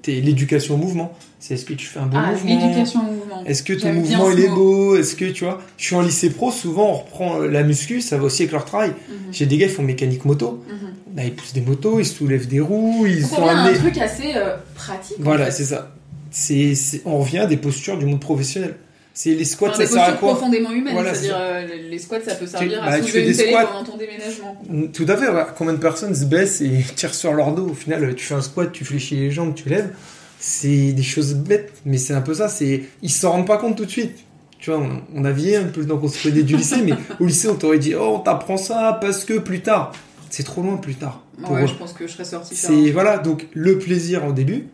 l'éducation 0.06 0.74
au 0.74 0.76
mouvement. 0.76 1.14
C'est 1.40 1.54
est-ce 1.54 1.64
que 1.64 1.72
tu 1.72 1.86
fais 1.86 1.98
un 1.98 2.04
bon 2.04 2.18
Ah, 2.22 2.32
mouvement? 2.32 2.60
l'éducation 2.60 3.00
au 3.00 3.04
mouvement. 3.10 3.42
Est-ce 3.46 3.62
que 3.62 3.72
ton 3.72 3.90
mouvement 3.94 4.30
il 4.30 4.40
est 4.40 4.48
beau? 4.50 4.96
Est-ce 4.96 5.16
que 5.16 5.24
tu 5.30 5.44
vois 5.44 5.62
Je 5.78 5.86
suis 5.86 5.96
en 5.96 6.02
lycée 6.02 6.28
pro, 6.28 6.50
souvent 6.52 6.90
on 6.90 6.94
reprend 6.98 7.40
euh, 7.40 7.48
la 7.48 7.62
muscu, 7.62 8.02
ça 8.02 8.18
va 8.18 8.24
aussi 8.24 8.42
avec 8.42 8.52
leur 8.52 8.66
travail. 8.66 8.90
Mhm, 8.90 9.16
J'ai 9.32 9.46
des 9.46 9.56
gars 9.56 9.66
qui 9.66 9.72
font 9.72 9.82
mécanique 9.82 10.26
moto. 10.26 10.62
mhm. 10.68 10.90
Bah, 11.16 11.22
ils 11.24 11.32
poussent 11.34 11.54
des 11.54 11.62
motos, 11.62 12.00
ils 12.00 12.04
soulèvent 12.04 12.48
des 12.48 12.60
roues, 12.60 13.06
ils 13.06 13.24
sont 13.24 13.46
un 13.48 13.72
truc 13.72 13.96
assez 13.96 14.32
euh, 14.36 14.56
pratique. 14.74 15.16
en 15.18 15.22
Voilà, 15.22 15.46
fait. 15.46 15.52
c'est 15.52 15.64
ça. 15.64 15.94
C'est- 16.30 17.00
on 17.06 17.18
revient 17.18 17.38
à 17.38 17.46
des 17.46 17.56
postures 17.56 17.96
du 17.98 18.04
monde 18.04 18.20
professionnel. 18.20 18.74
C'est 19.14 19.34
les 19.34 19.44
squats, 19.44 19.68
Enfin, 19.70 19.84
ça 19.84 19.86
sert 19.86 20.02
à 20.04 20.12
quoi 20.12 20.30
profondément 20.30 20.70
humaines, 20.72 20.94
Voilà, 20.94 21.12
c'est-à-dire 21.14 21.36
euh, 21.38 21.66
les 21.90 21.98
squats, 21.98 22.20
ça 22.26 22.34
peut 22.34 22.46
servir 22.46 22.80
bah, 22.80 22.92
à 22.92 23.00
tu 23.00 23.10
soulever 23.10 23.12
fais 23.12 23.20
une 23.26 23.32
des 23.32 23.36
télé 23.36 23.50
squats. 23.52 23.66
pendant 23.66 23.84
ton 23.84 23.96
déménagement. 23.98 24.56
Tout 24.92 25.04
à 25.08 25.16
fait. 25.16 25.26
voilà. 25.26 25.54
Combien 25.56 25.74
de 25.74 25.78
personnes 25.78 26.14
se 26.14 26.24
baissent 26.24 26.60
et 26.62 26.82
tirent 26.96 27.14
sur 27.14 27.32
leur 27.34 27.52
dos 27.52 27.68
Au 27.68 27.74
final, 27.74 28.14
tu 28.14 28.24
fais 28.24 28.34
un 28.34 28.40
squat, 28.40 28.72
tu 28.72 28.84
fléchis 28.84 29.16
les 29.16 29.30
jambes, 29.30 29.54
tu 29.54 29.68
lèves. 29.68 29.90
C'est 30.38 30.92
des 30.92 31.02
choses 31.02 31.34
bêtes, 31.34 31.72
mais 31.84 31.98
c'est 31.98 32.14
un 32.14 32.20
peu 32.22 32.34
ça. 32.34 32.48
C'est, 32.48 32.84
ils 33.02 33.10
s'en 33.10 33.32
rendent 33.32 33.46
pas 33.46 33.58
compte 33.58 33.76
tout 33.76 33.84
de 33.84 33.90
suite. 33.90 34.16
Tu 34.58 34.70
vois, 34.70 34.80
on, 34.80 35.02
on 35.14 35.24
a 35.24 35.30
vieilli 35.30 35.56
un 35.56 35.64
peu 35.64 35.84
dans 35.84 35.98
qu'on 35.98 36.08
se 36.08 36.16
faisait 36.18 36.42
du 36.42 36.56
lycée, 36.56 36.80
mais 36.82 36.94
au 37.20 37.26
lycée, 37.26 37.48
on 37.48 37.54
t'aurait 37.56 37.78
dit, 37.78 37.94
oh, 37.94 38.14
on 38.16 38.18
t'apprend 38.20 38.56
ça 38.56 38.96
parce 39.00 39.24
que 39.24 39.38
plus 39.38 39.60
tard. 39.60 39.92
C'est 40.30 40.44
trop 40.44 40.62
loin 40.62 40.78
plus 40.78 40.94
tard. 40.94 41.22
Pour 41.42 41.52
Ouais, 41.52 41.64
eux. 41.64 41.66
je 41.66 41.74
pense 41.74 41.92
que 41.92 42.06
je 42.06 42.12
serais 42.12 42.24
faire 42.24 42.40
C'est 42.44 42.90
voilà, 42.90 43.18
donc 43.18 43.46
le 43.52 43.78
plaisir 43.78 44.24
au 44.24 44.32
début. 44.32 44.68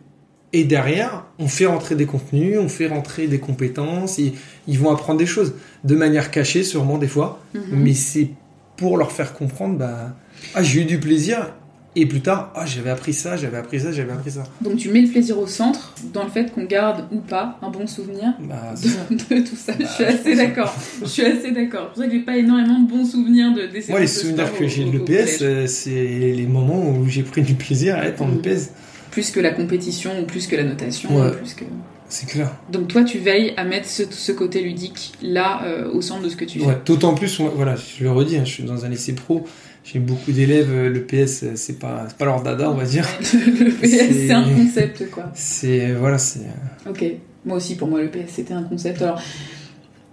Et 0.51 0.63
derrière, 0.63 1.25
on 1.37 1.47
fait 1.47 1.67
rentrer 1.67 1.95
des 1.95 2.05
contenus, 2.07 2.57
on 2.59 2.69
fait 2.69 2.87
rentrer 2.87 3.27
des 3.27 3.39
compétences, 3.39 4.17
et 4.17 4.33
ils 4.67 4.79
vont 4.79 4.89
apprendre 4.89 5.19
des 5.19 5.27
choses 5.27 5.53
de 5.83 5.95
manière 5.95 6.31
cachée, 6.31 6.63
sûrement 6.63 6.97
des 6.97 7.07
fois, 7.07 7.39
Mhm. 7.53 7.61
mais 7.71 7.93
c'est 7.93 8.29
pour 8.77 8.97
leur 8.97 9.11
faire 9.11 9.33
comprendre, 9.33 9.77
bah, 9.77 10.15
ah, 10.55 10.63
j'ai 10.63 10.81
eu 10.81 10.85
du 10.85 10.99
plaisir, 10.99 11.53
et 11.95 12.05
plus 12.07 12.21
tard, 12.21 12.51
ah, 12.55 12.65
j'avais 12.65 12.89
appris 12.89 13.13
ça, 13.13 13.35
j'avais 13.37 13.57
appris 13.57 13.79
ça, 13.79 13.91
j'avais 13.91 14.11
appris 14.11 14.31
ça. 14.31 14.43
Donc 14.61 14.77
tu 14.77 14.89
mets 14.89 15.01
le 15.01 15.09
plaisir 15.09 15.37
au 15.37 15.45
centre, 15.45 15.93
dans 16.13 16.23
le 16.23 16.29
fait 16.31 16.51
qu'on 16.51 16.63
garde 16.63 17.05
ou 17.11 17.19
pas 17.19 17.59
un 17.61 17.69
bon 17.69 17.85
souvenir 17.85 18.33
Bah, 18.39 18.73
de, 18.81 19.15
de 19.35 19.47
tout 19.47 19.55
ça. 19.55 19.73
je 19.79 19.85
suis 19.85 20.03
assez 20.03 20.35
d'accord. 20.35 20.73
Je 21.01 21.05
suis 21.07 21.25
assez 21.25 21.51
d'accord. 21.51 21.91
C'est 21.93 22.01
ça 22.01 22.07
que 22.07 22.13
j'ai 22.13 22.19
pas 22.21 22.37
énormément 22.37 22.79
de 22.79 22.89
bons 22.89 23.05
souvenirs 23.05 23.53
de 23.53 23.67
des 23.67 23.83
Moi, 23.89 23.99
les 23.99 24.07
souvenirs 24.07 24.51
que 24.57 24.67
j'ai 24.67 24.85
de 24.85 24.91
l'EPS, 24.97 25.39
euh, 25.41 25.67
c'est 25.67 25.91
les 25.91 26.47
moments 26.47 26.89
où 26.89 27.07
j'ai 27.07 27.21
pris 27.23 27.43
du 27.43 27.53
plaisir 27.53 27.95
à 27.97 28.05
être 28.05 28.21
en. 28.23 28.31
EPS. 28.33 28.71
Plus 29.19 29.31
que 29.31 29.41
la 29.41 29.51
compétition 29.51 30.11
ou 30.21 30.23
plus 30.23 30.47
que 30.47 30.55
la 30.55 30.63
notation. 30.63 31.09
Ouais. 31.13 31.31
Plus 31.31 31.53
que... 31.53 31.65
C'est 32.07 32.25
clair. 32.25 32.55
Donc 32.71 32.87
toi, 32.87 33.03
tu 33.03 33.17
veilles 33.17 33.53
à 33.57 33.65
mettre 33.65 33.85
ce, 33.87 34.03
ce 34.09 34.31
côté 34.31 34.61
ludique 34.61 35.11
là 35.21 35.61
euh, 35.65 35.91
au 35.91 36.01
centre 36.01 36.23
de 36.23 36.29
ce 36.29 36.37
que 36.37 36.45
tu 36.45 36.59
fais. 36.59 36.65
Ouais, 36.65 36.77
d'autant 36.85 37.13
plus, 37.15 37.41
voilà, 37.41 37.75
je 37.75 38.01
le 38.03 38.11
redis, 38.11 38.37
hein, 38.37 38.45
je 38.45 38.49
suis 38.51 38.63
dans 38.63 38.85
un 38.85 38.89
lycée 38.89 39.13
pro, 39.13 39.43
j'ai 39.83 39.99
beaucoup 39.99 40.31
d'élèves, 40.31 40.69
euh, 40.71 40.89
le 40.89 41.03
PS, 41.03 41.43
euh, 41.43 41.51
c'est 41.55 41.79
pas, 41.79 42.07
pas 42.17 42.23
leur 42.25 42.41
dada, 42.41 42.71
on 42.71 42.75
va 42.75 42.85
dire. 42.85 43.05
Le, 43.33 43.71
PS, 43.71 43.89
C'est- 43.89 44.13
c'est 44.27 44.31
un 44.31 44.43
concept 44.55 45.11
quoi. 45.11 45.25
C'est, 45.35 45.91
voilà, 45.91 46.17
c'est, 46.17 46.47
Ok, 46.89 47.03
moi 47.45 47.57
aussi 47.57 47.75
pour 47.75 47.89
moi 47.89 48.01
le 48.01 48.09
PS 48.09 48.29
c'était 48.37 48.53
un 48.53 48.63
concept. 48.63 49.01
Alors, 49.01 49.21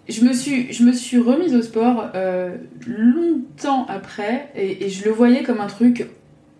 je 0.08 0.20
me 0.22 0.32
suis, 0.32 0.72
je 0.72 0.82
me 0.82 0.92
suis 0.92 1.18
remise 1.18 1.54
au 1.54 1.62
sport 1.62 2.08
euh, 2.14 2.56
longtemps 2.86 3.86
après 3.88 4.48
et, 4.56 4.84
et 4.84 4.90
je 4.90 5.04
le 5.04 5.12
voyais 5.12 5.42
comme 5.44 5.60
un 5.60 5.66
truc 5.68 6.06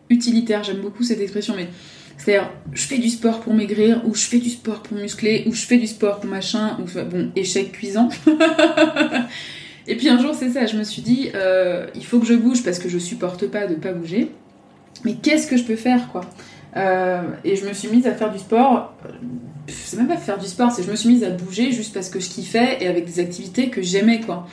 utilitaire. 0.08 0.62
J'aime 0.64 0.80
beaucoup 0.80 1.02
cette 1.02 1.20
expression, 1.20 1.54
mais 1.56 1.68
c'est-à-dire 2.16 2.50
je 2.72 2.82
fais 2.82 2.98
du 2.98 3.08
sport 3.08 3.40
pour 3.40 3.54
maigrir 3.54 4.02
ou 4.06 4.14
je 4.14 4.22
fais 4.22 4.38
du 4.38 4.50
sport 4.50 4.82
pour 4.82 4.96
muscler 4.96 5.44
ou 5.46 5.52
je 5.52 5.64
fais 5.64 5.78
du 5.78 5.86
sport 5.86 6.20
pour 6.20 6.30
machin 6.30 6.78
ou 6.80 7.00
bon 7.08 7.30
échec 7.36 7.72
cuisant. 7.72 8.08
et 9.86 9.96
puis 9.96 10.08
un 10.08 10.20
jour 10.20 10.34
c'est 10.34 10.50
ça, 10.50 10.66
je 10.66 10.76
me 10.76 10.84
suis 10.84 11.02
dit 11.02 11.30
euh, 11.34 11.86
il 11.94 12.04
faut 12.04 12.18
que 12.18 12.26
je 12.26 12.34
bouge 12.34 12.62
parce 12.62 12.78
que 12.78 12.88
je 12.88 12.98
supporte 12.98 13.46
pas 13.46 13.66
de 13.66 13.74
pas 13.74 13.92
bouger. 13.92 14.30
Mais 15.04 15.14
qu'est-ce 15.14 15.46
que 15.46 15.56
je 15.56 15.64
peux 15.64 15.76
faire 15.76 16.08
quoi? 16.10 16.22
Euh, 16.76 17.22
Et 17.44 17.56
je 17.56 17.66
me 17.66 17.72
suis 17.72 17.88
mise 17.88 18.06
à 18.06 18.14
faire 18.14 18.32
du 18.32 18.38
sport 18.38 18.94
c'est 19.68 19.96
même 19.96 20.08
pas 20.08 20.16
faire 20.16 20.38
du 20.38 20.46
sport, 20.46 20.70
c'est 20.70 20.82
je 20.82 20.90
me 20.90 20.96
suis 20.96 21.08
mise 21.08 21.24
à 21.24 21.30
bouger 21.30 21.72
juste 21.72 21.92
parce 21.92 22.08
que 22.08 22.20
je 22.20 22.28
kiffais 22.28 22.78
et 22.80 22.88
avec 22.88 23.04
des 23.04 23.20
activités 23.20 23.68
que 23.68 23.82
j'aimais 23.82 24.20
quoi. 24.20 24.46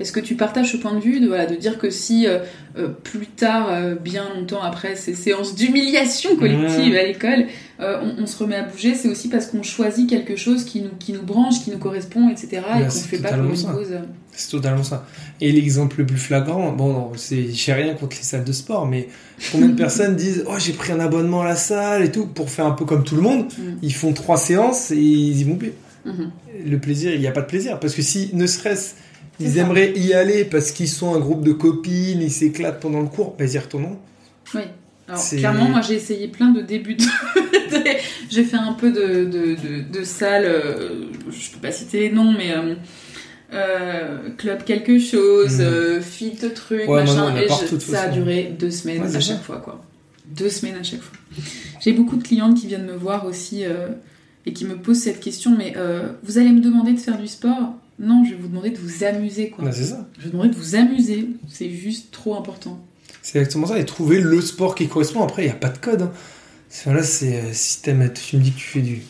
Est-ce 0.00 0.12
que 0.12 0.20
tu 0.20 0.36
partages 0.36 0.70
ce 0.72 0.76
point 0.76 0.94
de 0.94 1.00
vue 1.00 1.18
de, 1.20 1.26
voilà, 1.26 1.46
de 1.46 1.56
dire 1.56 1.76
que 1.78 1.90
si 1.90 2.26
euh, 2.26 2.38
euh, 2.78 2.88
plus 2.88 3.26
tard, 3.26 3.68
euh, 3.70 3.94
bien 3.96 4.28
longtemps 4.34 4.62
après 4.62 4.94
ces 4.94 5.14
séances 5.14 5.54
d'humiliation 5.56 6.36
collective 6.36 6.94
à 6.94 7.02
l'école, 7.02 7.46
euh, 7.80 8.00
on, 8.18 8.22
on 8.22 8.26
se 8.26 8.36
remet 8.38 8.56
à 8.56 8.62
bouger, 8.62 8.94
c'est 8.94 9.08
aussi 9.08 9.28
parce 9.28 9.46
qu'on 9.46 9.62
choisit 9.64 10.08
quelque 10.08 10.36
chose 10.36 10.64
qui 10.64 10.82
nous, 10.82 10.90
qui 11.00 11.12
nous 11.12 11.22
branche, 11.22 11.62
qui 11.64 11.70
nous 11.72 11.78
correspond, 11.78 12.28
etc. 12.30 12.62
et 12.78 12.82
qu'on 12.84 12.90
c'est 12.90 13.08
fait 13.08 13.18
pas 13.18 13.32
pour 13.32 13.44
une 13.44 13.50
cause. 13.50 13.94
c'est 14.32 14.50
totalement 14.50 14.84
ça. 14.84 15.04
Et 15.40 15.50
l'exemple 15.50 15.98
le 15.98 16.06
plus 16.06 16.16
flagrant, 16.16 16.70
bon, 16.72 17.10
j'ai 17.18 17.72
rien 17.72 17.94
contre 17.94 18.16
les 18.16 18.22
salles 18.22 18.44
de 18.44 18.52
sport, 18.52 18.86
mais 18.86 19.08
combien 19.50 19.68
de 19.68 19.74
personnes 19.76 20.14
disent, 20.14 20.44
oh, 20.48 20.54
j'ai 20.58 20.72
pris 20.74 20.92
un 20.92 21.00
abonnement 21.00 21.42
à 21.42 21.46
la 21.46 21.56
salle 21.56 22.04
et 22.04 22.12
tout, 22.12 22.26
pour 22.26 22.50
faire 22.50 22.66
un 22.66 22.72
peu 22.72 22.84
comme 22.84 23.02
tout 23.04 23.16
le 23.16 23.22
monde, 23.22 23.46
Mm. 23.58 23.78
ils 23.82 23.94
font 23.94 24.12
trois 24.12 24.36
séances 24.36 24.90
et 24.92 24.96
ils 24.96 25.40
y 25.40 25.44
vont 25.44 25.56
plus. 25.56 25.72
mhm. 26.04 26.30
Le 26.66 26.78
plaisir, 26.78 27.12
il 27.14 27.20
n'y 27.20 27.26
a 27.26 27.32
pas 27.32 27.40
de 27.42 27.46
plaisir, 27.46 27.78
parce 27.80 27.94
que 27.94 28.02
si, 28.02 28.30
ne 28.32 28.46
serait-ce, 28.46 28.94
ils 29.40 29.52
ça. 29.52 29.60
aimeraient 29.60 29.92
y 29.96 30.12
aller 30.14 30.44
parce 30.44 30.70
qu'ils 30.72 30.88
sont 30.88 31.14
un 31.14 31.18
groupe 31.20 31.42
de 31.44 31.52
copines, 31.52 32.20
ils 32.22 32.30
s'éclatent 32.30 32.80
pendant 32.80 33.00
le 33.00 33.08
cours, 33.08 33.34
bah, 33.38 33.44
ils 33.44 33.54
y 33.54 33.58
retourneront. 33.58 33.98
Oui. 34.54 34.62
Alors, 35.08 35.26
clairement, 35.26 35.68
moi 35.70 35.80
j'ai 35.80 35.94
essayé 35.94 36.28
plein 36.28 36.50
de 36.50 36.60
débuts. 36.60 36.94
De... 36.96 37.04
j'ai 38.30 38.44
fait 38.44 38.56
un 38.58 38.74
peu 38.74 38.90
de, 38.90 39.24
de, 39.24 39.54
de, 39.54 39.98
de 39.98 40.04
salles, 40.04 40.44
euh, 40.44 41.04
je 41.30 41.50
peux 41.50 41.60
pas 41.62 41.72
citer 41.72 42.00
les 42.00 42.10
noms, 42.10 42.32
mais 42.32 42.52
euh, 42.52 42.74
euh, 43.54 44.28
club 44.36 44.64
quelque 44.64 44.98
chose, 44.98 45.56
euh, 45.60 46.00
fit 46.02 46.36
truc, 46.54 46.86
Ouais, 46.88 47.00
machin. 47.00 47.34
et 47.36 47.46
partout, 47.46 47.78
je- 47.80 47.86
ça 47.86 48.02
a 48.02 48.08
duré 48.08 48.54
deux 48.58 48.70
semaines 48.70 49.00
Ouais, 49.02 49.16
à 49.16 49.20
chaque 49.20 49.38
ça. 49.38 49.42
fois, 49.42 49.56
quoi. 49.58 49.82
Deux 50.26 50.50
semaines 50.50 50.76
à 50.76 50.82
chaque 50.82 51.00
fois. 51.00 51.16
J'ai 51.80 51.92
beaucoup 51.92 52.16
de 52.16 52.22
clientes 52.22 52.58
qui 52.60 52.66
viennent 52.66 52.84
me 52.86 52.92
voir 52.96 53.24
aussi 53.24 53.62
et 54.44 54.52
qui 54.52 54.66
me 54.66 54.76
posent 54.76 55.00
cette 55.00 55.20
question 55.20 55.56
mais 55.56 55.74
vous 56.22 56.36
allez 56.36 56.50
me 56.50 56.60
demander 56.60 56.92
de 56.92 56.98
faire 57.00 57.16
du 57.18 57.26
sport? 57.28 57.72
Non, 57.98 58.24
je 58.24 58.30
vais 58.30 58.36
vous 58.40 58.48
demander 58.48 58.70
de 58.70 58.78
vous 58.78 59.04
amuser, 59.04 59.50
quoi. 59.50 59.70
C'est 59.72 59.84
ça. 59.84 60.06
Je 60.18 60.24
vais 60.24 60.26
vous 60.26 60.32
demander 60.32 60.50
de 60.50 60.56
vous 60.56 60.74
amuser. 60.76 61.28
C'est 61.48 61.70
juste 61.70 62.10
trop 62.12 62.36
important. 62.36 62.78
C'est 63.22 63.38
exactement 63.38 63.66
ça, 63.66 63.78
et 63.78 63.84
trouver 63.84 64.20
le 64.20 64.40
sport 64.40 64.74
qui 64.74 64.88
correspond. 64.88 65.22
Après, 65.22 65.42
il 65.42 65.46
n'y 65.46 65.52
a 65.52 65.56
pas 65.56 65.68
de 65.68 65.78
code. 65.78 66.02
Hein. 66.02 66.12
C'est- 66.68 66.92
Là, 66.92 67.02
c'est 67.02 67.36
euh, 67.40 67.52
t'aimes- 67.82 68.12
tu 68.12 68.36
me 68.36 68.42
dis 68.42 68.52
que 68.52 68.58
tu 68.58 68.64
fais 68.68 68.80
du, 68.80 69.02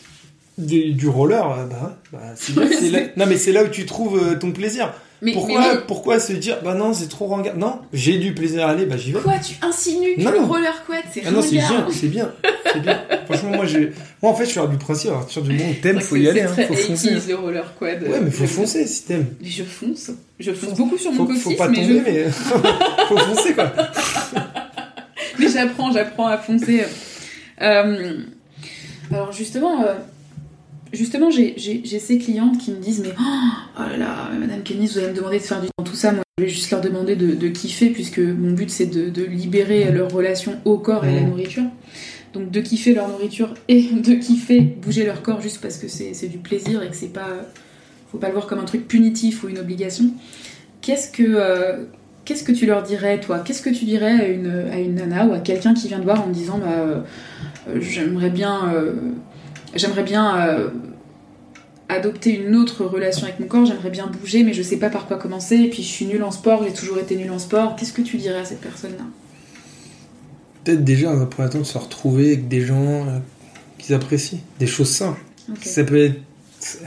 du, 0.57 0.93
du 0.93 1.07
roller, 1.07 1.49
euh, 1.51 1.65
bah, 1.67 1.99
bah, 2.11 2.19
c'est 2.35 2.89
là- 2.89 2.99
Non, 3.17 3.25
mais 3.27 3.37
c'est 3.37 3.51
là 3.51 3.63
où 3.63 3.67
tu 3.67 3.85
trouves 3.85 4.17
euh, 4.21 4.35
ton 4.37 4.51
plaisir. 4.51 4.93
Mais, 5.21 5.33
Pourquoi, 5.33 5.59
mais 5.59 5.67
oui, 5.71 5.77
pourquoi 5.85 6.19
se 6.19 6.31
dire, 6.31 6.59
bah 6.63 6.75
non, 6.75 6.93
c'est 6.93 7.09
trop 7.09 7.27
ringard? 7.27 7.57
Non, 7.57 7.79
j'ai 7.91 8.17
du 8.19 8.33
plaisir 8.33 8.65
à 8.65 8.71
aller, 8.71 8.85
bah 8.85 8.95
j'y 8.95 9.11
vais. 9.11 9.19
Quoi, 9.19 9.33
tu 9.37 9.53
insinues 9.61 10.15
que 10.15 10.21
Non, 10.21 10.31
le 10.31 10.39
non. 10.39 10.47
roller 10.47 10.83
quad, 10.87 11.03
c'est 11.11 11.23
Ah 11.25 11.31
non, 11.31 11.41
c'est 11.41 11.57
bien, 11.57 11.87
c'est 11.91 12.07
bien, 12.07 12.31
c'est 12.71 12.79
bien. 12.79 13.01
Franchement, 13.25 13.49
moi, 13.49 13.65
j'ai, 13.65 13.91
moi, 14.21 14.31
en 14.31 14.35
fait, 14.35 14.45
je 14.45 14.51
suis 14.51 14.61
du 14.69 14.77
principe, 14.77 15.11
à 15.11 15.15
partir 15.15 15.41
du 15.41 15.51
moment 15.51 15.69
où 15.71 15.73
t'aimes, 15.81 15.99
faut 15.99 16.15
y 16.15 16.29
aller, 16.29 16.41
hein, 16.43 16.47
faut 16.47 16.73
foncer. 16.73 17.15
80s, 17.15 17.27
le 17.27 17.35
roller 17.35 17.73
quad. 17.77 18.01
Ouais, 18.03 18.21
mais 18.21 18.31
faut 18.31 18.47
foncer 18.47 18.87
si 18.87 19.03
t'aimes. 19.03 19.25
Mais 19.41 19.49
je 19.49 19.63
fonce. 19.63 20.11
Je 20.39 20.53
fonce 20.53 20.77
beaucoup 20.77 20.97
sur 20.97 21.11
mon 21.11 21.25
cossis, 21.25 21.41
faut 21.41 21.55
pas 21.55 21.67
mais, 21.67 21.81
tomber, 21.81 22.01
je... 22.05 22.11
mais 22.11 22.29
faut 23.09 23.17
foncer, 23.17 23.53
quoi. 23.53 23.73
mais 25.39 25.49
j'apprends, 25.49 25.91
j'apprends 25.91 26.27
à 26.27 26.37
foncer. 26.37 26.85
Euh, 27.61 28.17
Alors 29.11 29.31
justement, 29.33 29.83
euh, 29.83 29.95
justement, 30.93 31.29
j'ai 31.31 31.55
ces 31.99 32.17
clientes 32.17 32.57
qui 32.57 32.71
me 32.71 32.77
disent 32.77 33.01
mais 33.01 33.13
oh, 33.19 33.81
là 33.81 33.97
là, 33.97 34.29
Madame 34.39 34.61
Kenny, 34.63 34.87
vous 34.87 34.97
allez 34.97 35.09
me 35.09 35.13
demander 35.15 35.37
de 35.37 35.43
faire 35.43 35.61
du 35.61 35.67
temps 35.67 35.83
tout 35.83 35.95
ça. 35.95 36.11
Moi, 36.11 36.23
je 36.37 36.43
vais 36.43 36.49
juste 36.49 36.71
leur 36.71 36.81
demander 36.81 37.15
de, 37.15 37.33
de 37.33 37.47
kiffer 37.47 37.89
puisque 37.89 38.19
mon 38.19 38.51
but 38.51 38.69
c'est 38.69 38.85
de, 38.85 39.09
de 39.09 39.23
libérer 39.23 39.91
leur 39.91 40.11
relation 40.11 40.59
au 40.65 40.77
corps 40.77 41.05
et 41.05 41.09
à 41.09 41.15
la 41.15 41.21
nourriture. 41.21 41.63
Donc 42.33 42.51
de 42.51 42.61
kiffer 42.61 42.93
leur 42.93 43.07
nourriture 43.09 43.53
et 43.67 43.81
de 43.91 44.13
kiffer 44.13 44.61
bouger 44.61 45.05
leur 45.05 45.21
corps 45.21 45.41
juste 45.41 45.61
parce 45.61 45.77
que 45.77 45.87
c'est 45.87 46.27
du 46.27 46.37
plaisir 46.37 46.83
et 46.83 46.89
que 46.89 46.95
c'est 46.95 47.13
pas, 47.13 47.29
faut 48.11 48.17
pas 48.17 48.27
le 48.27 48.33
voir 48.33 48.47
comme 48.47 48.59
un 48.59 48.65
truc 48.65 48.87
punitif 48.87 49.43
ou 49.43 49.49
une 49.49 49.59
obligation. 49.59 50.05
Qu'est-ce 50.81 51.11
que 51.11 51.23
euh, 51.25 51.85
Qu'est-ce 52.29 52.43
que 52.43 52.51
tu 52.51 52.67
leur 52.67 52.83
dirais, 52.83 53.19
toi? 53.19 53.39
Qu'est-ce 53.39 53.63
que 53.63 53.71
tu 53.71 53.85
dirais 53.85 54.11
à 54.11 54.27
une, 54.27 54.69
à 54.71 54.77
une 54.77 54.93
nana 54.93 55.25
ou 55.25 55.33
à 55.33 55.39
quelqu'un 55.39 55.73
qui 55.73 55.87
vient 55.87 55.97
te 55.97 56.03
voir 56.03 56.23
en 56.23 56.27
me 56.27 56.33
disant 56.33 56.59
bah, 56.59 56.67
euh, 56.69 57.01
J'aimerais 57.79 58.29
bien, 58.29 58.71
euh, 58.71 58.93
j'aimerais 59.75 60.03
bien 60.03 60.47
euh, 60.47 60.69
adopter 61.89 62.31
une 62.31 62.55
autre 62.55 62.85
relation 62.85 63.25
avec 63.25 63.39
mon 63.39 63.47
corps, 63.47 63.65
j'aimerais 63.65 63.89
bien 63.89 64.07
bouger, 64.07 64.43
mais 64.43 64.53
je 64.53 64.61
sais 64.61 64.77
pas 64.77 64.89
par 64.89 65.07
quoi 65.07 65.17
commencer, 65.17 65.55
et 65.55 65.69
puis 65.69 65.83
je 65.83 65.87
suis 65.87 66.05
nulle 66.05 66.23
en 66.23 66.31
sport, 66.31 66.63
j'ai 66.63 66.73
toujours 66.73 66.99
été 66.99 67.15
nulle 67.15 67.31
en 67.31 67.39
sport. 67.39 67.75
Qu'est-ce 67.75 67.93
que 67.93 68.01
tu 68.01 68.17
dirais 68.17 68.39
à 68.39 68.45
cette 68.45 68.61
personne-là? 68.61 69.05
Peut-être 70.63 70.83
déjà, 70.83 71.11
un 71.11 71.25
premier 71.25 71.49
temps, 71.49 71.59
de 71.59 71.63
se 71.63 71.77
retrouver 71.77 72.27
avec 72.27 72.47
des 72.47 72.61
gens 72.61 73.07
euh, 73.07 73.19
qu'ils 73.77 73.95
apprécient, 73.95 74.39
des 74.59 74.67
choses 74.67 74.89
simples. 74.89 75.21
Ça 75.61 75.83
peut 75.83 76.05
être 76.05 76.19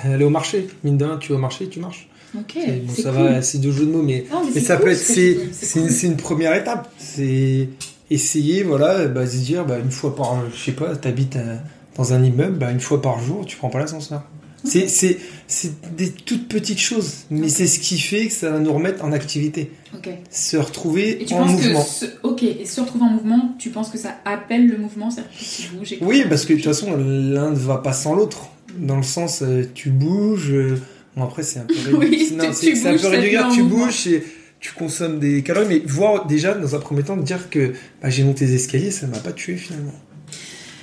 aller 0.05 0.25
au 0.25 0.31
marché. 0.31 0.69
Mine 0.85 0.99
de 0.99 1.05
rien, 1.05 1.17
tu 1.19 1.33
vas 1.33 1.39
au 1.39 1.41
marché, 1.41 1.69
tu 1.69 1.81
marches. 1.81 2.09
Ok, 2.39 2.57
bon, 2.57 2.95
ça 2.95 3.11
cool. 3.11 3.23
va, 3.23 3.43
c'est 3.43 3.59
deux 3.59 3.73
jeux 3.73 3.85
de 3.85 3.91
mots, 3.91 4.03
mais, 4.03 4.25
Non, 4.31 4.41
mais 4.41 4.47
mais 4.55 4.61
c'est 4.61 4.67
ça 4.67 4.77
cool 4.77 4.87
peut 4.87 4.93
être, 4.93 4.99
c'est, 4.99 6.07
une, 6.07 6.17
première 6.17 6.55
étape. 6.55 6.91
C'est 6.97 7.69
essayer, 8.11 8.63
voilà, 8.63 9.07
bah, 9.07 9.27
se 9.27 9.37
dire, 9.37 9.67
bah, 9.67 9.79
une 9.79 9.91
fois 9.91 10.15
par, 10.17 10.43
je 10.51 10.57
sais 10.57 10.73
pas, 10.73 10.97
t'habites 10.97 11.37
euh, 11.37 11.57
dans 11.97 12.13
un 12.13 12.23
immeuble, 12.23 12.59
bah, 12.59 12.71
une 12.71 12.81
fois 12.81 13.01
par 13.03 13.21
jour, 13.21 13.45
tu 13.47 13.57
prends 13.57 13.69
pas 13.71 13.79
l'ascenseur. 13.81 14.23
C'est, 14.65 14.87
c'est, 14.89 15.19
c'est 15.49 15.73
des 15.97 16.11
toutes 16.13 16.47
petites 16.47 16.79
choses, 16.79 17.25
mais 17.31 17.49
c'est 17.49 17.67
ce 17.67 17.81
qui 17.81 17.99
fait 17.99 18.29
que 18.29 18.33
ça 18.33 18.51
va 18.53 18.61
nous 18.61 18.73
remettre 18.73 19.05
en 19.05 19.11
activité. 19.11 19.73
Ok. 19.93 20.09
Se 20.31 20.57
retrouver 20.57 21.21
Et 21.21 21.25
tu 21.25 21.35
en 21.35 21.39
penses 21.39 21.51
mouvement. 21.51 21.83
que 21.83 21.89
ce... 21.89 22.05
ok, 22.23 22.43
et 22.45 22.65
se 22.65 22.81
retrouver 22.81 23.05
en 23.05 23.11
mouvement, 23.11 23.57
tu 23.59 23.71
penses 23.71 23.89
que 23.91 23.99
ça 23.99 24.15
appelle 24.25 24.69
le 24.69 24.79
mouvement, 24.79 25.11
c'est-à-dire 25.11 25.33
que 25.33 25.63
tu 25.63 25.77
bouges 25.77 25.95
Oui, 26.01 26.25
parce 26.29 26.45
que 26.45 26.53
de 26.53 26.59
toute 26.59 26.67
façon, 26.67 26.97
l'un 26.97 27.51
ne 27.51 27.57
va 27.57 27.79
pas 27.79 27.93
sans 27.93 28.15
l'autre. 28.15 28.51
Dans 28.79 28.97
le 28.97 29.03
sens, 29.03 29.43
euh, 29.43 29.65
tu 29.75 29.91
bouges. 29.91 30.53
euh, 30.53 30.79
Bon, 31.17 31.25
après, 31.25 31.43
c'est 31.43 31.59
un 31.59 31.65
peu 31.65 31.75
Oui, 31.97 32.07
réducteur. 32.11 32.51
tu- 32.51 32.55
c'est 32.55 32.67
tu 32.67 32.77
c'est 32.77 32.89
un 32.89 32.97
peu 32.97 33.39
en 33.45 33.51
Tu 33.51 33.63
mouvement. 33.65 33.87
bouges 33.87 34.07
et 34.07 34.23
tu 34.61 34.73
consommes 34.75 35.19
des 35.19 35.43
calories. 35.43 35.67
Mais 35.69 35.83
voir 35.85 36.27
déjà, 36.27 36.55
dans 36.55 36.77
un 36.77 36.79
premier 36.79 37.03
temps, 37.03 37.17
de 37.17 37.23
dire 37.25 37.51
que 37.51 37.73
bah, 38.01 38.11
j'ai 38.11 38.23
monté 38.23 38.47
les 38.47 38.55
escaliers, 38.55 38.93
ça 38.93 39.09
m'a 39.09 39.19
pas 39.19 39.33
tué 39.33 39.57
finalement. 39.57 39.93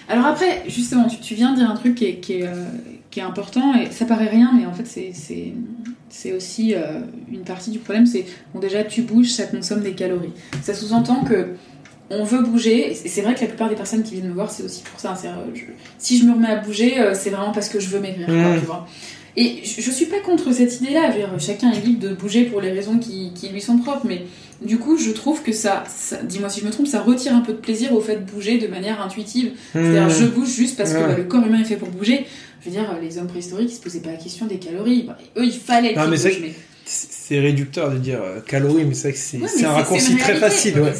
Alors 0.09 0.25
après, 0.25 0.63
justement, 0.67 1.05
tu, 1.07 1.17
tu 1.19 1.35
viens 1.35 1.51
de 1.53 1.57
dire 1.57 1.69
un 1.69 1.75
truc 1.75 1.95
qui 1.95 2.05
est, 2.05 2.15
qui 2.15 2.33
est, 2.33 2.47
euh, 2.47 2.65
qui 3.11 3.19
est 3.19 3.23
important, 3.23 3.73
et 3.75 3.91
ça 3.91 4.05
paraît 4.05 4.27
rien, 4.29 4.51
mais 4.57 4.65
en 4.65 4.73
fait, 4.73 4.85
c'est- 4.85 6.33
aussi 6.35 6.73
euh, 6.75 6.99
une 7.31 7.41
partie 7.43 7.69
du 7.71 7.79
problème, 7.79 8.05
c'est, 8.07 8.25
bon 8.53 8.59
déjà, 8.59 8.83
tu 8.83 9.03
bouges, 9.03 9.29
ça 9.29 9.43
consomme 9.45 9.81
des 9.81 9.93
calories. 9.93 10.33
Ça 10.63 10.73
sous-entend 10.73 11.23
que 11.23 11.49
on 12.11 12.23
veut 12.23 12.41
bouger, 12.41 12.91
et 12.91 12.95
c'est 12.95 13.21
vrai 13.21 13.35
que 13.35 13.41
la 13.41 13.47
plupart 13.47 13.69
des 13.69 13.75
personnes 13.75 14.01
qui 14.01 14.15
viennent 14.15 14.29
me 14.29 14.33
voir, 14.33 14.49
c'est 14.49 14.63
aussi 14.63 14.81
pour 14.83 14.99
ça. 14.99 15.13
euh, 15.25 15.29
je- 15.53 15.61
si 15.99 16.17
je 16.17 16.25
me 16.25 16.33
remets 16.33 16.47
à 16.49 16.55
bouger, 16.57 16.95
c'est 17.13 17.29
vraiment 17.29 17.51
parce 17.51 17.69
que 17.69 17.79
je 17.79 17.87
veux 17.89 17.99
maigrir, 17.99 18.25
quoi, 18.25 18.35
Mhm. 18.35 18.59
tu 18.59 18.65
vois. 18.65 18.87
Et 19.37 19.61
je, 19.63 19.81
je 19.81 19.91
suis 19.91 20.05
pas 20.07 20.19
contre 20.19 20.51
cette 20.53 20.81
idée-là, 20.81 21.13
chacun 21.39 21.71
est 21.71 21.79
libre 21.85 21.99
de 22.07 22.13
bouger 22.13 22.43
pour 22.45 22.61
les 22.61 22.71
raisons 22.71 22.97
qui, 22.97 23.31
qui 23.33 23.49
lui 23.49 23.61
sont 23.61 23.77
propres, 23.77 24.05
mais 24.07 24.23
du 24.65 24.77
coup, 24.77 24.97
je 24.97 25.11
trouve 25.11 25.41
que 25.43 25.51
ça, 25.53 25.83
ça 25.87 26.17
dis-moi 26.23 26.49
si 26.49 26.59
je 26.61 26.65
me 26.65 26.71
trompe, 26.71 26.87
ça 26.87 27.01
retire 27.01 27.33
un 27.35 27.41
peu 27.41 27.53
de 27.53 27.57
plaisir 27.59 27.93
au 27.93 28.01
fait 28.01 28.17
de 28.17 28.31
bouger 28.31 28.57
de 28.57 28.67
manière 28.67 29.01
intuitive. 29.01 29.51
C'est-à-dire, 29.73 30.07
Mmh. 30.07 30.19
je 30.19 30.25
bouge 30.25 30.49
juste 30.49 30.75
parce 30.77 30.93
que 30.93 30.99
bah, 30.99 31.15
le 31.15 31.23
corps 31.23 31.45
humain 31.45 31.61
est 31.61 31.65
fait 31.65 31.77
pour 31.77 31.89
bouger. 31.89 32.25
Je 32.61 32.65
veux 32.69 32.71
dire, 32.75 32.93
les 33.01 33.17
hommes 33.17 33.27
préhistoriques, 33.27 33.69
ils 33.71 33.75
se 33.75 33.79
posaient 33.81 34.01
pas 34.01 34.11
la 34.11 34.17
question 34.17 34.45
des 34.47 34.57
calories. 34.57 35.03
Bah, 35.03 35.17
eux, 35.37 35.45
il 35.45 35.51
fallait 35.53 35.93
qu'ils 35.93 36.01
bougent. 36.01 36.39
Mais... 36.41 36.53
C'est 36.91 37.39
réducteur 37.39 37.91
de 37.91 37.97
dire 37.99 38.19
euh, 38.23 38.39
calories, 38.41 38.83
mais 38.83 38.95
c'est 38.95 39.09
vrai 39.09 39.13
que 39.13 39.19
c'est 39.19 39.37
Ouais, 39.37 39.65
un 39.65 39.71
raccourci 39.73 40.17
très 40.17 40.35
facile. 40.35 40.79
Ouais. 40.79 40.91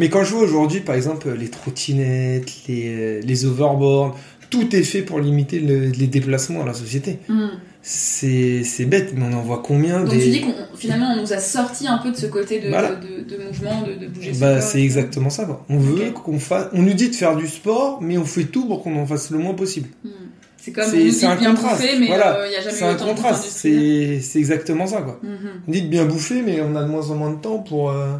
Mais 0.00 0.08
quand 0.08 0.24
je 0.24 0.34
vois 0.34 0.42
aujourd'hui, 0.42 0.80
par 0.80 0.96
exemple, 0.96 1.30
les 1.38 1.48
trottinettes, 1.48 2.52
les, 2.68 2.88
euh, 2.88 3.20
les 3.24 3.44
overboards, 3.46 4.18
tout 4.50 4.74
est 4.74 4.82
fait 4.82 5.02
pour 5.02 5.20
limiter 5.20 5.60
le- 5.60 5.90
les 5.90 6.06
déplacements 6.08 6.62
à 6.62 6.66
la 6.66 6.74
société. 6.74 7.18
Hmm. 7.28 7.48
C'est 7.88 8.84
bête, 8.86 9.12
mais 9.14 9.24
on 9.32 9.38
en 9.38 9.42
voit 9.42 9.62
combien 9.64 10.00
Donc 10.00 10.10
des... 10.10 10.18
tu 10.20 10.30
dis 10.30 10.40
qu'on 10.40 10.52
finalement 10.76 11.12
on 11.16 11.20
nous 11.22 11.32
a 11.32 11.38
sorti 11.38 11.86
un 11.86 11.98
peu 11.98 12.10
de 12.10 12.16
ce 12.16 12.26
côté 12.26 12.58
de, 12.58 12.68
Voilà. 12.68 12.96
de, 12.96 13.22
de- 13.22 13.36
de 13.36 13.44
mouvement, 13.44 13.82
de, 13.82 14.08
bouger. 14.08 14.32
Bah, 14.40 14.60
c'est 14.60 14.82
exactement 14.82 15.30
ça. 15.30 15.44
Quoi. 15.44 15.64
On 15.68 15.78
veut 15.78 16.10
qu'on 16.10 16.40
fasse. 16.40 16.66
On 16.72 16.82
nous 16.82 16.94
dit 16.94 17.10
de 17.10 17.14
faire 17.14 17.36
du 17.36 17.46
sport, 17.46 18.00
mais 18.02 18.18
on 18.18 18.24
fait 18.24 18.42
tout 18.46 18.66
pour 18.66 18.82
qu'on 18.82 18.96
en 18.96 19.06
fasse 19.06 19.30
le 19.30 19.38
moins 19.38 19.54
possible. 19.54 19.88
Hmm. 20.04 20.08
C'est 20.56 20.72
comme 20.72 20.84
on 20.92 20.96
nous 20.96 21.10
dit 21.10 21.24
un 21.26 21.34
de 21.36 21.40
bien 21.40 21.54
contraste. 21.54 21.80
bouffer, 21.80 21.98
mais 22.00 22.06
Voilà. 22.08 22.38
il 22.46 22.50
n'y 22.50 22.56
a 22.56 22.60
jamais 22.60 22.80
eu 22.80 22.82
un 22.82 22.94
autant 22.96 23.06
contraste. 23.06 23.44
C'est 23.52 24.20
exactement 24.34 24.88
ça. 24.88 25.02
Quoi. 25.02 25.20
Mhm. 25.22 25.38
On 25.68 25.70
dit 25.70 25.82
de 25.82 25.88
bien 25.88 26.06
bouffer, 26.06 26.42
mais 26.42 26.60
on 26.62 26.74
a 26.74 26.82
de 26.82 26.88
moins 26.88 27.08
en 27.10 27.14
moins 27.14 27.30
de 27.30 27.40
temps 27.40 27.58
pour 27.58 27.90
euh, 27.90 28.14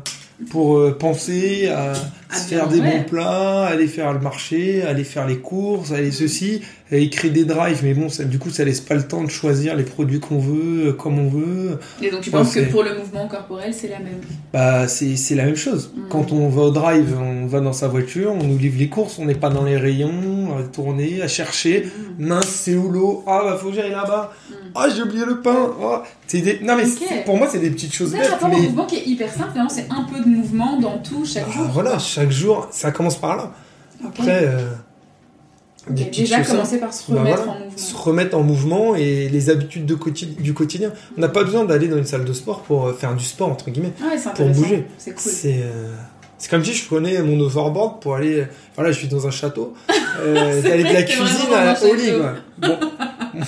pour 0.50 0.76
euh, 0.76 0.96
penser 0.98 1.68
à 1.68 1.92
À 2.28 2.36
se 2.36 2.48
bien 2.48 2.58
faire 2.58 2.68
des 2.68 2.80
bons 2.80 3.04
plats, 3.04 3.64
aller 3.64 3.86
faire 3.86 4.12
le 4.12 4.20
marché, 4.20 4.82
aller 4.82 5.04
faire 5.04 5.26
les 5.26 5.38
courses, 5.38 5.92
aller 5.92 6.10
ceci, 6.10 6.62
et 6.92 7.08
créer 7.10 7.30
des 7.30 7.44
drives. 7.44 7.80
Mais 7.82 7.94
bon, 7.94 8.08
ça, 8.08 8.24
du 8.24 8.38
coup, 8.38 8.50
ça 8.50 8.64
laisse 8.64 8.80
pas 8.80 8.94
le 8.94 9.06
temps 9.06 9.24
de 9.24 9.30
choisir 9.30 9.74
les 9.74 9.84
produits 9.84 10.20
qu'on 10.20 10.38
veut, 10.38 10.88
euh, 10.88 10.92
comme 10.92 11.18
on 11.18 11.28
veut. 11.28 11.78
Et 12.02 12.10
donc 12.10 12.20
tu 12.20 12.30
penses 12.30 12.54
que 12.54 12.70
pour 12.70 12.82
le 12.82 12.96
mouvement 12.98 13.26
corporel, 13.28 13.72
c'est 13.72 13.88
la 13.88 13.98
même? 13.98 14.20
Bah, 14.52 14.88
c'est 14.88 15.16
c'est 15.16 15.34
la 15.34 15.44
même 15.44 15.56
chose. 15.56 15.92
Mhm. 15.96 16.08
Quand 16.10 16.32
on 16.32 16.48
va 16.48 16.62
au 16.62 16.70
drive, 16.70 17.16
on 17.18 17.46
va 17.46 17.60
dans 17.60 17.72
sa 17.72 17.88
voiture, 17.88 18.32
on 18.32 18.44
nous 18.44 18.58
livre 18.58 18.78
les 18.78 18.88
courses, 18.88 19.18
on 19.18 19.24
n'est 19.24 19.34
pas 19.34 19.50
dans 19.50 19.64
les 19.64 19.76
rayons, 19.76 20.56
à 20.58 20.62
tourner, 20.64 21.22
à 21.22 21.28
chercher. 21.28 21.84
Hmm. 22.18 22.26
Mince, 22.26 22.48
c'est 22.48 22.74
où 22.74 22.88
l'eau 22.90 23.24
Ah, 23.26 23.42
bah, 23.44 23.58
faut 23.60 23.70
que 23.70 23.74
j'aille 23.74 23.90
là-bas. 23.90 24.32
Hmm. 24.50 24.54
Ah, 24.74 24.88
j'ai 24.94 25.02
oublié 25.02 25.24
le 25.24 25.40
pain. 25.40 25.70
Ah. 25.82 26.02
C'est 26.26 26.40
des... 26.40 26.60
Non, 26.60 26.76
mais 26.76 26.84
pour 27.24 27.36
moi, 27.36 27.48
c'est 27.50 27.58
des 27.58 27.70
petites 27.70 27.94
choses 27.94 28.10
C'est 28.12 28.26
un 28.26 28.30
rapport 28.30 28.48
au 28.48 28.52
Mais 28.52 28.62
mouvement 28.62 28.84
qui 28.86 28.96
est 28.96 29.06
hyper 29.06 29.32
simple, 29.32 29.58
c'est 29.68 29.86
un 29.90 30.02
peu 30.04 30.18
de 30.22 30.28
mouvement 30.28 30.78
dans 30.80 30.98
tout 30.98 31.24
chaque 31.24 31.44
Ah, 31.48 31.52
jour. 31.52 31.64
voilà, 31.72 31.98
chaque 31.98 32.30
jour, 32.30 32.68
ça 32.70 32.90
commence 32.90 33.16
par 33.16 33.36
là. 33.36 33.52
Après, 34.04 34.44
euh, 34.44 34.58
des 35.88 36.04
petites 36.06 36.24
Déjà 36.24 36.42
commencer 36.42 36.78
par 36.78 36.92
se 36.92 37.10
Bah 37.12 37.20
remettre 37.20 37.36
voilà, 37.44 37.52
en 37.52 37.64
mouvement. 37.64 37.76
se 37.78 37.94
remettre 37.96 38.36
en 38.36 38.42
mouvement 38.42 38.94
et 38.96 39.28
les 39.28 39.50
habitudes 39.50 39.86
de 39.86 39.96
du 40.40 40.52
quotidien. 40.52 40.92
On 41.16 41.20
n'a 41.20 41.28
pas 41.28 41.44
besoin 41.44 41.64
d'aller 41.64 41.88
dans 41.88 41.96
une 41.96 42.04
salle 42.04 42.24
de 42.24 42.32
sport 42.32 42.62
pour 42.62 42.86
euh, 42.88 42.92
faire 42.92 43.14
du 43.14 43.24
sport, 43.24 43.48
entre 43.50 43.70
guillemets. 43.70 43.92
Ah 44.02 44.08
ouais, 44.14 44.32
pour 44.34 44.48
bouger. 44.48 44.86
C'est 44.98 45.12
cool. 45.12 45.32
C'est 45.32 45.60
euh, 45.62 45.94
c'est 46.38 46.50
comme 46.50 46.64
si 46.64 46.74
je 46.74 46.84
prenais 46.86 47.22
mon 47.22 47.38
overboard 47.40 48.00
pour 48.02 48.16
aller. 48.16 48.46
Voilà, 48.74 48.90
je 48.92 48.98
suis 48.98 49.08
dans 49.08 49.26
un 49.26 49.30
château. 49.30 49.74
Euh, 50.20 50.60
d'aller 50.62 50.84
de 50.84 50.92
la 50.92 51.02
cuisine 51.04 51.52
à, 51.54 51.82
au 51.82 51.94
lit. 51.94 52.10
Bon. 52.58 52.76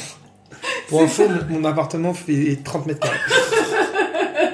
Pour 0.88 1.02
info, 1.02 1.24
mon, 1.50 1.60
mon 1.60 1.64
appartement 1.68 2.14
fait 2.14 2.58
30 2.64 2.86
mètres 2.86 3.00
carrés. 3.00 3.18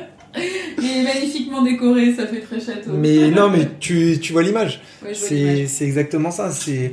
Il 0.79 0.85
est 1.01 1.03
magnifiquement 1.03 1.63
décoré, 1.63 2.13
ça 2.15 2.27
fait 2.27 2.41
très 2.41 2.61
château. 2.61 2.91
Mais 2.93 3.31
non, 3.31 3.49
mais 3.51 3.69
tu, 3.81 4.19
tu 4.21 4.33
vois 4.33 4.43
l'image. 4.43 4.81
Ouais. 5.05 5.15
C'est 5.15 5.85
exactement 5.85 6.31
ça. 6.31 6.51
C'est 6.51 6.93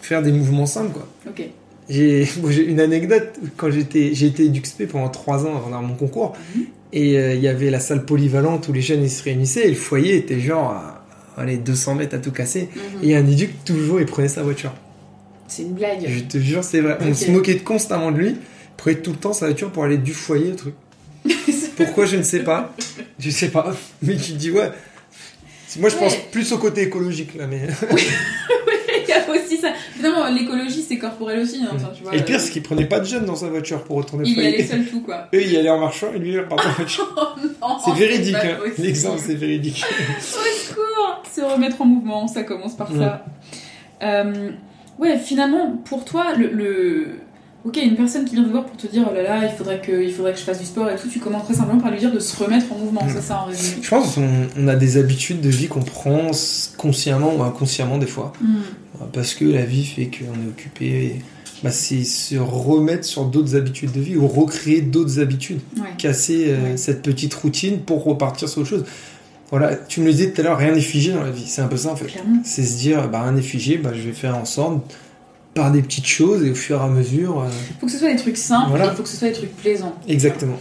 faire 0.00 0.22
des 0.22 0.32
mouvements 0.32 0.66
simples, 0.66 0.92
quoi. 0.92 1.08
Ok. 1.28 1.42
J'ai 1.90 2.26
bon, 2.38 2.50
une 2.50 2.80
anecdote 2.80 3.38
quand 3.56 3.70
j'étais 3.70 4.10
j'ai 4.14 4.26
été 4.26 4.50
pendant 4.86 5.08
trois 5.08 5.46
ans 5.46 5.56
avant 5.56 5.82
mon 5.82 5.94
concours 5.94 6.36
Mhm. 6.54 6.62
et 6.92 7.18
euh, 7.18 7.34
il 7.34 7.40
y 7.40 7.48
avait 7.48 7.70
la 7.70 7.80
salle 7.80 8.04
polyvalente 8.04 8.68
où 8.68 8.72
les 8.74 8.82
jeunes 8.82 9.02
ils 9.02 9.10
se 9.10 9.22
réunissaient 9.22 9.66
et 9.66 9.70
le 9.70 9.74
foyer 9.76 10.16
était 10.16 10.38
genre 10.40 10.70
à 10.70 11.04
allez, 11.38 11.56
200 11.56 11.94
mètres 11.94 12.14
à 12.14 12.18
tout 12.18 12.30
casser 12.32 12.68
Mhm. 12.74 13.08
et 13.08 13.16
un 13.16 13.26
éduc 13.26 13.64
toujours 13.64 14.00
il 14.00 14.06
prenait 14.06 14.28
sa 14.28 14.42
voiture 14.42 14.72
C'est 15.48 15.62
une 15.62 15.72
blague. 15.72 16.04
je 16.06 16.20
te 16.20 16.38
jure 16.38 16.62
c'est 16.62 16.80
vrai 16.80 16.96
on 17.00 17.14
se 17.14 17.30
moquait 17.30 17.56
constamment 17.58 18.12
de 18.12 18.18
lui 18.18 18.28
il 18.30 18.36
prenait 18.76 18.96
tout 18.98 19.10
le 19.12 19.16
temps 19.16 19.32
sa 19.32 19.46
voiture 19.46 19.70
pour 19.72 19.82
aller 19.84 19.98
du 19.98 20.12
foyer 20.14 20.52
au 20.52 20.54
truc 20.54 20.74
pourquoi 21.76 22.06
je 22.06 22.16
ne 22.16 22.22
sais 22.22 22.44
pas 22.44 22.74
je 23.18 23.30
sais 23.30 23.48
pas 23.48 23.72
mais 24.02 24.16
tu 24.16 24.32
te 24.32 24.36
dis 24.38 24.50
ouais 24.50 24.70
moi 25.78 25.88
je 25.90 25.94
Ouais. 25.96 26.00
pense 26.02 26.16
plus 26.30 26.52
au 26.52 26.58
côté 26.58 26.82
écologique 26.82 27.34
là 27.34 27.46
mais 27.46 27.62
Il 29.00 29.10
y 29.10 29.14
a 29.14 29.30
aussi 29.30 29.56
ça. 29.56 29.68
Évidemment, 29.94 30.28
l'écologie, 30.28 30.84
c'est 30.86 30.98
corporel 30.98 31.38
aussi. 31.40 31.62
Hein, 31.62 31.74
tu 31.96 32.02
vois, 32.02 32.14
et 32.14 32.18
le 32.18 32.24
pire 32.26 32.36
euh, 32.36 32.38
c'est 32.38 32.50
qu'il 32.50 32.62
prenait 32.62 32.84
pas 32.84 33.00
de 33.00 33.06
jeunes 33.06 33.24
dans 33.24 33.36
sa 33.36 33.48
voiture 33.48 33.82
pour 33.84 33.96
retourner 33.96 34.24
au 34.24 34.26
il 34.26 34.36
y 34.36 34.46
allait 34.46 34.66
seul 34.66 34.84
tout, 34.84 35.00
quoi. 35.00 35.28
eux 35.34 35.40
il 35.40 35.50
y 35.50 35.56
allait 35.56 35.70
en 35.70 35.78
marchant 35.80 36.08
et 36.14 36.18
lui 36.18 36.32
il 36.32 36.40
repartait 36.40 36.68
en 36.68 36.72
voiture 36.72 37.34
Oh 37.62 37.66
C'est 37.86 37.94
véridique, 37.94 38.34
hein. 38.34 38.58
l'exemple 38.76 39.18
c'est 39.24 39.34
véridique. 39.34 39.82
Au 39.82 40.68
secours 40.68 41.22
Se 41.34 41.40
remettre 41.40 41.80
en 41.80 41.86
mouvement, 41.86 42.28
ça 42.28 42.42
commence 42.42 42.76
par 42.76 42.90
ça. 42.92 43.24
Euh, 44.02 44.50
ouais, 44.98 45.18
finalement, 45.18 45.76
pour 45.84 46.04
toi, 46.04 46.34
le, 46.34 46.48
le- 46.52 47.06
Ok, 47.64 47.76
une 47.82 47.96
personne 47.96 48.24
qui 48.24 48.36
vient 48.36 48.44
te 48.44 48.50
voir 48.50 48.64
pour 48.64 48.76
te 48.76 48.86
dire 48.86 49.04
oh 49.10 49.12
là 49.14 49.22
là, 49.22 49.40
il 49.44 49.50
faudrait 49.50 49.80
que, 49.80 49.90
il 50.00 50.12
faudrait 50.12 50.32
que 50.32 50.38
je 50.38 50.44
fasse 50.44 50.60
du 50.60 50.64
sport 50.64 50.88
et 50.88 50.94
tout, 50.96 51.08
tu 51.08 51.18
commences 51.18 51.44
très 51.44 51.54
simplement 51.54 51.80
par 51.80 51.90
lui 51.90 51.98
dire 51.98 52.12
de 52.12 52.20
se 52.20 52.36
remettre 52.42 52.72
en 52.72 52.78
mouvement, 52.78 53.02
Mm. 53.04 53.10
c'est 53.12 53.20
ça 53.20 53.40
en 53.42 53.46
résumé. 53.46 53.82
Je 53.82 53.88
pense 53.90 54.14
qu'on 54.14 54.28
on 54.56 54.68
a 54.68 54.76
des 54.76 54.96
habitudes 54.96 55.40
de 55.40 55.48
vie 55.48 55.66
qu'on 55.66 55.82
prend 55.82 56.30
consciemment 56.76 57.34
ou 57.36 57.42
inconsciemment 57.42 57.98
des 57.98 58.06
fois. 58.06 58.32
Mm. 58.40 58.54
Parce 59.12 59.34
que 59.34 59.44
la 59.44 59.64
vie 59.64 59.84
fait 59.84 60.06
qu'on 60.06 60.34
est 60.34 60.48
occupé. 60.48 60.86
et, 60.86 61.16
bah, 61.64 61.70
c'est 61.72 62.04
se 62.04 62.36
remettre 62.36 63.04
sur 63.04 63.24
d'autres 63.24 63.56
habitudes 63.56 63.90
de 63.90 64.00
vie 64.00 64.16
ou 64.16 64.28
recréer 64.28 64.80
d'autres 64.80 65.18
habitudes. 65.18 65.60
Ouais. 65.76 65.88
Casser 65.98 66.46
euh, 66.50 66.70
Ouais. 66.70 66.76
cette 66.76 67.02
petite 67.02 67.34
routine 67.34 67.80
pour 67.80 68.04
repartir 68.04 68.48
sur 68.48 68.60
autre 68.60 68.70
chose. 68.70 68.84
Voilà, 69.50 69.74
tu 69.76 70.00
me 70.00 70.06
le 70.06 70.12
disais 70.12 70.30
tout 70.30 70.40
à 70.40 70.44
l'heure, 70.44 70.58
rien 70.58 70.72
n'est 70.72 70.80
figé 70.80 71.12
dans 71.12 71.22
la 71.22 71.30
vie. 71.30 71.46
C'est 71.46 71.62
un 71.62 71.68
peu 71.68 71.76
ça 71.78 71.90
en 71.92 71.96
fait. 71.96 72.06
C'est 72.44 72.64
se 72.64 72.76
dire, 72.78 73.08
bah, 73.08 73.22
rien 73.22 73.32
n'est 73.32 73.40
figé, 73.42 73.78
bah, 73.78 73.90
je 73.94 74.02
vais 74.02 74.12
faire 74.12 74.36
en 74.36 74.44
sorte 74.44 74.78
par 75.54 75.72
des 75.72 75.82
petites 75.82 76.06
choses 76.06 76.44
et 76.44 76.50
au 76.50 76.54
fur 76.54 76.78
et 76.80 76.84
à 76.84 76.86
mesure. 76.88 77.40
euh, 77.40 77.48
Faut 77.80 77.86
que 77.86 77.92
ce 77.92 77.98
soit 77.98 78.10
des 78.12 78.16
trucs 78.16 78.36
simples 78.36 78.68
Voilà. 78.70 78.90
il 78.92 78.96
faut 78.96 79.02
que 79.02 79.08
ce 79.08 79.16
soit 79.16 79.28
des 79.28 79.34
trucs 79.34 79.56
plaisants. 79.56 79.94
exactement. 80.06 80.56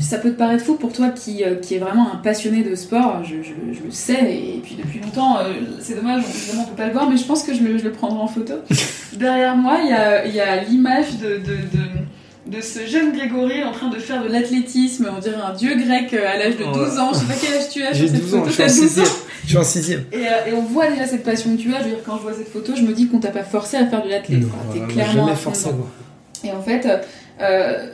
Ça 0.00 0.18
peut 0.18 0.30
te 0.30 0.36
paraître 0.36 0.64
fou 0.64 0.74
pour 0.74 0.92
toi 0.92 1.10
qui, 1.10 1.44
euh, 1.44 1.56
qui 1.56 1.74
est 1.74 1.78
vraiment 1.78 2.12
un 2.12 2.16
passionné 2.16 2.64
de 2.64 2.74
sport, 2.74 3.22
je, 3.22 3.36
je- 3.42 3.78
je 3.78 3.84
le 3.84 3.90
sais, 3.90 4.34
et 4.34 4.60
puis 4.64 4.76
depuis 4.82 4.98
longtemps, 5.00 5.38
euh, 5.38 5.52
c'est 5.80 5.94
dommage, 5.94 6.24
on, 6.26 6.30
évidemment 6.30 6.62
on 6.66 6.70
peut 6.70 6.76
pas 6.76 6.86
le 6.86 6.92
voir, 6.92 7.08
mais 7.08 7.16
je 7.16 7.24
pense 7.24 7.44
que 7.44 7.54
je 7.54 7.62
le, 7.62 7.78
je 7.78 7.84
le 7.84 7.92
prendrai 7.92 8.18
en 8.18 8.26
photo. 8.26 8.54
Derrière 9.16 9.56
moi, 9.56 9.78
il 9.84 9.90
y 9.90 9.92
a, 9.92 10.26
il 10.26 10.34
y 10.34 10.40
a 10.40 10.62
l'image 10.64 11.18
de, 11.18 11.36
de, 11.36 11.56
de, 11.56 11.84
de 12.46 12.60
ce 12.60 12.86
jeune 12.86 13.12
Grégory 13.12 13.64
en 13.64 13.72
train 13.72 13.88
de 13.88 13.98
faire 13.98 14.22
de 14.22 14.28
l'athlétisme, 14.28 15.08
on 15.16 15.20
dirait 15.20 15.36
un 15.36 15.52
dieu 15.54 15.74
grec 15.76 16.14
euh, 16.14 16.26
à 16.28 16.36
l'âge 16.38 16.56
de 16.56 16.64
Ouais. 16.64 16.72
12 16.72 16.98
ans, 16.98 17.10
je 17.12 17.18
sais 17.18 17.24
pas 17.26 17.34
quel 17.40 17.54
âge 17.54 17.68
tu 17.70 17.82
as 17.82 17.92
J'ai 17.92 18.06
sur 18.08 18.16
cette 18.16 18.22
12 18.24 18.34
ans, 18.34 18.38
photo, 18.44 18.50
je 18.50 18.54
suis 18.54 18.62
en 18.62 18.66
t'as 18.66 18.72
12 18.74 19.00
ans. 19.00 19.12
Je 19.44 19.48
suis 19.48 19.58
en 19.58 19.64
sixième. 19.64 20.04
Et, 20.12 20.16
euh, 20.16 20.50
et 20.50 20.52
on 20.54 20.62
voit 20.62 20.88
déjà 20.90 21.06
cette 21.06 21.22
passion 21.24 21.56
que 21.56 21.60
tu 21.62 21.74
as, 21.74 21.78
je 21.80 21.84
veux 21.84 21.90
dire, 21.90 21.98
quand 22.04 22.16
je 22.18 22.22
vois 22.22 22.32
cette 22.34 22.48
photo, 22.52 22.72
je 22.76 22.82
me 22.82 22.92
dis 22.92 23.08
qu'on 23.08 23.18
t'a 23.20 23.30
pas 23.30 23.44
forcé 23.44 23.76
à 23.76 23.86
faire 23.86 24.02
de 24.02 24.08
quoi. 24.08 24.58
t'es 24.72 24.80
clairement 24.92 25.24
à 25.24 25.26
jamais 25.26 25.36
forcé. 25.36 25.70
moi. 25.72 25.86
Et 26.44 26.52
en 26.52 26.62
fait, 26.62 26.86
euh, 27.40 27.88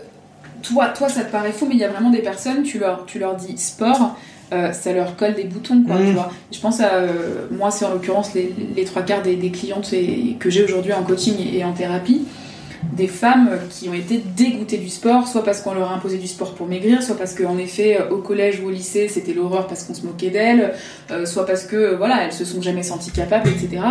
toi, 0.63 0.89
toi, 0.89 1.09
ça 1.09 1.23
te 1.25 1.33
paraît 1.33 1.53
fou, 1.53 1.67
mais 1.67 1.75
il 1.75 1.81
y 1.81 1.85
a 1.85 1.89
vraiment 1.89 2.11
des 2.11 2.23
personnes, 2.23 2.63
tu 2.63 2.79
leur, 2.79 3.05
tu 3.07 3.19
leur 3.19 3.37
dis 3.37 3.57
sport, 3.59 4.17
euh, 4.53 4.73
ça 4.73 4.93
leur 4.93 5.17
colle 5.17 5.35
des 5.35 5.45
boutons, 5.45 5.83
quoi, 5.83 5.97
tu 5.99 6.13
vois. 6.13 6.31
Je 6.53 6.59
pense 6.61 6.81
à, 6.81 6.95
euh, 6.95 7.47
moi, 7.51 7.71
c'est 7.71 7.85
en 7.85 7.91
l'occurrence 7.91 8.35
les, 8.35 8.55
les 8.77 8.85
trois 8.85 9.03
quarts 9.03 9.23
des, 9.23 9.37
des 9.37 9.51
clientes 9.51 9.91
que 10.39 10.51
j'ai 10.51 10.63
aujourd'hui 10.65 10.93
en 10.93 11.03
coaching 11.03 11.35
et, 11.39 11.59
et 11.59 11.65
en 11.65 11.73
thérapie, 11.73 12.23
des 12.93 13.07
femmes 13.07 13.51
qui 13.71 13.89
ont 13.89 13.95
été 13.95 14.23
dégoûtées 14.37 14.79
du 14.79 14.89
sport, 14.89 15.27
soit 15.29 15.45
parce 15.45 15.61
qu'on 15.61 15.75
leur 15.75 15.91
a 15.91 15.95
imposé 15.95 16.19
du 16.19 16.27
sport 16.27 16.55
pour 16.55 16.67
maigrir, 16.67 17.03
soit 17.03 17.17
parce 17.17 17.35
qu'en 17.35 17.57
effet, 17.59 18.01
euh, 18.01 18.11
au 18.11 18.19
collège 18.19 18.61
ou 18.61 18.67
au 18.67 18.71
lycée, 18.71 19.09
c'était 19.09 19.33
l'horreur 19.33 19.67
parce 19.67 19.85
qu'on 19.85 19.95
se 19.95 20.05
moquait 20.05 20.31
d'elles, 20.31 20.75
euh, 21.11 21.25
soit 21.27 21.47
parce 21.47 21.65
que, 21.65 21.77
euh, 21.77 21.97
voilà, 21.97 22.25
elles 22.25 22.33
se 22.33 22.45
sont 22.45 22.61
jamais 22.61 22.83
senties 22.83 23.13
capables, 23.13 23.49
etc. 23.49 23.83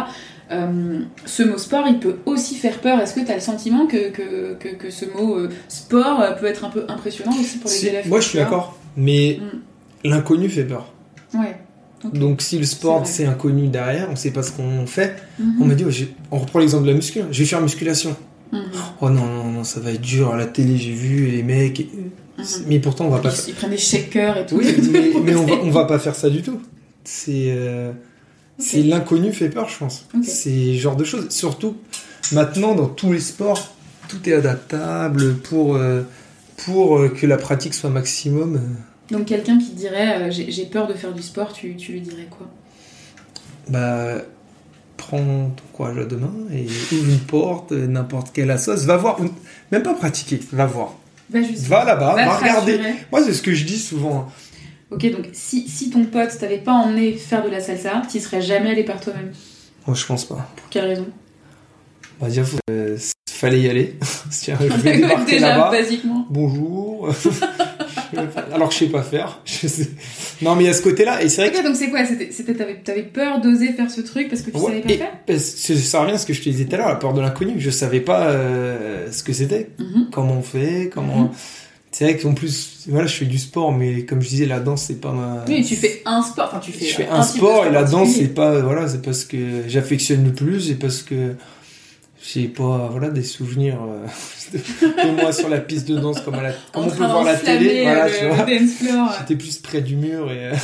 Euh, 0.51 0.99
ce 1.25 1.43
mot 1.43 1.57
sport, 1.57 1.85
il 1.87 1.99
peut 1.99 2.17
aussi 2.25 2.55
faire 2.55 2.79
peur. 2.79 2.99
Est-ce 2.99 3.13
que 3.13 3.21
tu 3.21 3.31
as 3.31 3.35
le 3.35 3.41
sentiment 3.41 3.87
que, 3.87 4.09
que, 4.09 4.55
que, 4.59 4.75
que 4.75 4.89
ce 4.91 5.05
mot 5.05 5.37
euh, 5.37 5.49
sport 5.69 6.35
peut 6.39 6.45
être 6.47 6.65
un 6.65 6.69
peu 6.69 6.83
impressionnant 6.89 7.31
aussi 7.39 7.57
pour 7.59 7.69
les 7.69 7.75
Si, 7.77 7.87
élèves 7.87 8.07
moi, 8.09 8.19
je 8.19 8.27
suis 8.27 8.37
d'accord. 8.37 8.77
Mais 8.97 9.39
Mm. 9.41 10.09
l'inconnu 10.09 10.49
fait 10.49 10.65
peur. 10.65 10.91
Ouais. 11.33 11.55
Donc, 12.13 12.41
si 12.41 12.57
le 12.57 12.65
sport, 12.65 13.05
C'est 13.05 13.25
inconnu 13.25 13.67
derrière, 13.67 14.09
on 14.11 14.15
sait 14.15 14.31
pas 14.31 14.41
ce 14.43 14.51
qu'on 14.51 14.85
fait. 14.87 15.15
Mhm. 15.39 15.53
On 15.61 15.65
m'a 15.65 15.75
dit, 15.75 15.85
oh, 15.87 15.91
on 16.31 16.39
reprend 16.39 16.59
l'exemple 16.59 16.83
de 16.85 16.89
la 16.89 16.95
muscu. 16.95 17.21
Je 17.31 17.39
vais 17.39 17.45
faire 17.45 17.61
musculation. 17.61 18.15
Oh 19.01 19.09
non, 19.09 19.25
non, 19.25 19.43
non, 19.51 19.63
ça 19.63 19.79
va 19.79 19.91
être 19.91 20.01
dur. 20.01 20.31
À 20.31 20.37
la 20.37 20.45
télé, 20.45 20.77
j'ai 20.77 20.93
vu 20.93 21.27
les 21.27 21.43
mecs. 21.43 21.79
et- 21.79 21.89
Mhm. 22.37 22.45
Mais 22.67 22.79
pourtant, 22.79 23.05
on 23.05 23.09
va 23.09 23.19
pas 23.19 23.33
Ils, 23.47 23.53
prennent 23.53 23.69
des 23.71 23.77
shakers 23.77 24.37
et 24.37 24.45
tout. 24.45 24.55
Oui, 24.57 24.65
mais, 24.91 25.11
mais 25.23 25.35
on, 25.35 25.45
va, 25.45 25.55
on 25.63 25.69
va 25.69 25.85
pas 25.85 25.99
faire 25.99 26.15
ça 26.15 26.29
du 26.29 26.41
tout. 26.41 26.59
C'est 27.03 27.47
euh, 27.49 27.91
c'est 28.57 28.83
l'inconnu 28.83 29.33
fait 29.33 29.49
peur, 29.49 29.67
je 29.69 29.77
pense. 29.77 30.05
C'est 30.23 30.73
ce 30.75 30.79
genre 30.79 30.95
de 30.95 31.03
choses. 31.03 31.29
Surtout 31.29 31.75
maintenant, 32.31 32.73
dans 32.75 32.87
tous 32.87 33.11
les 33.11 33.19
sports, 33.19 33.73
tout 34.07 34.27
est 34.29 34.33
adaptable 34.33 35.35
pour, 35.37 35.75
euh, 35.75 36.03
pour 36.65 36.97
euh, 36.99 37.09
que 37.09 37.25
la 37.25 37.37
pratique 37.37 37.73
soit 37.73 37.89
maximum. 37.89 38.61
Donc 39.09 39.25
quelqu'un 39.25 39.57
qui 39.57 39.71
dirait 39.71 40.31
j'ai 40.31 40.51
j'ai 40.51 40.65
peur 40.65 40.87
de 40.87 40.93
faire 40.93 41.13
du 41.13 41.21
sport, 41.21 41.51
tu, 41.53 41.75
tu 41.75 41.93
lui 41.93 42.01
dirais 42.01 42.27
quoi? 42.29 42.47
Bah, 43.69 44.21
prends 45.01 45.17
ton 45.17 45.63
courage 45.73 45.97
à 45.97 46.05
deux 46.05 46.17
mains 46.17 46.33
et 46.53 46.65
ouvre 46.93 47.09
une 47.09 47.19
porte, 47.19 47.71
euh, 47.71 47.87
n'importe 47.87 48.31
quelle 48.33 48.51
assoce. 48.51 48.85
Va 48.85 48.97
voir, 48.97 49.19
même 49.71 49.83
pas 49.83 49.93
pratiquer, 49.93 50.39
va 50.53 50.65
voir. 50.65 50.93
Va 51.29 51.41
juste. 51.41 51.67
Va 51.67 51.83
là-bas, 51.83 52.15
va, 52.15 52.25
te 52.25 52.41
regarder. 52.43 52.77
rassurer. 52.77 52.95
Moi, 53.11 53.23
c'est 53.23 53.33
ce 53.33 53.41
que 53.41 53.53
je 53.53 53.65
dis 53.65 53.79
souvent. 53.79 54.31
Ok, 54.91 55.09
donc 55.11 55.29
si, 55.33 55.67
si 55.67 55.89
ton 55.89 56.03
pote 56.05 56.37
t'avait 56.37 56.57
pas 56.59 56.73
emmené 56.73 57.13
faire 57.13 57.43
de 57.43 57.49
la 57.49 57.59
salsa, 57.59 58.03
tu 58.11 58.19
serais 58.19 58.41
jamais 58.41 58.71
allé 58.71 58.83
par 58.83 58.99
toi-même? 58.99 59.31
Moi, 59.87 59.95
je 59.95 60.05
pense 60.05 60.25
pas. 60.25 60.47
Pour 60.55 60.69
quelle 60.69 60.85
raison? 60.85 61.07
On 62.19 62.25
va 62.25 62.31
dire, 62.31 62.45
euh, 62.69 62.97
fallait 63.29 63.61
y 63.61 63.69
aller. 63.69 63.95
Tiens, 64.31 64.57
je 64.59 64.67
vais 64.67 64.97
débarquer 64.97 65.39
là-bas. 65.39 65.71
basiquement. 65.71 66.27
bonjour. 66.29 67.09
Alors 68.53 68.67
que 68.69 68.73
je 68.73 68.79
sais 68.79 68.85
pas 68.87 69.03
faire. 69.03 69.39
Je 69.45 69.67
sais- 69.67 69.89
Non, 70.41 70.55
mais 70.55 70.63
il 70.63 70.67
y 70.67 70.69
a 70.69 70.73
ce 70.73 70.81
côté-là. 70.81 71.21
Et 71.23 71.29
c'est 71.29 71.47
vrai 71.47 71.51
que. 71.51 71.65
Donc 71.65 71.75
c'est 71.75 71.89
quoi 71.89 71.99
C'était, 72.05 72.53
t'avais, 72.53 72.75
t'avais 72.83 73.03
peur 73.03 73.41
d'oser 73.41 73.73
faire 73.73 73.89
ce 73.91 74.01
truc 74.01 74.29
parce 74.29 74.41
que 74.41 74.51
tu 74.51 74.57
Ouais, 74.57 74.63
savais 74.65 74.81
pas 74.81 74.89
et- 74.93 74.97
faire 74.97 75.11
parce 75.27 75.39
que 75.67 75.75
ça 75.75 75.75
sert 75.75 76.01
à 76.01 76.17
ce 76.17 76.25
que 76.25 76.33
je 76.33 76.41
te 76.41 76.49
disais 76.49 76.65
tout 76.65 76.75
à 76.75 76.77
l'heure, 76.77 76.89
la 76.89 76.95
peur 76.95 77.13
de 77.13 77.21
l'inconnu. 77.21 77.55
Je 77.57 77.69
savais 77.69 78.01
pas 78.01 78.27
euh, 78.29 79.11
ce 79.11 79.23
que 79.23 79.33
c'était, 79.33 79.69
Mhm. 79.79 80.07
comment 80.11 80.37
on 80.37 80.41
fait, 80.41 80.89
comment. 80.93 81.17
Mhm. 81.23 81.29
C'est 81.93 82.05
vrai 82.05 82.15
qu'en 82.17 82.33
plus, 82.33 82.85
voilà, 82.87 83.05
je 83.05 83.13
fais 83.15 83.25
du 83.25 83.37
sport, 83.37 83.73
mais 83.73 84.05
comme 84.05 84.21
je 84.21 84.29
disais, 84.29 84.45
la 84.45 84.61
danse, 84.61 84.83
c'est 84.87 85.01
pas 85.01 85.11
ma. 85.11 85.43
Oui, 85.49 85.61
tu 85.65 85.75
fais 85.75 86.01
un 86.05 86.21
sport. 86.21 86.45
Enfin, 86.47 86.59
tu 86.59 86.71
fais. 86.71 86.85
Je 86.85 86.95
fais 86.95 87.07
un 87.07 87.19
de 87.19 87.25
sport 87.25 87.65
et 87.65 87.69
la 87.69 87.83
danse, 87.83 88.11
c'est 88.15 88.33
pas. 88.33 88.59
Voilà, 88.61 88.87
c'est 88.87 89.01
parce 89.01 89.25
que 89.25 89.37
j'affectionne 89.67 90.23
le 90.23 90.31
plus 90.31 90.71
et 90.71 90.75
parce 90.75 91.01
que 91.01 91.33
j'ai 92.23 92.47
pas 92.47 92.87
voilà, 92.91 93.09
des 93.09 93.23
souvenirs 93.23 93.79
euh, 93.83 94.05
de, 94.53 95.21
moi 95.21 95.33
sur 95.33 95.49
la 95.49 95.59
piste 95.59 95.87
de 95.87 95.97
danse 95.97 96.21
comme, 96.21 96.35
à 96.35 96.43
la, 96.43 96.51
comme 96.71 96.85
on 96.85 96.89
peut 96.89 96.95
voir 96.97 97.23
la 97.23 97.35
télé. 97.35 97.83
Voilà, 97.83 98.05
euh, 98.05 98.59
tu 98.79 98.85
vois. 98.87 99.15
J'étais 99.19 99.35
plus 99.35 99.57
près 99.57 99.81
du 99.81 99.95
mur 99.95 100.31
et. 100.31 100.49
euh, 100.49 100.51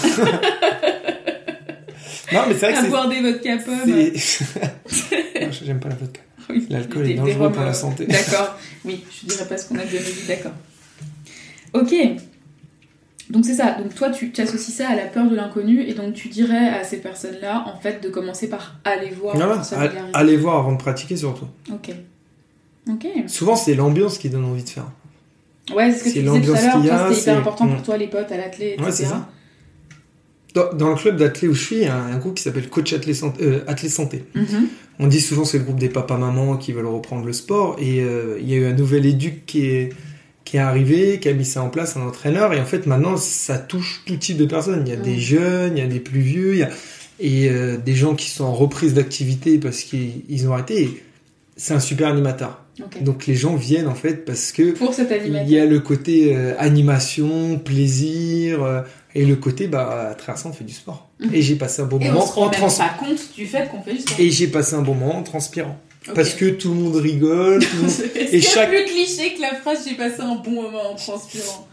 non, 2.31 2.41
mais 2.47 2.53
c'est 2.53 2.59
vrai 2.59 2.73
que 2.73 2.77
à 2.77 2.81
c'est. 2.83 2.89
boire 2.89 3.09
des 3.09 3.21
vodka 3.21 3.55
Non, 5.41 5.49
J'aime 5.65 5.79
pas 5.79 5.89
la 5.89 5.95
vodka. 5.95 6.21
Oui, 6.49 6.65
L'alcool 6.69 7.09
est 7.09 7.15
dangereux 7.15 7.51
pour 7.51 7.63
la 7.63 7.73
santé. 7.73 8.05
D'accord. 8.05 8.55
Oui, 8.85 9.03
je 9.21 9.27
dirais 9.27 9.45
pas 9.45 9.57
ce 9.57 9.67
qu'on 9.67 9.75
a 9.79 9.83
bien 9.83 9.99
dit, 9.99 10.27
d'accord. 10.27 10.53
Ok. 11.73 11.93
Donc 13.29 13.45
c'est 13.45 13.55
ça. 13.55 13.73
Donc 13.81 13.93
toi, 13.93 14.09
tu 14.09 14.31
associes 14.37 14.71
ça 14.73 14.89
à 14.89 14.95
la 14.95 15.05
peur 15.05 15.29
de 15.29 15.35
l'inconnu 15.35 15.81
et 15.81 15.93
donc 15.93 16.13
tu 16.13 16.29
dirais 16.29 16.69
à 16.69 16.83
ces 16.83 16.97
personnes-là, 16.97 17.65
en 17.67 17.77
fait, 17.79 18.01
de 18.01 18.09
commencer 18.09 18.49
par 18.49 18.75
aller 18.85 19.09
voir. 19.09 19.35
Voilà, 19.35 19.55
pour 19.55 19.65
se 19.65 19.75
all- 19.75 19.81
familiariser. 19.87 20.11
allez 20.15 20.37
voir 20.37 20.57
avant 20.59 20.71
de 20.71 20.77
pratiquer 20.77 21.17
surtout. 21.17 21.47
Ok. 21.73 21.91
Ok. 22.89 23.05
Souvent, 23.27 23.55
c'est 23.57 23.75
l'ambiance 23.75 24.17
qui 24.17 24.29
donne 24.29 24.45
envie 24.45 24.63
de 24.63 24.69
faire. 24.69 24.89
Ouais, 25.75 25.91
c'est 25.91 25.97
ce 25.99 26.03
que 26.05 26.09
tu 26.11 26.19
disais 26.19 26.25
tout 26.25 26.35
l'ambiance 26.35 26.59
à 26.63 26.77
l'heure. 26.79 27.07
C'était 27.13 27.21
hyper 27.31 27.37
important 27.39 27.65
Mm. 27.65 27.73
pour 27.73 27.83
toi, 27.83 27.97
les 27.97 28.07
potes 28.07 28.31
à 28.31 28.37
l'athlé, 28.37 28.67
etc. 28.75 28.83
Ouais, 28.85 28.91
c'est 28.91 29.05
ça. 29.05 29.27
Dans, 30.53 30.73
dans 30.73 30.89
le 30.89 30.95
club 30.95 31.17
d'athlé 31.17 31.49
où 31.49 31.53
je 31.53 31.61
suis, 31.61 31.75
il 31.75 31.81
y 31.83 31.85
a 31.87 31.95
un 31.97 32.17
groupe 32.17 32.35
qui 32.35 32.43
s'appelle 32.43 32.69
Coach 32.69 32.93
Athlé 32.93 33.13
Santé. 33.13 33.43
euh, 33.43 33.59
Athlé 33.67 33.89
Santé. 33.89 34.23
Mhm. 34.33 34.67
On 34.99 35.07
dit 35.07 35.19
souvent 35.21 35.43
c'est 35.45 35.57
le 35.59 35.65
groupe 35.65 35.77
des 35.79 35.89
papas-mamans 35.89 36.57
qui 36.57 36.71
veulent 36.71 36.87
reprendre 36.87 37.25
le 37.25 37.33
sport. 37.33 37.75
Et 37.79 37.99
euh, 38.01 38.37
il 38.39 38.49
y 38.49 38.53
a 38.53 38.57
eu 38.57 38.65
un 38.65 38.73
nouvel 38.73 39.05
éduc 39.05 39.45
qui 39.45 39.65
est, 39.65 39.89
qui 40.47 40.57
est 40.57 40.61
arrivé, 40.61 41.19
qui 41.19 41.27
a 41.29 41.33
mis 41.33 41.45
ça 41.45 41.61
en 41.61 41.69
place, 41.69 41.97
un 41.97 42.01
entraîneur. 42.07 42.53
Et 42.53 42.59
en 42.59 42.65
fait, 42.65 42.85
maintenant, 42.85 43.17
ça 43.17 43.57
touche 43.57 44.01
tout 44.05 44.15
type 44.15 44.37
de 44.37 44.45
personnes. 44.45 44.83
Il 44.85 44.89
y 44.91 44.95
a 44.95 44.99
Mm. 44.99 45.01
des 45.03 45.19
jeunes, 45.19 45.77
il 45.77 45.79
y 45.81 45.83
a 45.85 45.87
des 45.87 45.99
plus 45.99 46.21
vieux, 46.21 46.53
il 46.53 46.59
y 46.59 46.63
a, 46.63 46.69
et 47.19 47.49
euh, 47.49 47.77
des 47.77 47.95
gens 47.95 48.15
qui 48.15 48.29
sont 48.29 48.45
en 48.45 48.53
reprise 48.53 48.93
d'activité 48.93 49.57
parce 49.57 49.81
qu'ils 49.81 50.21
ils 50.29 50.47
ont 50.47 50.53
arrêté. 50.53 51.03
C'est 51.57 51.73
un 51.73 51.79
super 51.79 52.07
animateur. 52.07 52.63
Donc 53.01 53.25
les 53.25 53.33
gens 53.35 53.55
viennent 53.55 53.87
en 53.87 53.95
fait 53.95 54.23
parce 54.23 54.51
que 54.51 54.71
Pour 54.73 54.93
cet 54.93 55.11
il 55.25 55.49
y 55.49 55.57
a 55.59 55.65
le 55.65 55.79
côté 55.79 56.35
euh, 56.35 56.53
animation, 56.59 57.57
plaisir, 57.57 58.63
euh, 58.63 58.81
et 59.15 59.25
le 59.25 59.35
côté, 59.35 59.67
bah, 59.67 60.09
à 60.11 60.13
travers 60.13 60.37
ça, 60.39 60.47
on 60.49 60.53
fait 60.53 60.63
du 60.63 60.73
sport. 60.73 61.09
Mhm. 61.19 61.33
Et 61.33 61.41
j'ai 61.41 61.55
passé 61.55 61.81
un 61.81 61.85
bon 61.85 61.99
Et 61.99 62.09
on 62.09 62.13
moment 62.13 62.25
se 62.27 62.39
en 62.39 62.49
trans... 62.51 62.69
pas 62.69 62.89
compte 62.99 63.33
du 63.35 63.47
fait 63.47 63.67
qu'on 63.71 63.81
fait 63.81 63.93
du 63.93 64.01
sport. 64.01 64.19
Et 64.19 64.29
j'ai 64.29 64.47
passé 64.47 64.75
un 64.75 64.83
bon 64.83 64.93
moment 64.93 65.17
en 65.17 65.23
transpirant. 65.23 65.75
Parce 66.15 66.33
que 66.33 66.45
tout 66.45 66.69
le 66.69 66.75
monde 66.75 66.95
rigole, 66.95 67.63
tout 67.63 67.75
le 67.77 67.81
monde... 67.83 67.91
Et 68.33 68.41
chaque- 68.41 68.69
plus 68.69 68.85
cliché 68.85 69.33
que 69.35 69.41
la 69.41 69.55
phrase 69.55 69.79
j'ai 69.87 69.95
passé 69.95 70.21
un 70.21 70.35
bon 70.35 70.51
moment 70.63 70.91
en 70.91 70.95
transpirant 70.95 71.67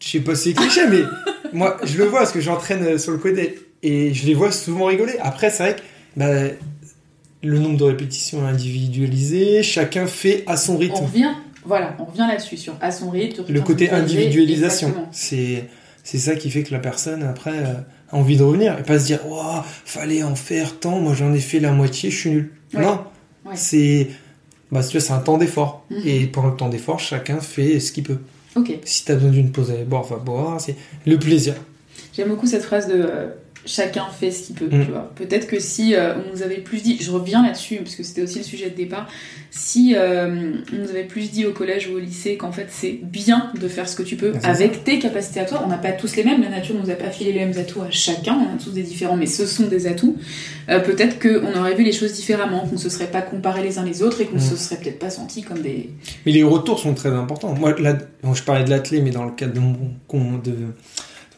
Je 0.00 0.08
sais 0.08 0.20
pas 0.20 0.34
si 0.34 0.50
c'est 0.50 0.54
cliché, 0.54 0.80
mais 0.88 1.02
moi, 1.52 1.76
je 1.84 1.98
le 1.98 2.04
vois 2.04 2.20
parce 2.20 2.32
que 2.32 2.40
j'entraîne 2.40 2.82
euh, 2.84 2.98
sur 2.98 3.12
le 3.12 3.18
côté. 3.18 3.58
Et 3.82 4.14
je 4.14 4.26
les 4.26 4.34
vois 4.34 4.52
souvent 4.52 4.86
rigoler. 4.86 5.14
Après, 5.20 5.50
c'est 5.50 5.62
vrai 5.62 5.76
que 5.76 5.80
bah, 6.16 6.54
le 7.42 7.58
nombre 7.58 7.76
de 7.76 7.84
répétitions 7.84 8.46
est 8.46 8.50
individualisé, 8.50 9.62
chacun 9.62 10.06
fait 10.06 10.44
à 10.46 10.56
son 10.56 10.76
rythme. 10.76 10.94
On 11.00 11.04
revient, 11.06 11.32
voilà, 11.64 11.96
on 11.98 12.04
revient 12.04 12.26
là-dessus 12.28 12.56
sur 12.56 12.74
à 12.80 12.90
son 12.92 13.10
rythme. 13.10 13.44
Le 13.48 13.60
côté 13.60 13.90
individualisation. 13.90 14.94
C'est 15.10 15.64
c'est 16.04 16.18
ça 16.18 16.34
qui 16.34 16.50
fait 16.50 16.64
que 16.64 16.72
la 16.72 16.80
personne, 16.80 17.22
après, 17.22 17.52
euh, 17.58 17.74
a 18.10 18.16
envie 18.16 18.36
de 18.36 18.42
revenir. 18.42 18.76
Et 18.78 18.82
pas 18.82 18.98
se 18.98 19.06
dire, 19.06 19.20
Ouah, 19.28 19.64
fallait 19.84 20.24
en 20.24 20.34
faire 20.34 20.78
tant, 20.80 20.98
moi 20.98 21.14
j'en 21.14 21.32
ai 21.32 21.38
fait 21.38 21.60
la 21.60 21.70
moitié, 21.70 22.10
je 22.10 22.16
suis 22.16 22.30
nul. 22.30 22.50
Ouais. 22.74 22.82
Non. 22.82 23.00
Ouais. 23.44 23.56
C'est. 23.56 24.08
Bah, 24.70 24.82
tu 24.82 24.92
vois, 24.92 25.00
c'est 25.00 25.12
un 25.12 25.20
temps 25.20 25.38
d'effort. 25.38 25.84
Mhm. 25.90 26.02
Et 26.04 26.26
pendant 26.26 26.48
le 26.48 26.56
temps 26.56 26.68
d'effort, 26.68 26.98
chacun 26.98 27.40
fait 27.40 27.80
ce 27.80 27.92
qu'il 27.92 28.04
peut. 28.04 28.18
Si 28.84 29.04
t'as 29.04 29.14
besoin 29.14 29.30
d'une 29.30 29.50
pause 29.50 29.70
à 29.70 29.84
boire, 29.84 30.04
va 30.04 30.16
boire. 30.16 30.60
C'est 30.60 30.76
le 31.06 31.18
plaisir. 31.18 31.54
J'aime 32.12 32.28
beaucoup 32.28 32.46
cette 32.46 32.62
phrase 32.62 32.86
de 32.86 32.94
euh, 32.96 33.28
chacun 33.64 34.06
fait 34.18 34.30
ce 34.30 34.46
qu'il 34.46 34.56
peut. 34.56 34.66
Mm. 34.66 34.84
Tu 34.84 34.90
vois. 34.90 35.12
Peut-être 35.14 35.46
que 35.46 35.60
si 35.60 35.94
euh, 35.94 36.14
on 36.16 36.32
nous 36.34 36.42
avait 36.42 36.56
plus 36.56 36.82
dit, 36.82 36.98
je 37.00 37.10
reviens 37.10 37.42
là-dessus 37.44 37.76
parce 37.76 37.94
que 37.94 38.02
c'était 38.02 38.22
aussi 38.22 38.38
le 38.38 38.44
sujet 38.44 38.70
de 38.70 38.76
départ. 38.76 39.08
Si 39.50 39.94
euh, 39.96 40.52
on 40.72 40.76
nous 40.76 40.90
avait 40.90 41.04
plus 41.04 41.30
dit 41.30 41.44
au 41.46 41.52
collège 41.52 41.88
ou 41.88 41.96
au 41.96 41.98
lycée 41.98 42.36
qu'en 42.36 42.52
fait 42.52 42.68
c'est 42.70 42.98
bien 43.02 43.52
de 43.60 43.68
faire 43.68 43.88
ce 43.88 43.96
que 43.96 44.02
tu 44.02 44.16
peux 44.16 44.32
Ah, 44.42 44.50
avec 44.50 44.84
tes 44.84 44.98
capacités 44.98 45.40
à 45.40 45.44
toi. 45.44 45.62
On 45.64 45.68
n'a 45.68 45.78
pas 45.78 45.92
tous 45.92 46.16
les 46.16 46.24
mêmes. 46.24 46.42
La 46.42 46.48
nature 46.48 46.74
nous 46.74 46.90
a 46.90 46.94
pas 46.94 47.10
filé 47.10 47.32
les 47.32 47.44
mêmes 47.44 47.58
atouts 47.58 47.82
à 47.82 47.90
chacun. 47.90 48.34
On 48.34 48.54
a 48.54 48.58
tous 48.58 48.70
des 48.70 48.82
différents, 48.82 49.16
mais 49.16 49.26
ce 49.26 49.46
sont 49.46 49.66
des 49.66 49.86
atouts. 49.86 50.16
Euh, 50.68 50.80
peut-être 50.80 51.18
qu'on 51.20 51.58
aurait 51.58 51.74
vu 51.74 51.84
les 51.84 51.92
choses 51.92 52.12
différemment, 52.12 52.66
qu'on 52.66 52.78
se 52.78 52.88
serait 52.88 53.10
pas 53.10 53.22
comparé 53.22 53.62
les 53.62 53.78
uns 53.78 53.84
les 53.84 54.02
autres 54.02 54.20
et 54.20 54.26
qu'on 54.26 54.36
Mm. 54.36 54.40
se 54.40 54.56
serait 54.56 54.76
peut-être 54.76 54.98
pas 54.98 55.10
senti 55.10 55.42
comme 55.42 55.60
des. 55.60 55.90
Mais 56.26 56.32
les 56.32 56.42
retours 56.42 56.78
sont 56.78 56.94
très 56.94 57.10
importants. 57.10 57.54
Moi, 57.54 57.74
là, 57.78 57.96
bon, 58.22 58.34
je 58.34 58.42
parlais 58.42 58.64
de 58.64 58.70
l'athlé, 58.70 59.00
mais 59.00 59.10
dans 59.10 59.24
le 59.24 59.32
cadre 59.32 59.52
de 59.52 59.60
mon, 59.60 60.38
de 60.38 60.54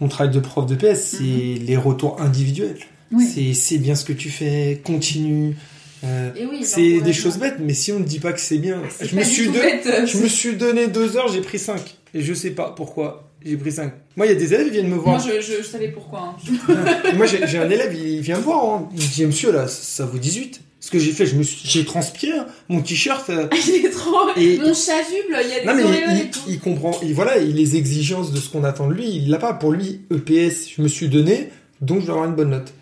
mon 0.01 0.09
travail 0.09 0.33
de 0.35 0.41
prof 0.41 0.67
de 0.67 0.75
PS, 0.75 1.17
c'est 1.19 1.23
les 1.65 1.77
retours 1.77 2.21
individuels. 2.21 2.79
Mhm. 3.11 3.19
Oui. 3.19 3.27
C'est 3.33 3.55
c'est 3.55 3.79
bien 3.79 3.95
ce 3.95 4.05
que 4.05 4.13
tu 4.13 4.31
fais, 4.31 4.81
continue. 4.85 5.57
Euh, 6.05 6.31
oui, 6.51 6.65
c'est 6.65 7.01
des 7.01 7.13
choses 7.15 7.39
bêtes, 7.39 7.57
mais 7.61 7.73
si 7.73 7.91
on 7.93 7.99
ne 8.01 8.05
dit 8.05 8.19
pas 8.21 8.33
que 8.35 8.41
c'est 8.41 8.59
bien, 8.59 8.83
je 9.01 9.17
me, 9.17 9.23
suis 9.23 9.47
tout 9.47 9.53
don- 9.53 9.59
bête, 9.61 9.89
je 10.07 10.19
me 10.19 10.29
suis 10.29 10.55
donné 10.57 10.87
deux 10.89 11.17
heures, 11.17 11.29
j'ai 11.29 11.41
pris 11.41 11.59
cinq. 11.59 11.97
Et 12.13 12.21
je 12.21 12.35
sais 12.35 12.51
pas 12.51 12.75
pourquoi 12.77 13.31
j'ai 13.45 13.57
pris 13.57 13.73
cinq. 13.73 13.93
Moi, 14.17 14.27
il 14.27 14.33
y 14.33 14.33
a 14.33 14.39
des 14.39 14.53
élèves 14.53 14.67
qui 14.67 14.73
viennent 14.73 14.89
me 14.89 14.97
Moi, 14.97 15.05
voir. 15.17 15.21
je, 15.21 15.41
je, 15.41 15.63
je 15.63 15.67
savais 15.67 15.89
pourquoi. 15.89 16.37
hein. 16.69 16.85
Moi, 17.17 17.25
j'ai 17.27 17.47
j'ai 17.47 17.59
un 17.59 17.71
élève, 17.71 17.95
il 17.95 18.21
vient 18.21 18.37
me 18.37 18.43
voir. 18.43 18.65
hein. 18.75 18.89
Il 18.95 18.99
dit, 19.09 19.25
monsieur, 19.25 19.51
là, 19.53 19.67
ça 19.67 20.05
vaut 20.05 20.19
18. 20.19 20.61
Ce 20.85 20.91
que 20.91 20.99
j'ai 20.99 21.12
fait, 21.12 21.24
je 21.24 21.35
me 21.37 21.43
suis- 21.43 21.66
j'ai 21.66 21.85
transpiré. 21.87 22.37
hein. 22.37 22.47
Mon 22.68 22.82
t-shirt, 22.82 23.30
euh, 23.30 23.47
Il 23.68 23.87
est 23.87 23.91
trop. 23.91 24.28
Et- 24.37 24.59
Mon 24.59 24.74
chasuble, 24.74 25.35
il 25.43 25.49
y 25.49 25.53
a 25.55 25.61
des 25.61 25.66
Non 25.66 25.74
mais 25.74 25.82
il, 26.14 26.20
et 26.26 26.30
tout. 26.30 26.41
il- 26.47 26.55
il 26.55 26.61
comprend, 26.61 26.99
il, 27.03 27.14
voilà, 27.14 27.39
il, 27.39 27.55
les 27.55 27.76
exigences 27.76 28.32
de 28.32 28.37
ce 28.39 28.51
qu'on 28.51 28.64
attend 28.64 28.89
de 28.89 28.93
lui, 28.93 29.09
il 29.09 29.30
l'a 29.30 29.39
pas. 29.39 29.55
Pour 29.55 29.72
lui, 29.72 30.01
EPS, 30.11 30.68
je 30.76 30.82
me 30.82 30.89
suis 30.89 31.09
donné, 31.09 31.49
donc 31.80 32.01
je 32.03 32.07
dois 32.07 32.16
avoir 32.16 32.28
une 32.28 32.37
bonne 32.37 32.51
note. 32.51 32.74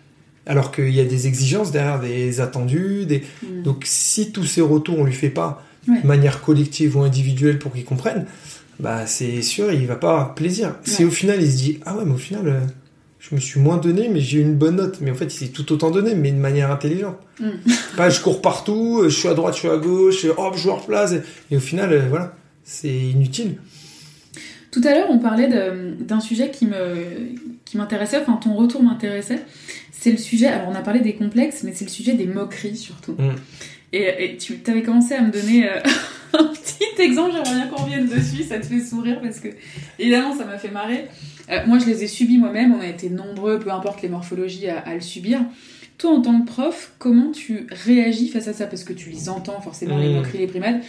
Alors 0.45 0.73
qu'il 0.73 0.89
y 0.93 0.99
a 0.99 1.05
des 1.05 1.27
exigences 1.27 1.71
derrière, 1.71 2.01
des 2.01 2.41
attendus, 2.41 3.05
des... 3.05 3.23
Mm. 3.41 3.61
donc 3.63 3.83
si 3.85 4.33
tous 4.33 4.43
ces 4.43 4.59
retours 4.59 4.99
on 4.99 5.05
lui 5.05 5.13
fait 5.13 5.29
pas, 5.29 5.63
Ouais. 5.87 6.01
de 6.01 6.07
manière 6.07 6.41
collective 6.41 6.97
ou 6.97 7.01
individuelle 7.03 7.57
pour 7.59 7.71
qu'il 7.71 7.85
comprenne, 7.85 8.25
bah 8.81 9.05
c'est 9.05 9.41
sûr, 9.41 9.71
il 9.71 9.85
va 9.87 9.95
pas 9.95 10.09
avoir 10.11 10.35
plaisir. 10.35 10.75
Si 10.83 11.05
au 11.05 11.11
final 11.11 11.41
il 11.41 11.49
se 11.49 11.55
dit 11.57 11.79
ah 11.85 11.95
ouais 11.95 12.03
mais 12.05 12.13
au 12.13 12.17
final 12.17 12.47
euh, 12.47 12.59
je 13.29 13.35
me 13.35 13.39
suis 13.39 13.59
moins 13.59 13.77
donné 13.77 14.09
mais 14.09 14.19
j'ai 14.19 14.39
eu 14.39 14.41
une 14.41 14.55
bonne 14.55 14.75
note, 14.75 14.99
mais 15.01 15.11
en 15.11 15.15
fait 15.15 15.25
il 15.25 15.31
s'est 15.31 15.47
tout 15.47 15.71
autant 15.71 15.91
donné 15.91 16.15
mais 16.15 16.31
de 16.31 16.37
manière 16.37 16.71
intelligente. 16.71 17.17
Mm. 17.39 17.49
Pas 17.95 18.09
je 18.09 18.21
cours 18.21 18.41
partout, 18.41 19.01
euh, 19.01 19.09
je 19.09 19.17
suis 19.17 19.27
à 19.27 19.33
droite, 19.33 19.53
je 19.55 19.59
suis 19.59 19.69
à 19.69 19.77
gauche, 19.77 20.25
et 20.25 20.29
hop 20.29 20.55
je 20.57 20.69
replace 20.69 21.13
et, 21.13 21.21
et 21.51 21.57
au 21.57 21.61
final 21.61 21.93
euh, 21.93 22.01
voilà 22.09 22.35
c'est 22.63 22.89
inutile. 22.89 23.57
Tout 24.71 24.81
à 24.85 24.95
l'heure, 24.95 25.07
on 25.11 25.19
parlait 25.19 25.49
d'un 25.99 26.19
sujet 26.19 26.49
qui 26.49 26.65
me 26.65 27.35
qui 27.63 27.77
m'intéressait, 27.77 28.17
enfin 28.17 28.39
ton 28.41 28.55
retour 28.55 28.81
m'intéressait. 28.81 29.39
C'est 29.91 30.11
le 30.11 30.17
sujet, 30.17 30.47
alors 30.47 30.67
on 30.69 30.75
a 30.75 30.81
parlé 30.81 30.99
des 30.99 31.13
complexes, 31.13 31.61
mais 31.63 31.73
c'est 31.75 31.85
le 31.85 31.91
sujet 31.91 32.13
des 32.13 32.25
moqueries 32.25 32.75
surtout. 32.75 33.13
Mm. 33.13 33.35
Et, 33.93 34.25
et 34.25 34.37
tu 34.37 34.59
avais 34.67 34.81
commencé 34.81 35.13
à 35.13 35.21
me 35.21 35.31
donner 35.31 35.69
euh, 35.69 35.79
un 36.33 36.45
petit 36.45 36.72
exemple, 36.99 37.31
j'aimerais 37.33 37.55
bien 37.55 37.67
qu'on 37.67 37.83
revienne 37.83 38.07
dessus, 38.07 38.43
ça 38.43 38.59
te 38.59 38.65
fait 38.65 38.79
sourire 38.79 39.19
parce 39.21 39.39
que 39.39 39.49
évidemment 39.99 40.35
ça 40.35 40.45
m'a 40.45 40.57
fait 40.57 40.71
marrer. 40.71 41.05
Euh, 41.49 41.59
moi 41.67 41.77
je 41.79 41.85
les 41.85 42.03
ai 42.03 42.07
subis 42.07 42.37
moi-même, 42.37 42.73
on 42.73 42.79
a 42.81 42.87
été 42.87 43.09
nombreux, 43.09 43.59
peu 43.59 43.71
importe 43.71 44.01
les 44.01 44.09
morphologies, 44.09 44.67
à, 44.69 44.79
à 44.79 44.93
le 44.95 45.01
subir. 45.01 45.39
Toi 45.97 46.11
en 46.11 46.21
tant 46.21 46.41
que 46.41 46.45
prof, 46.47 46.93
comment 46.99 47.31
tu 47.31 47.67
réagis 47.69 48.27
face 48.29 48.47
à 48.47 48.53
ça? 48.53 48.65
Parce 48.67 48.83
que 48.83 48.93
tu 48.93 49.09
les 49.09 49.29
entends 49.29 49.61
forcément, 49.61 49.97
les 49.97 50.09
Mm. 50.09 50.15
moqueries, 50.15 50.37
les 50.39 50.47
primades. 50.47 50.81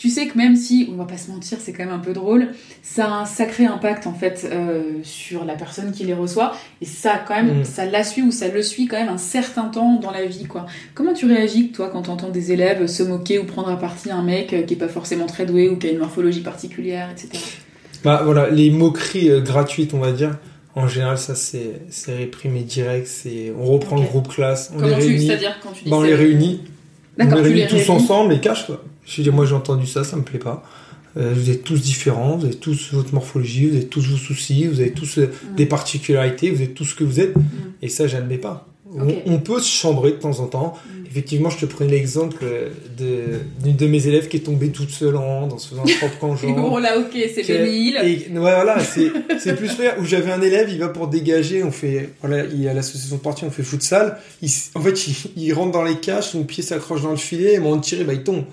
Tu 0.00 0.08
sais 0.08 0.26
que 0.28 0.38
même 0.38 0.56
si, 0.56 0.88
on 0.90 0.96
va 0.96 1.04
pas 1.04 1.18
se 1.18 1.30
mentir, 1.30 1.58
c'est 1.60 1.74
quand 1.74 1.84
même 1.84 1.92
un 1.92 1.98
peu 1.98 2.14
drôle, 2.14 2.48
ça 2.82 3.04
a 3.04 3.10
un 3.20 3.24
sacré 3.26 3.66
impact 3.66 4.06
en 4.06 4.14
fait 4.14 4.48
euh, 4.50 4.82
sur 5.02 5.44
la 5.44 5.54
personne 5.56 5.92
qui 5.92 6.04
les 6.04 6.14
reçoit 6.14 6.52
et 6.80 6.86
ça 6.86 7.20
quand 7.28 7.34
même 7.34 7.60
Mm. 7.60 7.64
ça 7.64 7.84
la 7.84 8.02
suit 8.02 8.22
ou 8.22 8.30
ça 8.30 8.48
le 8.48 8.62
suit 8.62 8.86
quand 8.86 8.96
même 8.98 9.10
un 9.10 9.18
certain 9.18 9.64
temps 9.64 9.96
dans 10.00 10.10
la 10.10 10.24
vie 10.24 10.44
quoi. 10.46 10.64
Comment 10.94 11.12
tu 11.12 11.26
réagis 11.26 11.68
toi 11.68 11.90
quand 11.92 12.00
t'entends 12.00 12.30
des 12.30 12.50
élèves 12.50 12.86
se 12.86 13.02
moquer 13.02 13.38
ou 13.38 13.44
prendre 13.44 13.68
à 13.68 13.76
partie 13.78 14.10
un 14.10 14.22
mec 14.22 14.54
euh, 14.54 14.62
qui 14.62 14.72
est 14.72 14.78
pas 14.78 14.88
forcément 14.88 15.26
très 15.26 15.44
doué 15.44 15.68
ou 15.68 15.76
qui 15.76 15.88
a 15.88 15.90
une 15.90 15.98
morphologie 15.98 16.40
particulière 16.40 17.10
etc. 17.12 17.28
Bah 18.02 18.22
voilà, 18.24 18.48
les 18.48 18.70
moqueries 18.70 19.28
euh, 19.30 19.40
gratuites, 19.42 19.92
on 19.92 19.98
va 19.98 20.12
dire. 20.12 20.38
En 20.74 20.88
général, 20.88 21.18
ça 21.18 21.34
c'est 21.34 21.82
réprimé 22.08 22.60
direct. 22.62 23.06
C'est 23.06 23.52
on 23.60 23.64
reprend 23.66 23.96
le 23.96 24.02
groupe 24.06 24.28
classe, 24.28 24.70
on 24.74 24.78
Comment 24.80 24.96
les 24.96 25.02
tu 25.02 25.08
réunit. 25.08 25.26
c'est-à-dire 25.26 25.58
quand 25.62 25.72
tu 25.72 25.84
dis 25.84 25.90
Bah, 25.90 25.96
on 25.98 26.02
les 26.02 26.14
réunit. 26.14 26.62
On 27.18 27.24
les 27.26 27.34
réunit 27.34 27.54
les 27.60 27.66
tous 27.66 27.74
réunis. 27.74 27.90
ensemble 27.90 28.32
et 28.32 28.40
cache 28.40 28.64
quoi. 28.66 28.82
Je 29.10 29.22
dis 29.22 29.30
moi 29.30 29.44
j'ai 29.46 29.54
entendu 29.54 29.86
ça, 29.86 30.04
ça 30.04 30.16
me 30.16 30.22
plaît 30.22 30.38
pas. 30.38 30.62
Euh, 31.16 31.32
vous 31.34 31.50
êtes 31.50 31.64
tous 31.64 31.80
différents, 31.82 32.36
vous 32.36 32.44
avez 32.46 32.54
tous 32.54 32.90
votre 32.92 33.12
morphologie, 33.14 33.66
vous 33.66 33.76
avez 33.76 33.86
tous 33.86 34.02
vos 34.08 34.16
soucis, 34.16 34.66
vous 34.68 34.78
avez 34.80 34.92
tous 34.92 35.18
euh, 35.18 35.26
Mm. 35.26 35.56
des 35.56 35.66
particularités, 35.66 36.50
vous 36.52 36.62
êtes 36.62 36.74
tout 36.74 36.84
ce 36.84 36.94
que 36.94 37.02
vous 37.02 37.18
êtes. 37.18 37.34
Et 37.82 37.88
ça, 37.88 38.06
j'admets 38.06 38.38
pas. 38.38 38.66
On- 39.26 39.38
peut 39.38 39.60
se 39.60 39.68
chambrer 39.70 40.10
de 40.12 40.16
temps 40.16 40.38
en 40.40 40.46
temps. 40.46 40.74
Mm. 40.86 41.06
Effectivement, 41.10 41.50
je 41.50 41.58
te 41.58 41.66
prenais 41.66 41.90
l'exemple 41.90 42.38
euh, 42.44 42.68
de- 42.96 43.40
d'une 43.64 43.74
de, 43.74 43.86
mes 43.88 44.06
élèves 44.06 44.28
qui 44.28 44.36
est 44.36 44.40
tombée 44.40 44.68
toute 44.70 44.90
seule 44.90 45.16
en 45.16 45.48
faisant 45.58 45.82
un 45.82 45.98
propre 45.98 46.18
camp 46.20 46.34
Bon 46.54 46.78
là 46.78 46.96
ok 47.00 47.10
c'est 47.34 47.42
bénil. 47.44 47.96
et 48.04 48.28
ouais, 48.30 48.38
voilà, 48.38 48.78
c'est 48.84 49.56
plus 49.56 49.68
faire 49.68 49.96
où 50.00 50.04
j'avais 50.04 50.30
un 50.30 50.40
élève, 50.42 50.68
il 50.70 50.78
va 50.78 50.88
pour 50.88 51.08
dégager, 51.08 51.64
on 51.64 51.72
fait 51.72 52.10
voilà, 52.22 52.44
il 52.44 52.68
a 52.68 52.74
l'association 52.74 53.16
de 53.16 53.20
partie, 53.20 53.44
on 53.44 53.50
fait 53.50 53.64
futsal, 53.64 54.18
il, 54.42 54.50
en 54.76 54.80
fait, 54.80 55.08
il, 55.08 55.14
il 55.36 55.52
rentre 55.52 55.72
dans 55.72 55.82
les 55.82 55.96
cages, 55.96 56.28
son 56.28 56.44
pied 56.44 56.62
s'accroche 56.62 57.02
dans 57.02 57.10
le 57.10 57.16
filet, 57.16 57.54
et 57.54 57.58
moment 57.58 57.76
de 57.76 57.82
tirer, 57.82 58.04
bah 58.04 58.12
il 58.14 58.22
tombe. 58.22 58.44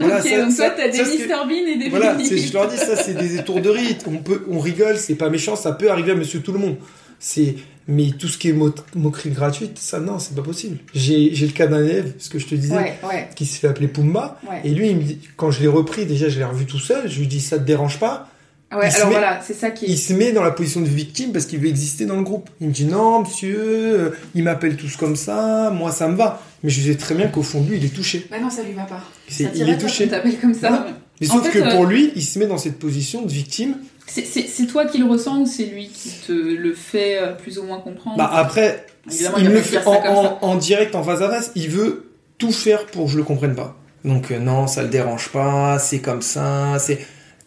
Voilà, 0.00 0.20
ça- 0.20 0.42
donc 0.42 0.52
ça- 0.52 0.70
toi 0.70 0.74
t'as 0.76 0.88
des 0.88 0.98
Mr 0.98 1.28
Bean 1.48 1.66
et 1.68 1.76
des 1.78 1.88
voilà, 1.88 2.16
je 2.48 2.52
leur 2.52 2.68
dis 2.68 2.76
ça, 2.76 2.96
c'est 2.96 3.14
des 3.14 3.36
étourderies. 3.36 3.96
On 4.06 4.16
peut, 4.18 4.42
on 4.50 4.58
rigole, 4.58 4.96
c'est 4.96 5.14
pas 5.14 5.30
méchant, 5.30 5.54
ça 5.56 5.72
peut 5.72 5.90
arriver 5.90 6.12
à 6.12 6.14
Monsieur 6.16 6.40
Tout 6.40 6.52
le 6.52 6.58
Monde. 6.58 6.76
C'est, 7.20 7.54
mais 7.86 8.10
tout 8.18 8.26
ce 8.28 8.36
qui 8.36 8.48
est 8.50 8.52
mo- 8.52 8.74
moquerie 8.96 9.30
gratuite, 9.30 9.78
ça 9.78 10.00
non, 10.00 10.18
c'est 10.18 10.34
pas 10.34 10.42
possible. 10.42 10.78
J'ai, 10.94 11.32
j'ai 11.34 11.46
le 11.46 11.52
cas 11.52 11.66
d'un 11.68 11.82
élève, 11.82 12.12
ce 12.18 12.28
que 12.28 12.38
je 12.38 12.46
te 12.46 12.54
disais, 12.54 12.74
Ouais 12.76 12.98
ouais 13.08 13.28
qui 13.36 13.46
se 13.46 13.58
fait 13.58 13.68
appeler 13.68 13.88
Pumba. 13.88 14.40
ouais. 14.50 14.60
Et 14.64 14.70
lui, 14.70 14.90
il 14.90 14.96
me 14.96 15.02
dit, 15.02 15.18
quand 15.36 15.50
je 15.50 15.60
l'ai 15.62 15.68
repris, 15.68 16.04
déjà, 16.06 16.28
je 16.28 16.38
l'ai 16.38 16.44
revu 16.44 16.66
tout 16.66 16.78
seul. 16.80 17.08
Je 17.08 17.18
lui 17.20 17.26
dis, 17.28 17.40
ça 17.40 17.58
te 17.58 17.64
dérange 17.64 17.98
pas? 18.00 18.28
Ouais 18.78 18.88
il 18.88 18.92
se 18.92 18.96
alors 18.96 19.08
met- 19.08 19.14
voilà 19.14 19.40
c'est 19.46 19.54
ça 19.54 19.70
qui 19.70 19.84
est 19.84 19.88
Il 19.88 19.98
se 19.98 20.12
met 20.12 20.32
dans 20.32 20.42
la 20.42 20.50
position 20.50 20.80
de 20.80 20.86
victime 20.88 21.32
parce 21.32 21.46
qu'il 21.46 21.58
veut 21.60 21.68
exister 21.68 22.04
dans 22.06 22.16
le 22.16 22.22
groupe. 22.22 22.48
Il 22.60 22.68
me 22.68 22.72
dit, 22.72 22.84
non, 22.84 23.20
monsieur, 23.20 23.56
euh, 23.58 24.10
ils 24.34 24.42
m'appellent 24.42 24.76
tous 24.76 24.96
comme 24.96 25.16
ça, 25.16 25.70
moi, 25.74 25.90
ça 25.92 26.08
me 26.08 26.16
va. 26.16 26.42
Mais 26.62 26.70
je 26.70 26.80
sais 26.80 26.96
très 26.96 27.14
bien 27.14 27.28
qu'au 27.28 27.42
fond 27.42 27.60
de 27.60 27.70
lui, 27.70 27.76
il 27.78 27.84
est 27.84 27.94
touché. 27.94 28.26
Bah 28.30 28.36
non 28.40 28.50
ça 28.50 28.62
lui 28.62 28.72
va 28.72 28.82
pas. 28.84 29.02
C'est- 29.28 29.44
Ça 29.44 29.50
il 29.54 29.68
est 29.68 29.78
touché. 29.78 30.04
qu'on 30.04 30.10
t'appelle 30.10 30.38
comme 30.40 30.54
ça. 30.54 30.86
Mais 31.20 31.28
En 31.30 31.34
sauf 31.34 31.44
fait, 31.44 31.60
que 31.60 31.64
euh, 31.64 31.70
pour 31.76 31.86
lui, 31.86 32.12
il 32.16 32.22
se 32.22 32.38
met 32.38 32.46
dans 32.46 32.58
cette 32.58 32.78
position 32.78 33.22
de 33.22 33.30
victime. 33.30 33.76
C'est- 34.06 34.66
toi 34.66 34.84
qui 34.86 34.98
le 34.98 35.06
ressens 35.06 35.40
ou 35.40 35.46
c'est 35.46 35.64
lui 35.66 35.88
qui 35.88 36.10
te 36.26 36.32
le 36.32 36.74
fait 36.74 37.18
euh, 37.18 37.32
plus 37.32 37.58
ou 37.58 37.62
moins 37.64 37.80
comprendre? 37.80 38.16
Bah 38.18 38.30
après, 38.34 38.86
Évidemment, 39.10 39.36
il 39.38 39.44
il 39.44 39.50
me 39.50 39.60
fait 39.60 39.84
en, 39.86 39.92
en- 39.92 40.38
en 40.42 40.54
direct, 40.56 40.94
en 40.94 41.02
face 41.02 41.20
à 41.20 41.28
face. 41.30 41.52
Il 41.54 41.68
veut 41.70 42.10
tout 42.38 42.50
faire 42.52 42.86
pour 42.86 43.06
que 43.06 43.12
je 43.12 43.16
le 43.18 43.22
comprenne 43.22 43.54
pas. 43.54 43.76
Donc 44.04 44.30
euh, 44.30 44.38
non, 44.38 44.66
ça 44.66 44.82
le 44.82 44.88
dérange 44.88 45.28
pas, 45.30 45.78
c'est 45.78 46.00
comme 46.00 46.22
ça, 46.22 46.76
c'est. 46.78 46.98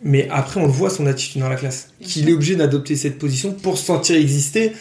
Mais 0.01 0.27
après, 0.31 0.59
on 0.59 0.65
le 0.65 0.71
voit 0.71 0.89
son 0.91 1.07
attitude 1.07 1.41
dans 1.41 1.49
la 1.49 1.55
classe, 1.55 1.89
qu'il 2.01 2.29
est 2.29 2.33
obligé 2.33 2.55
d'adopter 2.55 2.95
cette 2.95 3.17
position 3.17 3.53
pour 3.53 3.77
se 3.79 3.85
sentir 3.85 4.15
exister. 4.15 4.73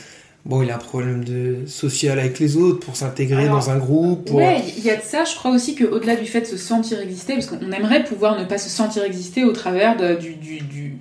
Bon, 0.44 0.62
il 0.62 0.70
a 0.70 0.76
un 0.76 0.78
problème 0.78 1.24
de 1.24 1.60
social 1.66 2.18
avec 2.18 2.38
les 2.38 2.56
autres, 2.56 2.80
pour 2.80 2.94
s'intégrer 2.96 3.48
dans 3.48 3.70
un 3.70 3.78
groupe. 3.78 4.26
Pour... 4.26 4.36
Ouais, 4.36 4.62
il 4.76 4.84
y 4.84 4.90
a 4.90 4.96
de 4.96 5.02
ça. 5.02 5.24
Je 5.24 5.34
crois 5.34 5.50
aussi 5.50 5.74
qu'au-delà 5.74 6.16
du 6.16 6.26
fait 6.26 6.42
de 6.42 6.46
se 6.46 6.56
sentir 6.56 7.00
exister, 7.00 7.32
parce 7.32 7.46
qu'on 7.46 7.72
aimerait 7.72 8.04
pouvoir 8.04 8.38
ne 8.38 8.44
pas 8.44 8.58
se 8.58 8.68
sentir 8.68 9.02
exister 9.04 9.42
au 9.44 9.52
travers 9.52 9.96
de- 9.96 10.14
du, 10.14 10.34
du, 10.34 10.98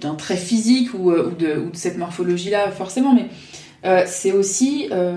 d'un 0.00 0.14
trait 0.14 0.36
physique 0.36 0.94
ou, 0.94 1.10
euh, 1.10 1.30
ou 1.30 1.34
de, 1.34 1.58
ou 1.58 1.70
de 1.70 1.76
cette 1.76 1.98
morphologie-là, 1.98 2.70
forcément, 2.70 3.14
mais 3.14 3.26
euh, 3.84 4.04
c'est 4.06 4.32
aussi. 4.32 4.88
euh, 4.92 5.16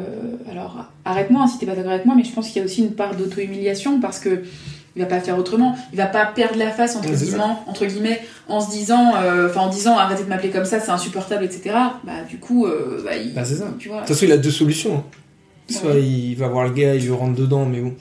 alors, 0.52 0.86
arrête-moi 1.06 1.44
hein, 1.44 1.48
si 1.48 1.58
t'es 1.60 1.66
pas 1.66 1.76
d'accord 1.76 1.92
avec 1.94 2.06
moi, 2.06 2.16
mais 2.18 2.24
je 2.24 2.32
pense 2.32 2.48
qu'il 2.48 2.58
y 2.58 2.62
a 2.62 2.66
aussi 2.66 2.82
une 2.82 2.94
part 2.94 3.16
d'auto-humiliation 3.16 4.00
parce 4.02 4.20
que. 4.20 4.42
Il 5.00 5.04
va 5.04 5.08
pas 5.08 5.22
faire 5.22 5.38
autrement. 5.38 5.78
Il 5.94 5.98
va 5.98 6.08
pas 6.08 6.26
perdre 6.26 6.58
la 6.60 6.72
face 6.72 6.98
entre, 6.98 7.08
guillemets, 7.10 7.38
entre 7.68 7.86
guillemets 7.86 8.20
en 8.50 8.60
se 8.60 8.70
disant, 8.70 9.14
euh, 9.16 9.48
enfin 9.50 9.62
en 9.62 9.70
disant 9.70 9.98
arrêtez 9.98 10.24
de 10.26 10.28
m'appeler 10.28 10.50
comme 10.50 10.66
ça, 10.66 10.82
c'est 10.82 10.92
insupportable, 10.92 11.46
etc. 11.46 11.74
Bah 12.04 12.12
du 12.30 12.38
coup, 12.38 12.66
euh, 12.66 13.02
bah, 13.06 13.16
il, 13.16 13.34
Bah, 13.34 13.46
c'est 13.46 13.56
ça. 13.56 13.68
tu 13.80 13.88
vois. 13.88 14.02
De 14.02 14.02
toute 14.08 14.16
façon, 14.16 14.26
il 14.26 14.32
a 14.34 14.38
deux 14.38 14.52
solutions. 14.52 14.98
hein. 14.98 15.04
Soit 15.70 15.92
Ouais. 15.92 16.04
il 16.04 16.36
va 16.36 16.50
voir 16.50 16.66
le 16.66 16.72
gars, 16.72 16.96
il 16.96 17.04
lui 17.06 17.12
rentre 17.14 17.36
dedans, 17.40 17.64
mais 17.66 17.80
bon, 17.80 17.94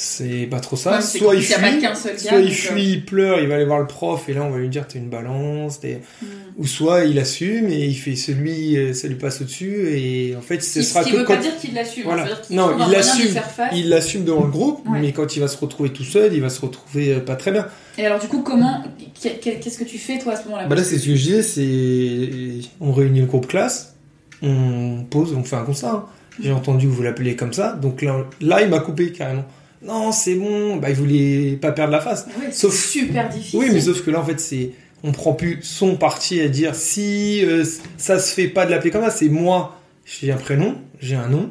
c'est 0.00 0.46
pas 0.48 0.60
trop 0.60 0.76
ça. 0.76 0.92
Ouais, 0.96 1.02
soit 1.02 1.34
il 1.34 1.42
fuit, 1.42 1.80
gars, 1.82 1.92
soit 1.94 2.38
il 2.38 2.52
fuit, 2.52 2.92
il 2.92 3.04
pleure, 3.04 3.40
il 3.40 3.48
va 3.48 3.56
aller 3.56 3.64
voir 3.64 3.80
le 3.80 3.86
prof, 3.88 4.28
et 4.28 4.32
là 4.32 4.44
on 4.44 4.50
va 4.50 4.58
lui 4.58 4.68
dire 4.68 4.86
t'es 4.86 4.98
une 5.00 5.08
balance. 5.10 5.80
Hmm. 5.82 6.26
ou 6.56 6.66
soit 6.66 7.04
il 7.04 7.18
assume 7.18 7.68
et 7.68 7.84
il 7.84 7.94
fait 7.94 8.14
celui, 8.14 8.76
euh, 8.76 8.92
ça 8.92 9.08
lui 9.08 9.16
passe 9.16 9.40
au-dessus, 9.40 9.88
et 9.90 10.36
en 10.36 10.40
fait 10.40 10.62
ce 10.62 10.82
Ce 10.82 10.88
sera 10.88 11.02
qui 11.02 11.10
que 11.10 11.16
veut 11.16 11.24
quand 11.24 11.34
pas 11.34 11.42
dire 11.42 11.56
qu'il 11.58 11.74
l'assume. 11.74 12.04
Voilà. 12.04 12.24
hein, 12.26 12.28
Non, 12.50 12.76
il 12.86 12.92
l'assume. 12.92 13.40
il 13.72 13.88
l'assume 13.88 14.24
devant 14.24 14.44
le 14.44 14.50
groupe, 14.50 14.86
Ouais. 14.88 15.00
mais 15.00 15.12
quand 15.12 15.34
il 15.34 15.40
va 15.40 15.48
se 15.48 15.56
retrouver 15.58 15.90
tout 15.90 16.04
seul, 16.04 16.32
il 16.32 16.40
va 16.40 16.48
se 16.48 16.60
retrouver 16.60 17.14
euh, 17.14 17.20
pas 17.20 17.34
très 17.36 17.50
bien. 17.50 17.66
Et 17.96 18.06
alors 18.06 18.20
du 18.20 18.28
coup, 18.28 18.42
comment, 18.42 18.84
qu'est- 19.20 19.40
qu'est-ce 19.40 19.78
que 19.78 19.84
tu 19.84 19.98
fais 19.98 20.18
toi 20.18 20.34
à 20.34 20.36
ce 20.36 20.44
moment-là? 20.44 20.66
Bah 20.68 20.76
là 20.76 20.84
c'est 20.84 20.98
ce 20.98 21.06
que 21.06 21.16
je 21.16 21.22
disais, 21.22 21.42
c'est 21.42 22.68
on 22.80 22.92
réunit 22.92 23.20
le 23.20 23.26
groupe 23.26 23.46
classe, 23.48 23.94
on 24.42 25.04
pose, 25.10 25.34
on 25.34 25.42
fait 25.44 25.56
un 25.56 25.64
constat. 25.64 25.90
hein. 25.90 26.04
J'ai 26.40 26.52
entendu 26.52 26.86
que 26.86 26.92
vous 26.92 27.02
l'appeliez 27.02 27.34
comme 27.34 27.52
ça, 27.52 27.72
donc 27.72 28.00
là, 28.02 28.24
là 28.40 28.62
il 28.62 28.68
m'a 28.68 28.78
coupé 28.78 29.10
carrément. 29.10 29.44
Non, 29.82 30.10
c'est 30.12 30.34
bon, 30.34 30.76
bah 30.76 30.90
il 30.90 30.96
voulait 30.96 31.58
pas 31.60 31.72
perdre 31.72 31.92
la 31.92 32.00
face. 32.00 32.26
Ouais, 32.40 32.50
Sauf- 32.52 32.74
super 32.74 33.28
difficile. 33.28 33.58
Oui, 33.60 33.66
mais 33.72 33.80
sauf 33.80 34.02
que 34.04 34.10
là 34.10 34.20
en 34.20 34.24
fait 34.24 34.40
c'est 34.40 34.70
on 35.04 35.12
prend 35.12 35.32
plus 35.32 35.58
son 35.62 35.94
parti 35.96 36.40
à 36.40 36.48
dire 36.48 36.74
si 36.74 37.44
euh, 37.44 37.64
ça 37.96 38.18
se 38.18 38.34
fait 38.34 38.48
pas 38.48 38.66
de 38.66 38.70
l'appeler 38.72 38.90
comme 38.90 39.04
ça, 39.04 39.10
c'est 39.10 39.28
moi, 39.28 39.80
j'ai 40.04 40.32
un 40.32 40.36
prénom, 40.36 40.74
j'ai 41.00 41.14
un 41.14 41.28
nom. 41.28 41.50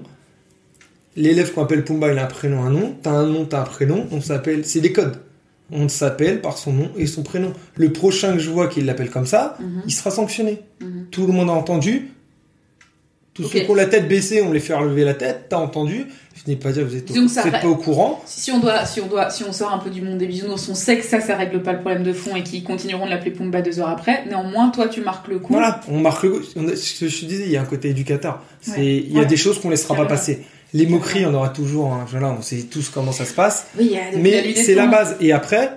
L'élève 1.15 1.51
qu'on 1.53 1.63
appelle 1.63 1.83
Pumba, 1.83 2.11
il 2.11 2.19
a 2.19 2.23
un 2.25 2.27
prénom, 2.27 2.61
un 2.63 2.69
nom. 2.69 2.95
T'as 3.01 3.11
un 3.11 3.25
nom, 3.25 3.45
t'as 3.45 3.61
un 3.61 3.65
prénom. 3.65 4.05
On 4.11 4.21
s'appelle, 4.21 4.65
c'est 4.65 4.81
des 4.81 4.91
codes. 4.91 5.17
On 5.71 5.89
s'appelle 5.89 6.41
par 6.41 6.57
son 6.57 6.73
nom 6.73 6.91
et 6.95 7.07
son 7.07 7.23
prénom. 7.23 7.53
Le 7.75 7.91
prochain 7.91 8.33
que 8.33 8.39
je 8.39 8.49
vois 8.49 8.67
qui 8.67 8.81
l'appelle 8.81 9.09
comme 9.09 9.25
ça, 9.25 9.57
Mhm, 9.59 9.81
il 9.87 9.91
sera 9.91 10.11
sanctionné. 10.11 10.59
mhm. 10.81 11.07
Tout 11.09 11.25
le 11.25 11.33
monde 11.33 11.49
a 11.49 11.53
entendu. 11.53 12.09
Tous 13.37 13.45
Ok. 13.45 13.51
ceux 13.53 13.59
qui 13.61 13.69
ont 13.71 13.75
la 13.75 13.85
tête 13.85 14.07
baissée, 14.09 14.41
on 14.41 14.51
les 14.51 14.59
fait 14.59 14.73
relever 14.73 15.03
la 15.05 15.13
tête. 15.13 15.45
T'as 15.49 15.57
entendu. 15.57 16.07
Je 16.35 16.51
n'ai 16.51 16.57
pas 16.57 16.71
dire 16.71 16.83
que 16.83 16.89
vous 16.89 16.95
êtes, 16.97 17.09
au- 17.11 17.13
vous 17.13 17.39
êtes 17.39 17.61
pas 17.61 17.67
au 17.67 17.75
courant. 17.75 18.21
Si, 18.25 18.51
on 18.51 18.59
doit, 18.59 18.85
si 18.85 18.99
on 19.01 19.07
doit, 19.07 19.29
si 19.29 19.43
on 19.43 19.51
sort 19.53 19.71
un 19.73 19.79
peu 19.79 19.89
du 19.89 20.01
monde 20.01 20.17
des 20.17 20.27
bisounours, 20.27 20.67
on 20.69 20.75
sait 20.75 20.97
que 20.97 21.03
ça, 21.05 21.19
ça 21.21 21.35
règle 21.35 21.61
pas 21.61 21.73
le 21.73 21.79
problème 21.81 22.03
de 22.03 22.13
fond 22.13 22.35
et 22.35 22.43
qu'ils 22.43 22.63
continueront 22.63 23.05
de 23.05 23.09
l'appeler 23.11 23.31
Pumba 23.31 23.61
deux 23.61 23.79
heures 23.79 23.89
après. 23.89 24.25
Néanmoins, 24.27 24.69
toi, 24.69 24.87
tu 24.87 25.01
marques 25.01 25.27
le 25.27 25.39
coup. 25.39 25.53
Voilà, 25.53 25.81
on 25.89 25.99
marque 25.99 26.23
le. 26.23 26.41
a- 26.41 26.75
ce 26.75 26.99
que 26.99 27.07
je 27.07 27.21
te 27.21 27.25
disais, 27.25 27.43
il 27.45 27.51
y 27.51 27.57
a 27.57 27.61
un 27.61 27.65
côté 27.65 27.89
éducateur. 27.89 28.41
Ouais. 28.67 28.73
il 29.07 29.13
y 29.13 29.17
a 29.17 29.21
Ouais. 29.21 29.25
des 29.25 29.37
choses 29.37 29.59
qu'on 29.59 29.69
laissera 29.69 29.95
pas 29.95 30.05
passer. 30.05 30.45
Les 30.73 30.85
moqueries, 30.85 31.25
on 31.25 31.33
aura 31.33 31.49
toujours. 31.49 31.93
hein, 31.93 32.05
voilà, 32.09 32.35
on 32.37 32.41
sait 32.41 32.63
tous 32.63 32.89
comment 32.89 33.11
ça 33.13 33.25
se 33.25 33.33
passe. 33.33 33.67
Oui, 33.77 33.87
il 33.91 33.91
y 33.93 33.97
a 33.97 34.11
depuis 34.11 34.31
la 34.31 34.41
Mais 34.41 34.55
c'est 34.55 34.75
la 34.75 34.87
base. 34.87 35.15
Et 35.21 35.31
après, 35.31 35.71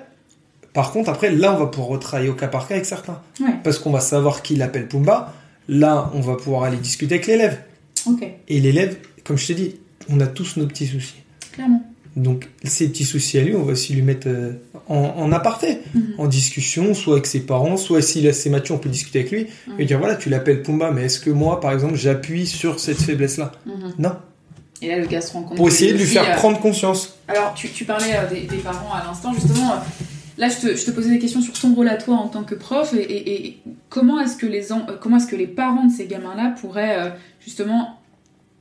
par 0.73 0.93
contre, 0.93 1.11
après, 1.11 1.31
là, 1.31 1.55
on 1.55 1.59
va 1.59 1.67
pouvoir 1.67 1.91
retravailler 1.91 2.29
au 2.29 2.35
cas 2.35 2.49
par 2.49 2.67
cas 2.69 2.75
avec 2.75 2.87
certains. 2.87 3.21
Ouais. 3.41 3.55
Parce 3.65 3.79
qu'on 3.79 3.91
va 3.91 4.01
savoir 4.01 4.43
qui 4.43 4.57
l'appelle 4.57 4.87
Pumba. 4.89 5.33
Là, 5.73 6.11
on 6.15 6.21
va 6.21 6.35
pouvoir 6.35 6.65
aller 6.65 6.77
discuter 6.77 7.15
avec 7.15 7.27
l'élève. 7.29 7.59
Ok, 8.07 8.27
Et 8.49 8.61
l'élève, 8.61 8.97
comme 9.25 9.39
je 9.39 9.47
t'ai 9.47 9.55
dit, 9.55 9.77
on 10.09 10.19
a 10.21 10.27
tous 10.27 10.57
nos 10.57 10.67
petits 10.67 10.87
soucis. 10.87 11.15
clairement. 11.53 11.83
Donc, 12.17 12.49
ces 12.65 12.89
petits 12.89 13.05
soucis 13.05 13.39
à 13.39 13.43
lui, 13.43 13.55
on 13.55 13.63
va 13.63 13.73
aussi 13.73 13.93
lui 13.95 14.03
mettre 14.03 14.27
euh, 14.27 14.55
en, 14.89 14.97
en 15.17 15.31
aparté, 15.31 15.79
Mhm. 15.95 16.15
en 16.19 16.27
discussion, 16.27 16.93
soit 16.93 17.13
avec 17.15 17.27
ses 17.27 17.41
parents, 17.41 17.77
soit 17.77 18.03
s'il 18.03 18.27
est 18.27 18.31
assez 18.31 18.51
mature, 18.51 18.75
on 18.75 18.79
peut 18.79 18.89
discuter 18.89 19.21
avec 19.21 19.31
lui 19.31 19.47
Mhm. 19.69 19.75
et 19.81 19.85
dire 19.85 19.99
voilà, 20.01 20.17
tu 20.17 20.29
l'appelles 20.29 20.63
Pumba, 20.63 20.91
mais 20.91 21.05
est-ce 21.05 21.21
que 21.21 21.31
moi, 21.31 21.61
par 21.61 21.71
exemple, 21.73 21.95
j'appuie 21.95 22.47
sur 22.49 22.81
cette 22.81 23.01
faiblesse-là 23.01 23.53
Mhm. 23.65 23.95
Non. 24.01 24.13
Et 24.83 24.89
là, 24.89 24.99
le 24.99 25.07
gars 25.07 25.21
se 25.21 25.33
rend 25.35 25.43
compte. 25.45 25.57
Pour 25.57 25.69
essayer 25.69 25.93
de 25.93 25.99
lui 25.99 26.05
aussi, 26.05 26.15
faire 26.15 26.29
euh, 26.31 26.35
prendre 26.37 26.59
conscience. 26.59 27.17
Alors, 27.29 27.55
tu, 27.55 27.69
tu 27.69 27.85
parlais 27.85 28.13
euh, 28.17 28.29
des, 28.29 28.41
des 28.41 28.57
parents 28.57 28.93
à 28.93 29.05
l'instant, 29.07 29.33
justement. 29.35 29.75
Là, 30.41 30.49
je 30.49 30.57
te, 30.69 30.75
je 30.75 30.85
te 30.85 30.91
posais 30.91 31.11
des 31.11 31.19
questions 31.21 31.41
sur 31.43 31.53
ton 31.53 31.75
rôle 31.75 31.89
à 31.89 31.97
toi 31.97 32.17
en 32.17 32.27
tant 32.29 32.43
que 32.45 32.55
prof 32.57 32.93
et, 32.95 33.03
et- 33.03 33.47
et 33.47 33.59
comment 33.91 34.19
est-ce 34.21 34.37
que 34.37 34.47
les 34.47 34.73
en- 34.73 34.87
comment 35.01 35.19
est-ce 35.19 35.27
que 35.29 35.37
les 35.37 35.47
parents 35.47 35.85
de 35.87 35.93
ces 35.93 36.07
gamins-là 36.07 36.55
pourraient 36.61 36.97
euh, 36.99 37.11
justement 37.45 38.01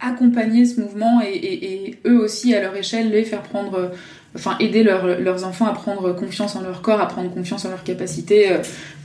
accompagner 0.01 0.65
ce 0.65 0.79
mouvement 0.81 1.21
et, 1.21 1.97
eux 2.05 2.19
aussi 2.21 2.53
à 2.53 2.61
leur 2.61 2.75
échelle 2.75 3.11
les 3.11 3.23
faire 3.25 3.41
prendre, 3.43 3.75
euh, 3.75 3.87
enfin 4.35 4.57
aider 4.59 4.83
leurs- 4.83 5.19
leurs 5.19 5.43
enfants 5.45 5.65
à 5.67 5.73
prendre 5.73 6.13
confiance 6.13 6.55
en 6.55 6.61
leur 6.61 6.81
corps, 6.81 7.01
à 7.01 7.07
prendre 7.07 7.29
confiance 7.33 7.65
en 7.65 7.69
leurs 7.69 7.83
capacités 7.83 8.51
euh, 8.51 8.57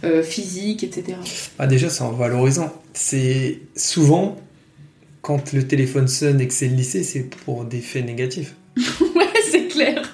euh, 0.05 0.23
physiques, 0.23 0.85
etc. 0.85 1.17
Bah 1.59 1.67
déjà, 1.67 1.89
c'est 1.91 2.03
en 2.03 2.13
valorisant. 2.13 2.73
C'est 2.93 3.61
souvent, 3.77 4.37
quand 5.23 5.53
le 5.53 5.67
téléphone 5.67 6.07
sonne 6.09 6.41
et 6.41 6.47
que 6.49 6.55
c'est 6.55 6.69
le 6.69 6.75
lycée, 6.77 7.03
c'est 7.05 7.23
pour 7.45 7.65
des 7.65 7.81
faits 7.81 8.05
négatifs. 8.05 8.55
ouais, 8.77 9.29
c'est 9.51 9.67
clair. 9.69 10.13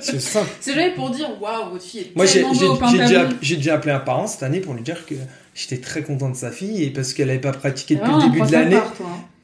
C'est 0.00 0.20
simple. 0.20 0.48
C'est 0.60 0.74
jamais 0.74 0.94
pour 0.94 1.10
dire 1.10 1.28
waouh 1.40 1.70
votre 1.72 1.84
fille 1.84 2.00
est 2.00 2.12
Moi, 2.16 2.26
j'ai 2.26 2.34
tellement 2.40 2.54
j'ai- 2.54 2.66
beau 2.66 2.72
au 2.74 2.76
pain 2.76 2.88
j'ai 2.90 2.98
déjà, 2.98 3.28
j'ai 3.42 3.56
déjà 3.56 3.74
appelé 3.74 3.92
un 3.92 4.00
parent 4.00 4.26
cette 4.26 4.42
année 4.42 4.60
pour 4.60 4.74
lui 4.74 4.82
dire 4.82 5.04
que 5.06 5.14
j'étais 5.54 5.78
très 5.78 6.02
content 6.02 6.28
de 6.30 6.36
sa 6.36 6.50
fille 6.50 6.82
et 6.84 6.90
parce 6.90 7.12
qu'elle 7.14 7.28
n'avait 7.28 7.38
pas 7.40 7.52
pratiqué 7.52 7.94
depuis 7.96 8.06
le 8.10 8.12
vraiment 8.16 8.26
un 8.26 8.32
début 8.32 8.46
de 8.46 8.52
l'année. 8.52 8.76
hein. 8.76 8.92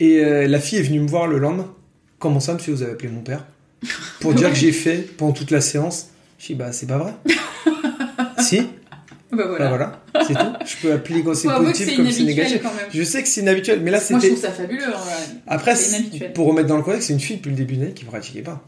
Et 0.00 0.18
euh, 0.24 0.46
la 0.48 0.60
fille 0.60 0.78
est 0.78 0.82
venue 0.82 1.00
me 1.00 1.08
voir 1.08 1.26
le 1.26 1.38
lendemain. 1.38 1.70
Comment 2.18 2.40
ça, 2.40 2.54
monsieur, 2.54 2.72
vous 2.72 2.82
avez 2.82 2.92
appelé 2.92 3.08
mon 3.08 3.20
père? 3.22 3.44
Pour 4.20 4.34
dire 4.34 4.48
que 4.50 4.56
j'ai 4.56 4.72
fait 4.72 4.96
pendant 5.16 5.32
toute 5.32 5.50
la 5.50 5.60
séance. 5.60 6.08
Je 6.38 6.46
dis, 6.48 6.54
bah, 6.54 6.72
c'est 6.72 6.86
pas 6.86 6.98
vrai. 6.98 7.12
si, 8.38 8.60
Bah 8.60 8.66
bah 9.38 9.44
voilà. 9.48 9.68
voilà, 9.68 10.24
c'est 10.26 10.34
tout. 10.34 10.52
Je 10.66 10.76
peux 10.82 10.92
appeler 10.92 11.22
quand 11.22 11.34
c'est 11.34 11.48
positif 11.48 11.96
comme 11.96 12.10
c'est 12.10 12.22
négatif. 12.24 12.60
quand 12.62 12.68
même. 12.74 12.86
Je 12.92 13.02
sais 13.02 13.22
que 13.22 13.28
c'est 13.28 13.40
inhabituel, 13.40 13.80
mais 13.82 13.90
là, 13.90 13.98
Moi, 14.10 14.20
je 14.20 14.24
c'était. 14.26 14.34
trouve 14.40 14.42
ça 14.44 14.52
fabuleux. 14.52 14.82
Après, 15.46 15.74
pour 16.34 16.46
remettre 16.46 16.68
dans 16.68 16.76
le 16.76 16.82
contexte, 16.82 17.08
c'est 17.08 17.14
une 17.14 17.20
fille 17.20 17.36
depuis 17.36 17.50
le 17.50 17.56
début 17.56 17.74
de 17.76 17.80
l'année 17.82 17.94
qui 17.94 18.04
pratiquait 18.04 18.42
pas. 18.42 18.62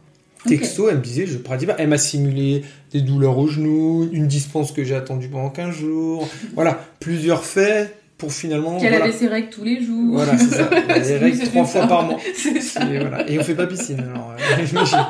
Texto, 0.47 0.88
elle 0.88 0.99
me 0.99 1.03
disait, 1.03 1.26
je 1.26 1.36
pratique 1.38 1.68
pas. 1.68 1.76
Elle 1.78 1.88
m'a 1.88 1.99
simulé 1.99 2.62
des 2.92 3.01
douleurs 3.03 3.36
au 3.38 3.47
genou, 3.49 4.09
une 4.12 4.26
dispense 4.26 4.72
que 4.72 4.84
j'ai 4.84 4.94
attendue 4.94 5.28
pendant 5.28 5.51
15 5.51 5.74
jours. 5.74 6.28
Voilà, 6.55 6.80
plusieurs 7.01 7.44
faits 7.44 7.94
pour 8.18 8.32
finalement. 8.32 8.78
Qu'elle 8.80 8.90
voilà. 8.90 9.05
avait 9.05 9.12
ses 9.12 9.26
règles 9.28 9.51
tous 9.51 9.64
les 9.64 9.82
jours. 9.84 10.14
Voilà, 10.14 10.38
c'est 10.38 10.55
ça. 10.55 10.70
Elle 10.88 10.90
a 10.90 11.01
des 11.01 11.16
règles 11.18 11.42
trois 11.49 11.66
ça. 11.66 11.80
fois 11.80 11.86
par 11.88 12.03
mois. 12.05 12.18
C'est 12.34 12.61
ça. 12.62 12.84
Et, 12.90 12.99
voilà. 12.99 13.28
Et 13.30 13.38
on 13.38 13.42
fait 13.44 13.55
pas 13.55 13.66
piscine, 13.66 14.01
alors. 14.01 14.32
euh, 14.32 14.64
j'imagine. 14.66 15.05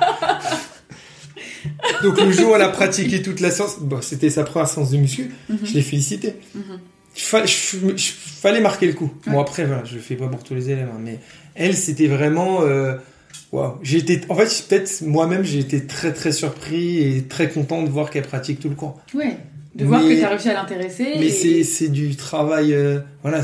Donc 2.02 2.20
le 2.20 2.30
jour 2.32 2.52
où 2.52 2.54
elle 2.54 2.62
a 2.62 2.68
pratiqué 2.68 3.22
toute 3.22 3.40
la 3.40 3.50
séance, 3.50 3.78
bon, 3.80 4.00
c'était 4.00 4.30
sa 4.30 4.44
première 4.44 4.68
séance 4.68 4.90
de 4.90 4.96
muscu, 4.98 5.30
Mhm. 5.48 5.58
je 5.64 5.74
l'ai 5.74 5.82
félicité. 5.82 6.34
Mhm. 6.54 6.62
Il 7.16 7.22
fa- 7.22 7.44
fallait 7.46 8.60
marquer 8.60 8.86
le 8.86 8.92
coup. 8.92 9.10
Bon 9.26 9.32
Ouais. 9.34 9.40
après, 9.40 9.64
voilà, 9.64 9.84
je 9.84 9.94
le 9.94 10.00
fais 10.00 10.16
pas 10.16 10.26
pour 10.28 10.42
tous 10.44 10.54
les 10.54 10.70
élèves, 10.70 10.88
hein, 10.92 10.98
mais 11.02 11.18
elle, 11.54 11.74
c'était 11.74 12.08
vraiment... 12.08 12.62
euh, 12.62 12.94
Waouh, 13.52 13.74
j'ai 13.82 13.98
été, 13.98 14.20
en 14.28 14.34
fait, 14.34 14.64
peut-être 14.68 15.02
moi-même, 15.02 15.42
j'ai 15.44 15.58
été 15.60 15.86
très 15.86 16.12
très 16.12 16.32
surpris 16.32 16.98
et 16.98 17.22
très 17.22 17.48
content 17.48 17.82
de 17.82 17.88
voir 17.88 18.10
qu'elle 18.10 18.24
pratique 18.26 18.60
tout 18.60 18.68
le 18.68 18.74
cours. 18.74 19.00
Ouais. 19.14 19.36
De 19.74 19.84
voir 19.84 20.00
que 20.02 20.08
tu 20.18 20.22
as 20.24 20.28
réussi 20.30 20.48
à 20.48 20.54
l'intéresser. 20.54 21.06
Mais 21.18 21.26
et- 21.26 21.30
c'est, 21.30 21.62
c'est 21.64 21.88
du 21.88 22.16
travail, 22.16 22.72
euh, 22.74 23.00
voilà, 23.22 23.42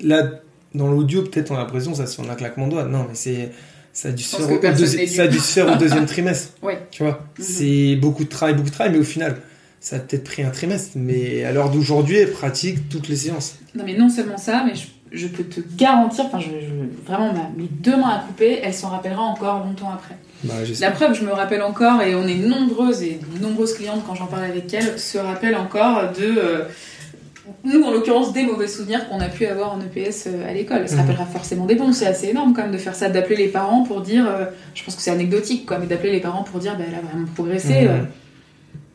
là, 0.00 0.30
dans 0.74 0.88
l'audio, 0.88 1.22
peut-être 1.22 1.50
on 1.50 1.56
a 1.56 1.58
l'impression, 1.58 1.94
ça 1.94 2.06
se 2.06 2.16
fait 2.20 2.26
en 2.26 2.30
un 2.30 2.34
claquement 2.34 2.66
de 2.66 2.72
doigts. 2.72 2.84
Non, 2.84 3.00
mais 3.08 3.14
c'est, 3.14 3.50
ça 3.92 4.08
a 4.08 4.12
dû 4.12 4.22
se 4.22 4.30
pense 4.36 4.40
faire, 4.46 4.48
que 4.50 4.54
au, 4.54 4.60
personne 4.60 4.86
deuxi- 4.86 4.96
n'est 4.96 5.06
ça 5.06 5.22
a 5.24 5.26
dû 5.28 5.38
se 5.38 5.52
faire 5.52 5.70
au 5.72 5.76
deuxième 5.76 6.06
trimestre. 6.14 6.54
Ouais. 6.62 6.78
Tu 6.90 7.02
vois, 7.02 7.26
Mhm. 7.38 7.44
c'est 7.44 7.96
beaucoup 7.96 8.24
de 8.24 8.28
travail, 8.28 8.54
beaucoup 8.54 8.70
de 8.70 8.74
travail, 8.74 8.92
mais 8.92 9.00
au 9.00 9.04
final, 9.04 9.36
ça 9.80 9.96
a 9.96 9.98
peut-être 9.98 10.24
pris 10.24 10.42
un 10.42 10.50
trimestre. 10.50 10.92
Mais 10.94 11.44
à 11.44 11.52
l'heure 11.52 11.70
d'aujourd'hui, 11.70 12.16
elle 12.16 12.30
pratique 12.30 12.88
toutes 12.88 13.08
les 13.08 13.16
séances. 13.16 13.56
Non, 13.74 13.82
mais 13.84 13.96
non 13.96 14.08
seulement 14.08 14.38
ça, 14.38 14.62
mais 14.66 14.74
je, 14.76 14.86
je 15.12 15.26
peux 15.28 15.44
te 15.44 15.60
garantir, 15.76 16.24
enfin, 16.26 16.38
je, 16.40 16.46
je- 16.48 17.06
vraiment, 17.06 17.32
ma, 17.32 17.50
mes 17.56 17.68
deux 17.70 17.96
mains 17.96 18.08
à 18.10 18.18
couper, 18.26 18.60
elle 18.62 18.74
s'en 18.74 18.88
rappellera 18.88 19.22
encore 19.22 19.64
longtemps 19.64 19.90
après. 19.92 20.16
Bah, 20.44 20.54
La 20.80 20.90
preuve, 20.90 21.14
je 21.14 21.24
me 21.24 21.32
rappelle 21.32 21.62
encore, 21.62 22.02
et 22.02 22.14
on 22.14 22.26
est 22.26 22.34
nombreuses 22.34 23.02
et 23.02 23.20
nombreuses 23.40 23.74
clientes 23.74 24.02
quand 24.06 24.14
j'en 24.14 24.26
parle 24.26 24.44
avec 24.44 24.72
elles, 24.74 24.98
se 24.98 25.18
rappellent 25.18 25.56
encore 25.56 26.10
de. 26.18 26.24
euh, 26.38 26.64
nous, 27.64 27.82
en 27.82 27.90
l'occurrence, 27.90 28.32
des 28.32 28.44
mauvais 28.44 28.68
souvenirs 28.68 29.08
qu'on 29.08 29.20
a 29.20 29.28
pu 29.28 29.46
avoir 29.46 29.72
en 29.74 29.80
EPS 29.80 30.26
euh, 30.28 30.48
à 30.48 30.52
l'école. 30.52 30.88
Ça 30.88 30.94
Mhm. 30.94 31.00
rappellera 31.02 31.26
forcément 31.26 31.66
des 31.66 31.74
bons. 31.74 31.92
C'est 31.92 32.06
assez 32.06 32.28
énorme 32.28 32.54
quand 32.54 32.62
même 32.62 32.72
de 32.72 32.78
faire 32.78 32.94
ça, 32.94 33.08
d'appeler 33.08 33.36
les 33.36 33.48
parents 33.48 33.82
pour 33.82 34.00
dire. 34.00 34.26
euh, 34.26 34.44
je 34.74 34.82
pense 34.84 34.94
que 34.96 35.02
c'est 35.02 35.10
anecdotique, 35.10 35.66
quoi, 35.66 35.78
mais 35.78 35.86
d'appeler 35.86 36.12
les 36.12 36.20
parents 36.20 36.42
pour 36.44 36.60
dire, 36.60 36.76
bah, 36.76 36.84
elle 36.88 36.94
a 36.94 37.00
vraiment 37.00 37.26
progressé. 37.34 37.82
Mhm. 37.82 37.88
euh, 37.88 37.98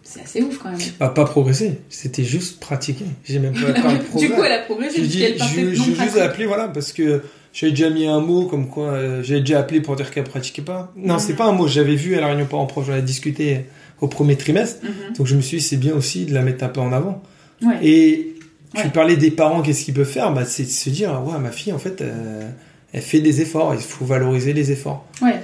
c'est 0.09 0.21
assez 0.21 0.41
ouf 0.41 0.57
quand 0.57 0.69
même. 0.71 0.79
Bah, 0.99 1.09
pas 1.09 1.25
progresser, 1.25 1.79
c'était 1.89 2.23
juste 2.23 2.59
pratiquer. 2.59 3.05
J'ai 3.25 3.39
même 3.39 3.53
pas 3.53 3.73
parlé 3.73 3.97
de 3.99 4.03
du 4.19 4.29
coup, 4.29 4.41
elle 4.43 4.51
a 4.53 4.59
progressé 4.59 5.01
J'ai 5.03 5.33
dit, 5.33 5.37
je, 5.53 5.73
juste 5.73 6.17
appelé, 6.17 6.45
voilà, 6.45 6.67
parce 6.69 6.93
que 6.93 7.21
j'avais 7.53 7.71
déjà 7.71 7.89
mis 7.89 8.07
un 8.07 8.19
mot 8.21 8.45
comme 8.45 8.67
quoi, 8.69 8.91
euh, 8.91 9.21
j'avais 9.23 9.41
déjà 9.41 9.59
appelé 9.59 9.81
pour 9.81 9.95
dire 9.95 10.11
qu'elle 10.11 10.23
pratiquait 10.23 10.61
pas. 10.61 10.93
Non, 10.95 11.15
Mhm. 11.15 11.19
c'est 11.19 11.33
pas 11.35 11.45
un 11.45 11.51
mot, 11.51 11.67
j'avais 11.67 11.95
vu 11.95 12.15
à 12.15 12.21
la 12.21 12.27
réunion 12.27 12.45
parents 12.45 12.65
proches, 12.67 12.87
j'en 12.87 12.95
ai 12.95 13.01
discuté 13.01 13.65
au 13.99 14.07
premier 14.07 14.35
trimestre, 14.37 14.79
Mhm. 14.83 15.15
donc 15.17 15.27
je 15.27 15.35
me 15.35 15.41
suis 15.41 15.57
dit, 15.57 15.63
c'est 15.63 15.77
bien 15.77 15.93
aussi 15.93 16.25
de 16.25 16.33
la 16.33 16.41
mettre 16.41 16.63
un 16.63 16.69
peu 16.69 16.79
en 16.81 16.93
avant. 16.93 17.21
Ouais. 17.61 17.75
Et 17.81 18.35
tu 18.75 18.81
Ouais. 18.83 18.89
parlais 18.89 19.17
des 19.17 19.31
parents, 19.31 19.61
qu'est-ce 19.61 19.83
qu'ils 19.85 19.93
peuvent 19.93 20.05
faire? 20.09 20.31
Bah, 20.33 20.45
C'est 20.45 20.63
de 20.63 20.69
se 20.69 20.89
dire, 20.89 21.21
ouais, 21.25 21.39
ma 21.39 21.51
fille, 21.51 21.73
en 21.73 21.79
fait, 21.79 22.01
euh, 22.01 22.47
elle 22.93 23.01
fait 23.01 23.19
des 23.21 23.41
efforts, 23.41 23.73
il 23.75 23.81
faut 23.81 24.05
valoriser 24.05 24.53
les 24.53 24.71
efforts. 24.71 25.05
Ouais. 25.21 25.39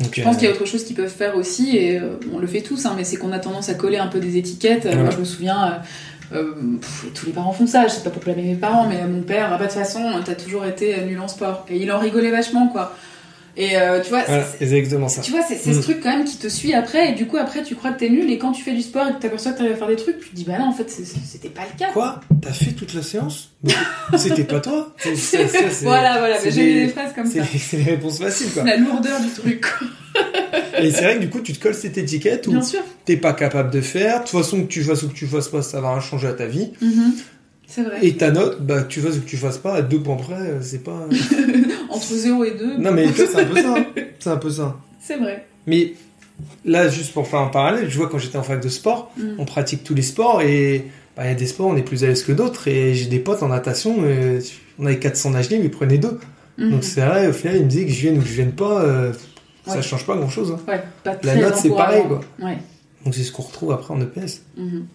Donc, 0.00 0.14
Je 0.14 0.22
pense 0.22 0.36
euh, 0.36 0.38
qu'il 0.38 0.48
y 0.48 0.52
a 0.52 0.54
autre 0.54 0.64
chose 0.64 0.84
qu'ils 0.84 0.96
peuvent 0.96 1.08
faire 1.08 1.36
aussi, 1.36 1.76
et 1.76 1.98
euh, 1.98 2.18
on 2.32 2.38
le 2.38 2.46
fait 2.46 2.60
tous, 2.60 2.86
hein, 2.86 2.94
mais 2.96 3.04
c'est 3.04 3.16
qu'on 3.16 3.32
a 3.32 3.38
tendance 3.38 3.68
à 3.68 3.74
coller 3.74 3.98
un 3.98 4.06
peu 4.06 4.20
des 4.20 4.36
étiquettes. 4.36 4.86
Euh, 4.86 4.90
Voilà. 4.90 5.02
Moi, 5.02 5.10
je 5.10 5.18
me 5.18 5.24
souviens, 5.24 5.82
euh, 6.32 6.36
euh, 6.36 6.52
pff, 6.80 7.06
tous 7.14 7.26
les 7.26 7.32
parents 7.32 7.52
font 7.52 7.66
ça, 7.66 7.88
je 7.88 7.94
sais 7.94 8.02
pas 8.02 8.10
pour 8.10 8.22
blâmer 8.22 8.42
mes 8.42 8.54
parents, 8.54 8.86
mais 8.88 9.04
mon 9.06 9.22
père, 9.22 9.50
ah 9.52 9.56
bah, 9.58 9.64
de 9.66 9.70
toute 9.70 9.78
façon, 9.78 10.02
t'as 10.24 10.34
toujours 10.34 10.64
été 10.66 10.96
nul 11.04 11.18
en 11.18 11.28
sport. 11.28 11.66
Et 11.68 11.78
il 11.78 11.90
en 11.90 11.98
rigolait 11.98 12.30
vachement, 12.30 12.68
quoi. 12.68 12.94
Et 13.60 13.76
euh, 13.76 14.00
tu 14.00 14.10
vois, 14.10 14.22
Voilà, 14.24 14.44
c'est- 14.44 14.62
exactement 14.64 15.08
ça. 15.08 15.20
tu 15.20 15.32
vois, 15.32 15.40
c'est 15.42 15.56
c'est 15.56 15.72
ce 15.72 15.78
Mm. 15.78 15.82
truc 15.82 16.00
quand 16.00 16.10
même 16.16 16.24
qui 16.24 16.36
te 16.36 16.46
suit 16.46 16.74
après, 16.74 17.10
et 17.10 17.14
du 17.14 17.26
coup, 17.26 17.36
après, 17.38 17.64
tu 17.64 17.74
crois 17.74 17.90
que 17.90 17.98
t'es 17.98 18.08
nul, 18.08 18.30
et 18.30 18.38
quand 18.38 18.52
tu 18.52 18.62
fais 18.62 18.72
du 18.72 18.82
sport 18.82 19.08
et 19.08 19.12
que 19.14 19.18
t'aperçois 19.20 19.50
que 19.50 19.58
t'arrives 19.58 19.72
à 19.72 19.76
faire 19.76 19.88
des 19.88 19.96
trucs, 19.96 20.20
tu 20.20 20.28
te 20.30 20.34
dis, 20.36 20.44
bah 20.44 20.58
non, 20.60 20.66
en 20.66 20.72
fait, 20.72 20.88
c'était 20.88 21.48
pas 21.48 21.62
le 21.62 21.76
cas. 21.76 21.90
Quoi? 21.92 22.20
T'as 22.40 22.52
fait 22.52 22.70
toute 22.70 22.94
la 22.94 23.02
séance? 23.02 23.50
C'était 24.16 24.44
pas 24.44 24.60
toi? 24.60 24.94
C'est- 25.16 25.82
voilà, 25.82 26.18
voilà, 26.18 26.36
j'ai 26.44 26.50
des- 26.52 26.80
des 26.82 26.88
phrases 26.88 27.12
comme 27.14 27.26
ça. 27.26 27.40
c'est 27.58 27.78
les 27.78 27.82
réponses 27.82 28.18
faciles, 28.20 28.52
quoi. 28.52 28.62
La 28.62 28.76
lourdeur 28.76 29.20
du 29.20 29.28
truc. 29.30 29.66
Et 30.80 30.92
c'est 30.92 31.02
vrai 31.02 31.16
que 31.16 31.20
du 31.22 31.28
coup, 31.28 31.40
tu 31.40 31.52
te 31.52 31.60
colles 31.60 31.74
cette 31.74 31.98
étiquette 31.98 32.46
où 32.46 32.54
t'es 33.04 33.16
pas 33.16 33.32
capable 33.32 33.70
de 33.72 33.80
faire. 33.80 34.20
De 34.22 34.28
toute 34.28 34.40
façon, 34.40 34.62
que 34.62 34.68
tu 34.68 34.84
fasses 34.84 35.02
ou 35.02 35.08
que 35.08 35.14
tu 35.14 35.26
fasses 35.26 35.48
pas, 35.48 35.62
ça 35.62 35.80
va 35.80 35.90
rien 35.92 36.00
changer 36.00 36.28
à 36.28 36.32
ta 36.32 36.46
vie. 36.46 36.70
Mhm. 36.80 37.12
C'est 37.66 37.82
vrai. 37.82 37.98
Et 38.02 38.16
ta 38.16 38.30
note, 38.30 38.62
bah, 38.64 38.84
tu 38.88 39.00
fasses 39.00 39.16
ou 39.16 39.20
que 39.20 39.28
tu 39.28 39.36
fasses 39.36 39.58
pas, 39.58 39.74
à 39.74 39.82
deux 39.82 40.00
points 40.00 40.16
près, 40.16 40.34
euh, 40.34 40.58
c'est 40.62 40.82
pas. 40.84 41.06
Entre 41.90 42.06
0 42.06 42.44
et 42.44 42.50
2, 42.52 42.76
non, 42.78 42.92
mais 42.92 43.06
c'est 43.12 43.36
un 43.40 43.44
peu 43.44 43.60
ça. 43.62 43.74
hein. 43.76 43.86
C'est 44.18 44.30
un 44.30 44.36
peu 44.36 44.50
ça. 44.50 44.76
c'est 45.00 45.16
vrai. 45.16 45.46
Mais 45.66 45.94
là, 46.64 46.88
juste 46.88 47.12
pour 47.12 47.26
faire 47.26 47.40
un 47.40 47.48
parallèle, 47.48 47.88
je 47.90 47.96
vois 47.98 48.08
quand 48.08 48.18
j'étais 48.18 48.38
en 48.38 48.42
fac 48.42 48.60
de 48.62 48.68
sport, 48.68 49.10
Mm. 49.16 49.22
on 49.38 49.44
pratique 49.44 49.84
tous 49.84 49.94
les 49.94 50.02
sports 50.02 50.42
et 50.42 50.86
bah, 51.16 51.24
il 51.24 51.28
y 51.28 51.32
a 51.32 51.34
des 51.34 51.46
sports, 51.46 51.66
on 51.66 51.76
est 51.76 51.82
plus 51.82 52.04
à 52.04 52.06
l'aise 52.08 52.22
que 52.22 52.32
d'autres. 52.32 52.68
Et 52.68 52.94
j'ai 52.94 53.06
des 53.06 53.18
potes 53.18 53.42
en 53.42 53.48
natation, 53.48 53.96
euh, 54.02 54.40
on 54.78 54.86
avait 54.86 54.98
400 54.98 55.30
nage 55.30 55.50
libres, 55.50 55.64
ils 55.64 55.70
prenaient 55.70 55.98
deux. 55.98 56.18
Mhm. 56.58 56.70
Donc 56.70 56.84
c'est 56.84 57.00
vrai, 57.00 57.26
au 57.28 57.32
final, 57.32 57.56
ils 57.56 57.64
me 57.64 57.68
disaient 57.68 57.86
que 57.86 57.92
je 57.92 58.00
vienne 58.00 58.18
ou 58.18 58.22
que 58.22 58.28
je 58.28 58.32
vienne 58.34 58.52
pas, 58.52 58.82
euh, 58.82 59.12
ça 59.66 59.76
Ouais. 59.76 59.82
change 59.82 60.04
pas 60.06 60.16
grand 60.16 60.28
chose. 60.30 60.56
Ouais, 60.68 60.82
pas 61.04 61.16
La 61.22 61.34
note, 61.36 61.56
c'est 61.56 61.68
pareil, 61.70 62.00
encourageant. 62.02 62.24
Ouais. 62.42 62.58
Donc 63.04 63.14
c'est 63.14 63.22
ce 63.22 63.32
qu'on 63.32 63.42
retrouve 63.42 63.72
après 63.72 63.94
en 63.94 64.00
EPS. 64.00 64.42
Mhm. 64.56 64.86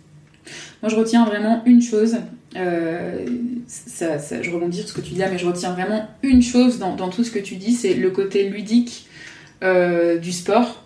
Moi, 0.81 0.89
je 0.89 0.95
retiens 0.95 1.25
vraiment 1.25 1.61
une 1.65 1.81
chose. 1.81 2.15
euh, 2.55 3.25
ça, 3.67 4.19
ça- 4.19 4.41
je 4.41 4.51
rebondis 4.51 4.77
sur 4.79 4.87
ce 4.89 4.93
que 4.93 5.01
tu 5.01 5.13
dis 5.13 5.19
là, 5.19 5.27
mais 5.31 5.37
je 5.39 5.45
retiens 5.47 5.71
vraiment 5.73 6.07
une 6.21 6.41
chose 6.43 6.77
dans, 6.79 6.95
dans 6.95 7.09
tout 7.09 7.23
ce 7.23 7.31
que 7.31 7.39
tu 7.39 7.55
dis, 7.55 7.71
c'est 7.73 7.93
le 7.95 8.09
côté 8.11 8.47
ludique 8.49 9.07
euh, 9.63 10.17
du 10.17 10.31
sport. 10.31 10.79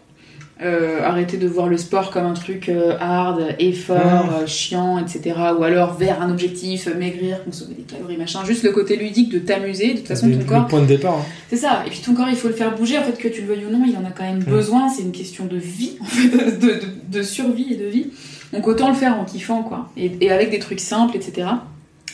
Euh, 0.59 1.03
arrêter 1.03 1.37
de 1.37 1.47
voir 1.47 1.67
le 1.67 1.77
sport 1.77 2.09
comme 2.09 2.25
un 2.25 2.33
truc 2.33 2.67
euh, 2.69 2.95
hard, 2.99 3.43
effort, 3.59 4.39
euh, 4.41 4.47
chiant, 4.47 4.97
etc. 4.97 5.35
Ou 5.59 5.63
alors 5.63 5.93
vers 5.93 6.19
un 6.19 6.31
objectif, 6.31 6.87
maigrir, 6.97 7.43
consommer 7.43 7.75
des 7.75 7.83
calories, 7.83 8.17
machin. 8.17 8.43
Juste 8.43 8.63
le 8.63 8.71
côté 8.71 8.95
ludique 8.95 9.29
de 9.31 9.37
t'amuser. 9.37 9.93
De 9.93 9.97
toute 9.99 10.07
façon, 10.07 10.25
ton 10.31 10.39
le 10.39 10.43
corps, 10.45 10.65
point 10.65 10.81
de 10.81 10.87
départ. 10.87 11.13
hein. 11.17 11.25
c'est 11.51 11.57
ça. 11.57 11.83
Et 11.85 11.91
puis 11.91 11.99
ton 12.03 12.15
corps, 12.15 12.29
il 12.29 12.35
faut 12.35 12.47
le 12.47 12.55
faire 12.55 12.75
bouger. 12.75 12.97
En 12.97 13.03
fait, 13.03 13.19
que 13.19 13.27
tu 13.27 13.41
le 13.41 13.47
veuilles 13.49 13.65
ou 13.65 13.71
non, 13.71 13.83
il 13.87 13.95
en 13.97 14.05
a 14.05 14.09
quand 14.09 14.23
même 14.23 14.39
besoin. 14.43 14.89
C'est 14.89 15.03
une 15.03 15.11
question 15.11 15.45
de 15.45 15.57
vie, 15.57 15.91
en 16.01 16.05
fait, 16.05 16.27
de, 16.57 16.67
de, 16.67 16.79
de 17.11 17.21
survie 17.21 17.73
et 17.73 17.75
de 17.77 17.85
vie. 17.85 18.07
Donc 18.53 18.67
autant 18.67 18.89
le 18.89 18.95
faire 18.95 19.19
en 19.19 19.25
kiffant, 19.25 19.63
quoi. 19.63 19.89
Et, 19.97 20.11
et 20.21 20.31
avec 20.31 20.49
des 20.51 20.59
trucs 20.59 20.79
simples, 20.79 21.15
etc. 21.17 21.47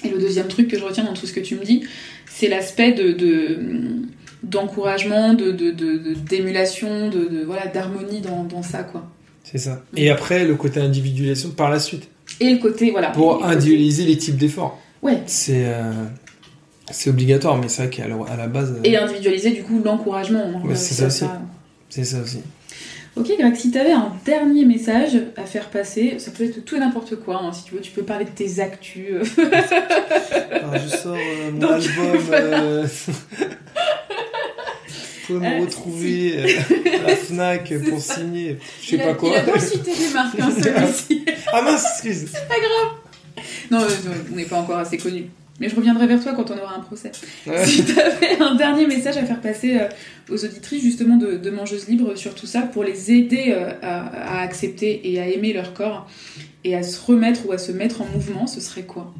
Et 0.03 0.09
le 0.09 0.17
deuxième 0.19 0.47
truc 0.47 0.67
que 0.67 0.77
je 0.77 0.83
retiens 0.83 1.03
dans 1.03 1.13
tout 1.13 1.25
ce 1.27 1.33
que 1.33 1.39
tu 1.39 1.55
me 1.55 1.63
dis, 1.63 1.83
c'est 2.29 2.47
l'aspect 2.49 2.91
de, 2.93 3.11
de- 3.11 3.59
d'encouragement, 4.43 5.33
de, 5.33 5.51
de, 5.51 5.71
de- 5.71 5.97
de- 5.97 6.13
d'émulation, 6.13 7.09
de, 7.09 7.25
de- 7.25 7.43
voilà, 7.45 7.67
d'harmonie 7.67 8.21
dans, 8.21 8.43
dans 8.43 8.63
ça, 8.63 8.83
quoi. 8.83 9.03
C'est 9.43 9.57
ça. 9.57 9.81
Et 9.95 10.09
après, 10.09 10.45
le 10.45 10.55
côté 10.55 10.79
individualisation 10.79 11.49
par 11.51 11.69
la 11.69 11.79
suite. 11.79 12.07
Et 12.39 12.51
le 12.53 12.57
côté, 12.59 12.91
voilà. 12.91 13.09
Pour 13.09 13.45
individualiser 13.45 14.05
les 14.05 14.17
types 14.17 14.37
d'efforts. 14.37 14.79
Ouais. 15.01 15.21
C'est 15.25 15.65
euh, 15.65 15.91
c'est 16.91 17.09
obligatoire, 17.09 17.57
mais 17.57 17.67
c'est 17.69 17.83
vrai 17.83 17.89
qu'à 17.91 18.07
la, 18.07 18.47
base, 18.47 18.71
euh, 18.71 18.79
Et 18.83 18.97
individualiser, 18.97 19.51
du 19.51 19.63
coup, 19.63 19.81
l'encouragement. 19.83 20.43
hein. 20.55 20.67
Ouais, 20.67 20.75
c'est 20.75 20.93
ça 20.95 21.07
aussi. 21.07 21.25
c'est 21.89 22.03
ça 22.05 22.21
aussi. 22.21 22.39
Ok 23.15 23.31
Greg, 23.37 23.55
si 23.55 23.69
tu 23.69 23.77
avais 23.77 23.91
un 23.91 24.11
dernier 24.25 24.65
message 24.65 25.11
à 25.37 25.43
faire 25.45 25.69
passer, 25.69 26.15
ça 26.17 26.31
peut 26.31 26.45
être 26.45 26.65
tout 26.65 26.75
et 26.75 26.79
n'importe 26.79 27.15
quoi, 27.17 27.37
hein, 27.43 27.53
si 27.53 27.63
tu 27.63 27.75
veux, 27.75 27.81
tu 27.81 27.91
peux 27.91 28.01
parler 28.01 28.25
de 28.25 28.31
tes 28.31 28.59
actus. 28.59 29.05
euh. 29.11 29.23
Alors, 30.51 30.73
je 30.83 30.87
sors 30.97 31.13
euh, 31.15 31.51
mon 31.51 31.59
Donc, 31.59 31.71
album. 31.71 32.17
voilà. 32.21 32.61
euh, 32.63 32.87
Vous 35.29 35.35
pouvez 35.35 35.39
me 35.49 35.55
Euh, 35.55 35.61
retrouver 35.61 36.37
euh, 36.37 36.47
à 37.05 37.07
la 37.07 37.15
FNAC 37.15 37.65
C'est 37.69 37.79
pour 37.89 38.01
ça. 38.01 38.15
signer, 38.15 38.57
je 38.81 38.87
sais 38.89 38.95
il 38.95 39.01
a, 39.01 39.05
pas 39.05 39.13
quoi. 39.13 39.29
Il 39.29 39.35
a 39.35 39.41
pas 39.53 39.59
cité 39.59 39.91
les 39.97 40.09
marques, 40.13 40.39
hein, 40.39 40.49
celui-ci. 40.51 41.25
ah 41.53 41.61
mince, 41.61 41.85
excuse. 41.93 42.31
Non, 43.71 43.79
euh, 43.81 43.87
on 44.31 44.35
n'est 44.35 44.43
pas 44.45 44.57
encore 44.57 44.79
assez 44.79 44.97
connus. 44.97 45.27
Mais 45.59 45.69
je 45.69 45.75
reviendrai 45.75 46.07
vers 46.07 46.21
toi 46.21 46.33
quand 46.33 46.49
on 46.51 46.57
aura 46.57 46.75
un 46.75 46.79
procès. 46.81 47.11
Ouais. 47.45 47.63
Si 47.65 47.85
tu 47.85 47.99
avais 47.99 48.39
un 48.41 48.55
dernier 48.55 48.87
message 48.87 49.17
à 49.17 49.23
faire 49.23 49.39
passer 49.39 49.77
euh, 49.79 49.87
aux 50.33 50.43
auditrices 50.43 50.81
justement 50.81 51.15
de, 51.17 51.37
de 51.37 51.49
Mangeuses 51.51 51.87
Libres 51.87 52.15
sur 52.17 52.33
tout 52.33 52.47
ça 52.47 52.61
pour 52.63 52.83
les 52.83 53.11
aider 53.11 53.45
euh, 53.55 53.71
à, 53.83 54.39
à 54.39 54.41
accepter 54.41 55.11
et 55.11 55.19
à 55.19 55.27
aimer 55.27 55.53
leur 55.53 55.73
corps 55.73 56.09
et 56.63 56.75
à 56.75 56.81
se 56.81 56.99
remettre 56.99 57.45
ou 57.47 57.51
à 57.51 57.57
se 57.59 57.71
mettre 57.71 58.01
en 58.01 58.05
mouvement, 58.05 58.47
ce 58.47 58.59
serait 58.61 58.83
quoi? 58.83 59.13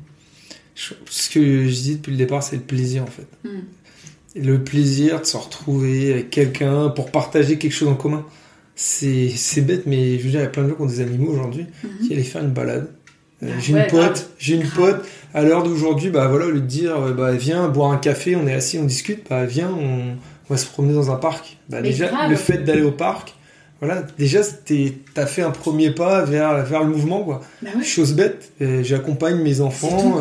Ce 0.76 1.30
que 1.30 1.68
je 1.68 1.74
dis 1.82 1.96
depuis 1.98 2.12
le 2.12 2.18
départ, 2.18 2.42
c'est 2.42 2.56
le 2.56 2.62
plaisir 2.64 3.04
en 3.04 3.08
fait. 3.08 3.28
Hmm. 3.44 3.62
Le 4.36 4.64
plaisir 4.64 5.22
de 5.22 5.26
se 5.26 5.38
retrouver 5.38 6.12
avec 6.14 6.32
quelqu'un 6.32 6.90
pour 6.90 7.12
partager 7.12 7.60
quelque 7.60 7.74
chose 7.74 7.90
en 7.90 7.96
commun. 7.96 8.26
C'est 8.76 9.30
c'est 9.30 9.62
bête, 9.62 9.86
mais 9.86 10.18
je 10.18 10.24
veux 10.24 10.32
dire, 10.32 10.40
il 10.40 10.44
y 10.44 10.48
a 10.48 10.50
plein 10.50 10.64
de 10.64 10.70
gens 10.70 10.76
qui 10.76 10.82
ont 10.82 10.86
des 10.88 11.02
animaux 11.02 11.32
aujourd'hui 11.32 11.68
Mhm. 11.84 12.08
qui 12.08 12.14
allaient 12.14 12.24
faire 12.24 12.42
une 12.44 12.50
balade. 12.54 12.90
Euh, 13.44 13.50
Ah 13.52 13.60
j'ai 13.62 13.74
ouais, 13.76 13.84
une 13.84 13.88
pote, 13.92 14.30
j'ai 14.40 14.56
une 14.56 14.68
pote. 14.68 15.06
À 15.34 15.42
l'heure 15.44 15.64
d'aujourd'hui, 15.64 16.10
bah 16.10 16.28
voilà, 16.28 16.46
de 16.48 16.60
dire, 16.60 16.96
euh, 16.98 17.14
bah 17.14 17.32
viens 17.32 17.68
boire 17.68 17.92
un 17.92 17.98
café, 17.98 18.36
on 18.36 18.46
est 18.48 18.54
assis, 18.54 18.78
on 18.80 18.84
discute, 18.86 19.26
bah 19.30 19.46
viens, 19.46 19.70
on, 19.70 20.12
on 20.50 20.54
va 20.54 20.58
se 20.58 20.66
promener 20.68 20.94
dans 20.94 21.10
un 21.12 21.16
parc. 21.16 21.58
Bah 21.70 21.78
Mais 21.82 21.90
déjà, 21.90 22.08
grave. 22.08 22.30
le 22.30 22.36
fait 22.36 22.60
d'aller 22.60 22.84
au 22.84 22.92
parc, 22.92 23.34
voilà, 23.82 24.04
déjà 24.18 24.42
t'as 25.14 25.26
fait 25.26 25.42
un 25.42 25.50
premier 25.52 25.92
pas 25.92 26.22
vers 26.24 26.64
vers 26.64 26.84
le 26.84 26.90
mouvement 26.90 27.24
quoi. 27.24 27.42
Bah 27.62 27.70
ouais, 27.76 27.84
Chose 27.84 28.14
bête, 28.14 28.52
euh, 28.62 28.82
j'accompagne 28.84 29.38
mes 29.42 29.60
enfants. 29.60 30.16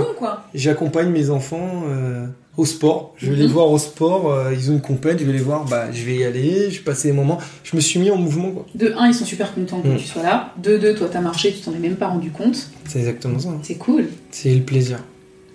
J'accompagne 0.55 1.11
mes 1.11 1.31
enfants 1.31 1.85
euh, 1.89 2.27
au 2.57 2.65
sport. 2.65 3.15
Je 3.19 3.31
vais 3.31 3.37
les 3.37 3.47
Mhm. 3.47 3.53
voir 3.53 3.71
au 3.71 3.79
sport. 3.79 4.33
euh, 4.33 4.53
ils 4.53 4.71
ont 4.71 4.75
une 4.75 4.81
compète. 4.81 5.21
Je 5.21 5.25
vais 5.25 5.33
les 5.33 5.39
voir. 5.39 5.65
Bah, 5.67 5.93
je 5.93 6.05
vais 6.05 6.17
y 6.17 6.25
aller. 6.25 6.71
Je 6.71 6.79
vais 6.79 6.85
passer 6.85 7.09
des 7.09 7.15
moments. 7.15 7.39
Je 7.63 7.77
me 7.77 7.81
suis 7.81 8.01
mis 8.01 8.11
en 8.11 8.17
mouvement. 8.17 8.51
quoi. 8.51 8.67
De 8.75 8.93
un, 8.99 9.07
ils 9.07 9.15
sont 9.15 9.25
super 9.25 9.55
contents 9.55 9.81
que 9.81 9.89
Mm. 9.89 9.97
tu 9.97 10.07
sois 10.07 10.23
là. 10.25 10.53
De 10.61 10.77
deux, 10.77 10.95
toi 10.95 11.09
t'as 11.13 11.21
marché, 11.21 11.53
tu 11.53 11.61
t'en 11.61 11.73
es 11.73 11.79
même 11.79 11.97
pas 11.97 12.09
rendu 12.09 12.31
compte. 12.31 12.69
C'est 12.89 12.99
exactement 13.01 13.39
ça. 13.39 13.49
hein. 13.51 13.61
C'est 13.63 13.77
cool. 13.77 14.09
C'est 14.31 14.55
le 14.55 14.63
plaisir. 14.63 14.99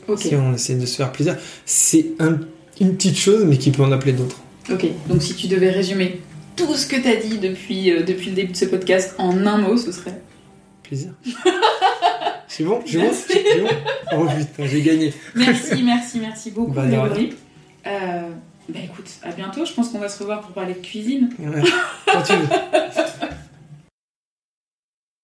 Ok. 0.07 0.19
Si 0.19 0.35
on 0.35 0.53
essaie 0.53 0.75
de 0.75 0.85
se 0.85 0.95
faire 0.95 1.11
plaisir, 1.11 1.35
c'est 1.65 2.07
un- 2.19 2.39
une 2.79 2.95
petite 2.95 3.17
chose, 3.17 3.43
mais 3.45 3.57
qui 3.57 3.71
peut 3.71 3.83
en 3.83 3.91
appeler 3.91 4.13
d'autres. 4.13 4.39
Ok. 4.71 4.85
Donc 5.09 5.21
si 5.21 5.35
tu 5.35 5.47
devais 5.47 5.69
résumer 5.69 6.21
tout 6.55 6.73
ce 6.75 6.87
que 6.87 6.95
t'as 6.95 7.15
dit 7.15 7.37
depuis, 7.39 7.91
euh, 7.91 8.03
depuis 8.03 8.29
le 8.29 8.35
début 8.35 8.51
de 8.53 8.57
ce 8.57 8.65
podcast 8.65 9.15
en 9.17 9.45
un 9.45 9.57
mot, 9.57 9.77
ce 9.77 9.91
serait. 9.91 10.21
Plaisir. 10.83 11.09
c'est 12.47 12.63
bon. 12.63 12.79
J'ai 12.85 12.99
bon. 12.99 13.11
C'est 13.13 13.59
bon. 13.61 13.67
Oh 14.17 14.25
putain, 14.37 14.65
j'ai 14.65 14.81
gagné. 14.81 15.13
Merci, 15.35 15.83
merci, 15.83 16.19
merci 16.19 16.51
beaucoup, 16.51 16.71
Bah. 16.71 16.85
Grégory. 16.85 17.33
Euh, 17.85 18.21
bah 18.69 18.79
écoute, 18.83 19.09
à 19.23 19.31
bientôt. 19.31 19.65
Je 19.65 19.73
pense 19.73 19.89
qu'on 19.89 19.99
va 19.99 20.09
se 20.09 20.19
revoir 20.19 20.41
pour 20.41 20.51
parler 20.51 20.73
de 20.73 20.79
cuisine. 20.79 21.29
Ouais. 21.39 21.61
Quand 22.05 22.21
tu 22.21 22.33
veux. 22.33 22.47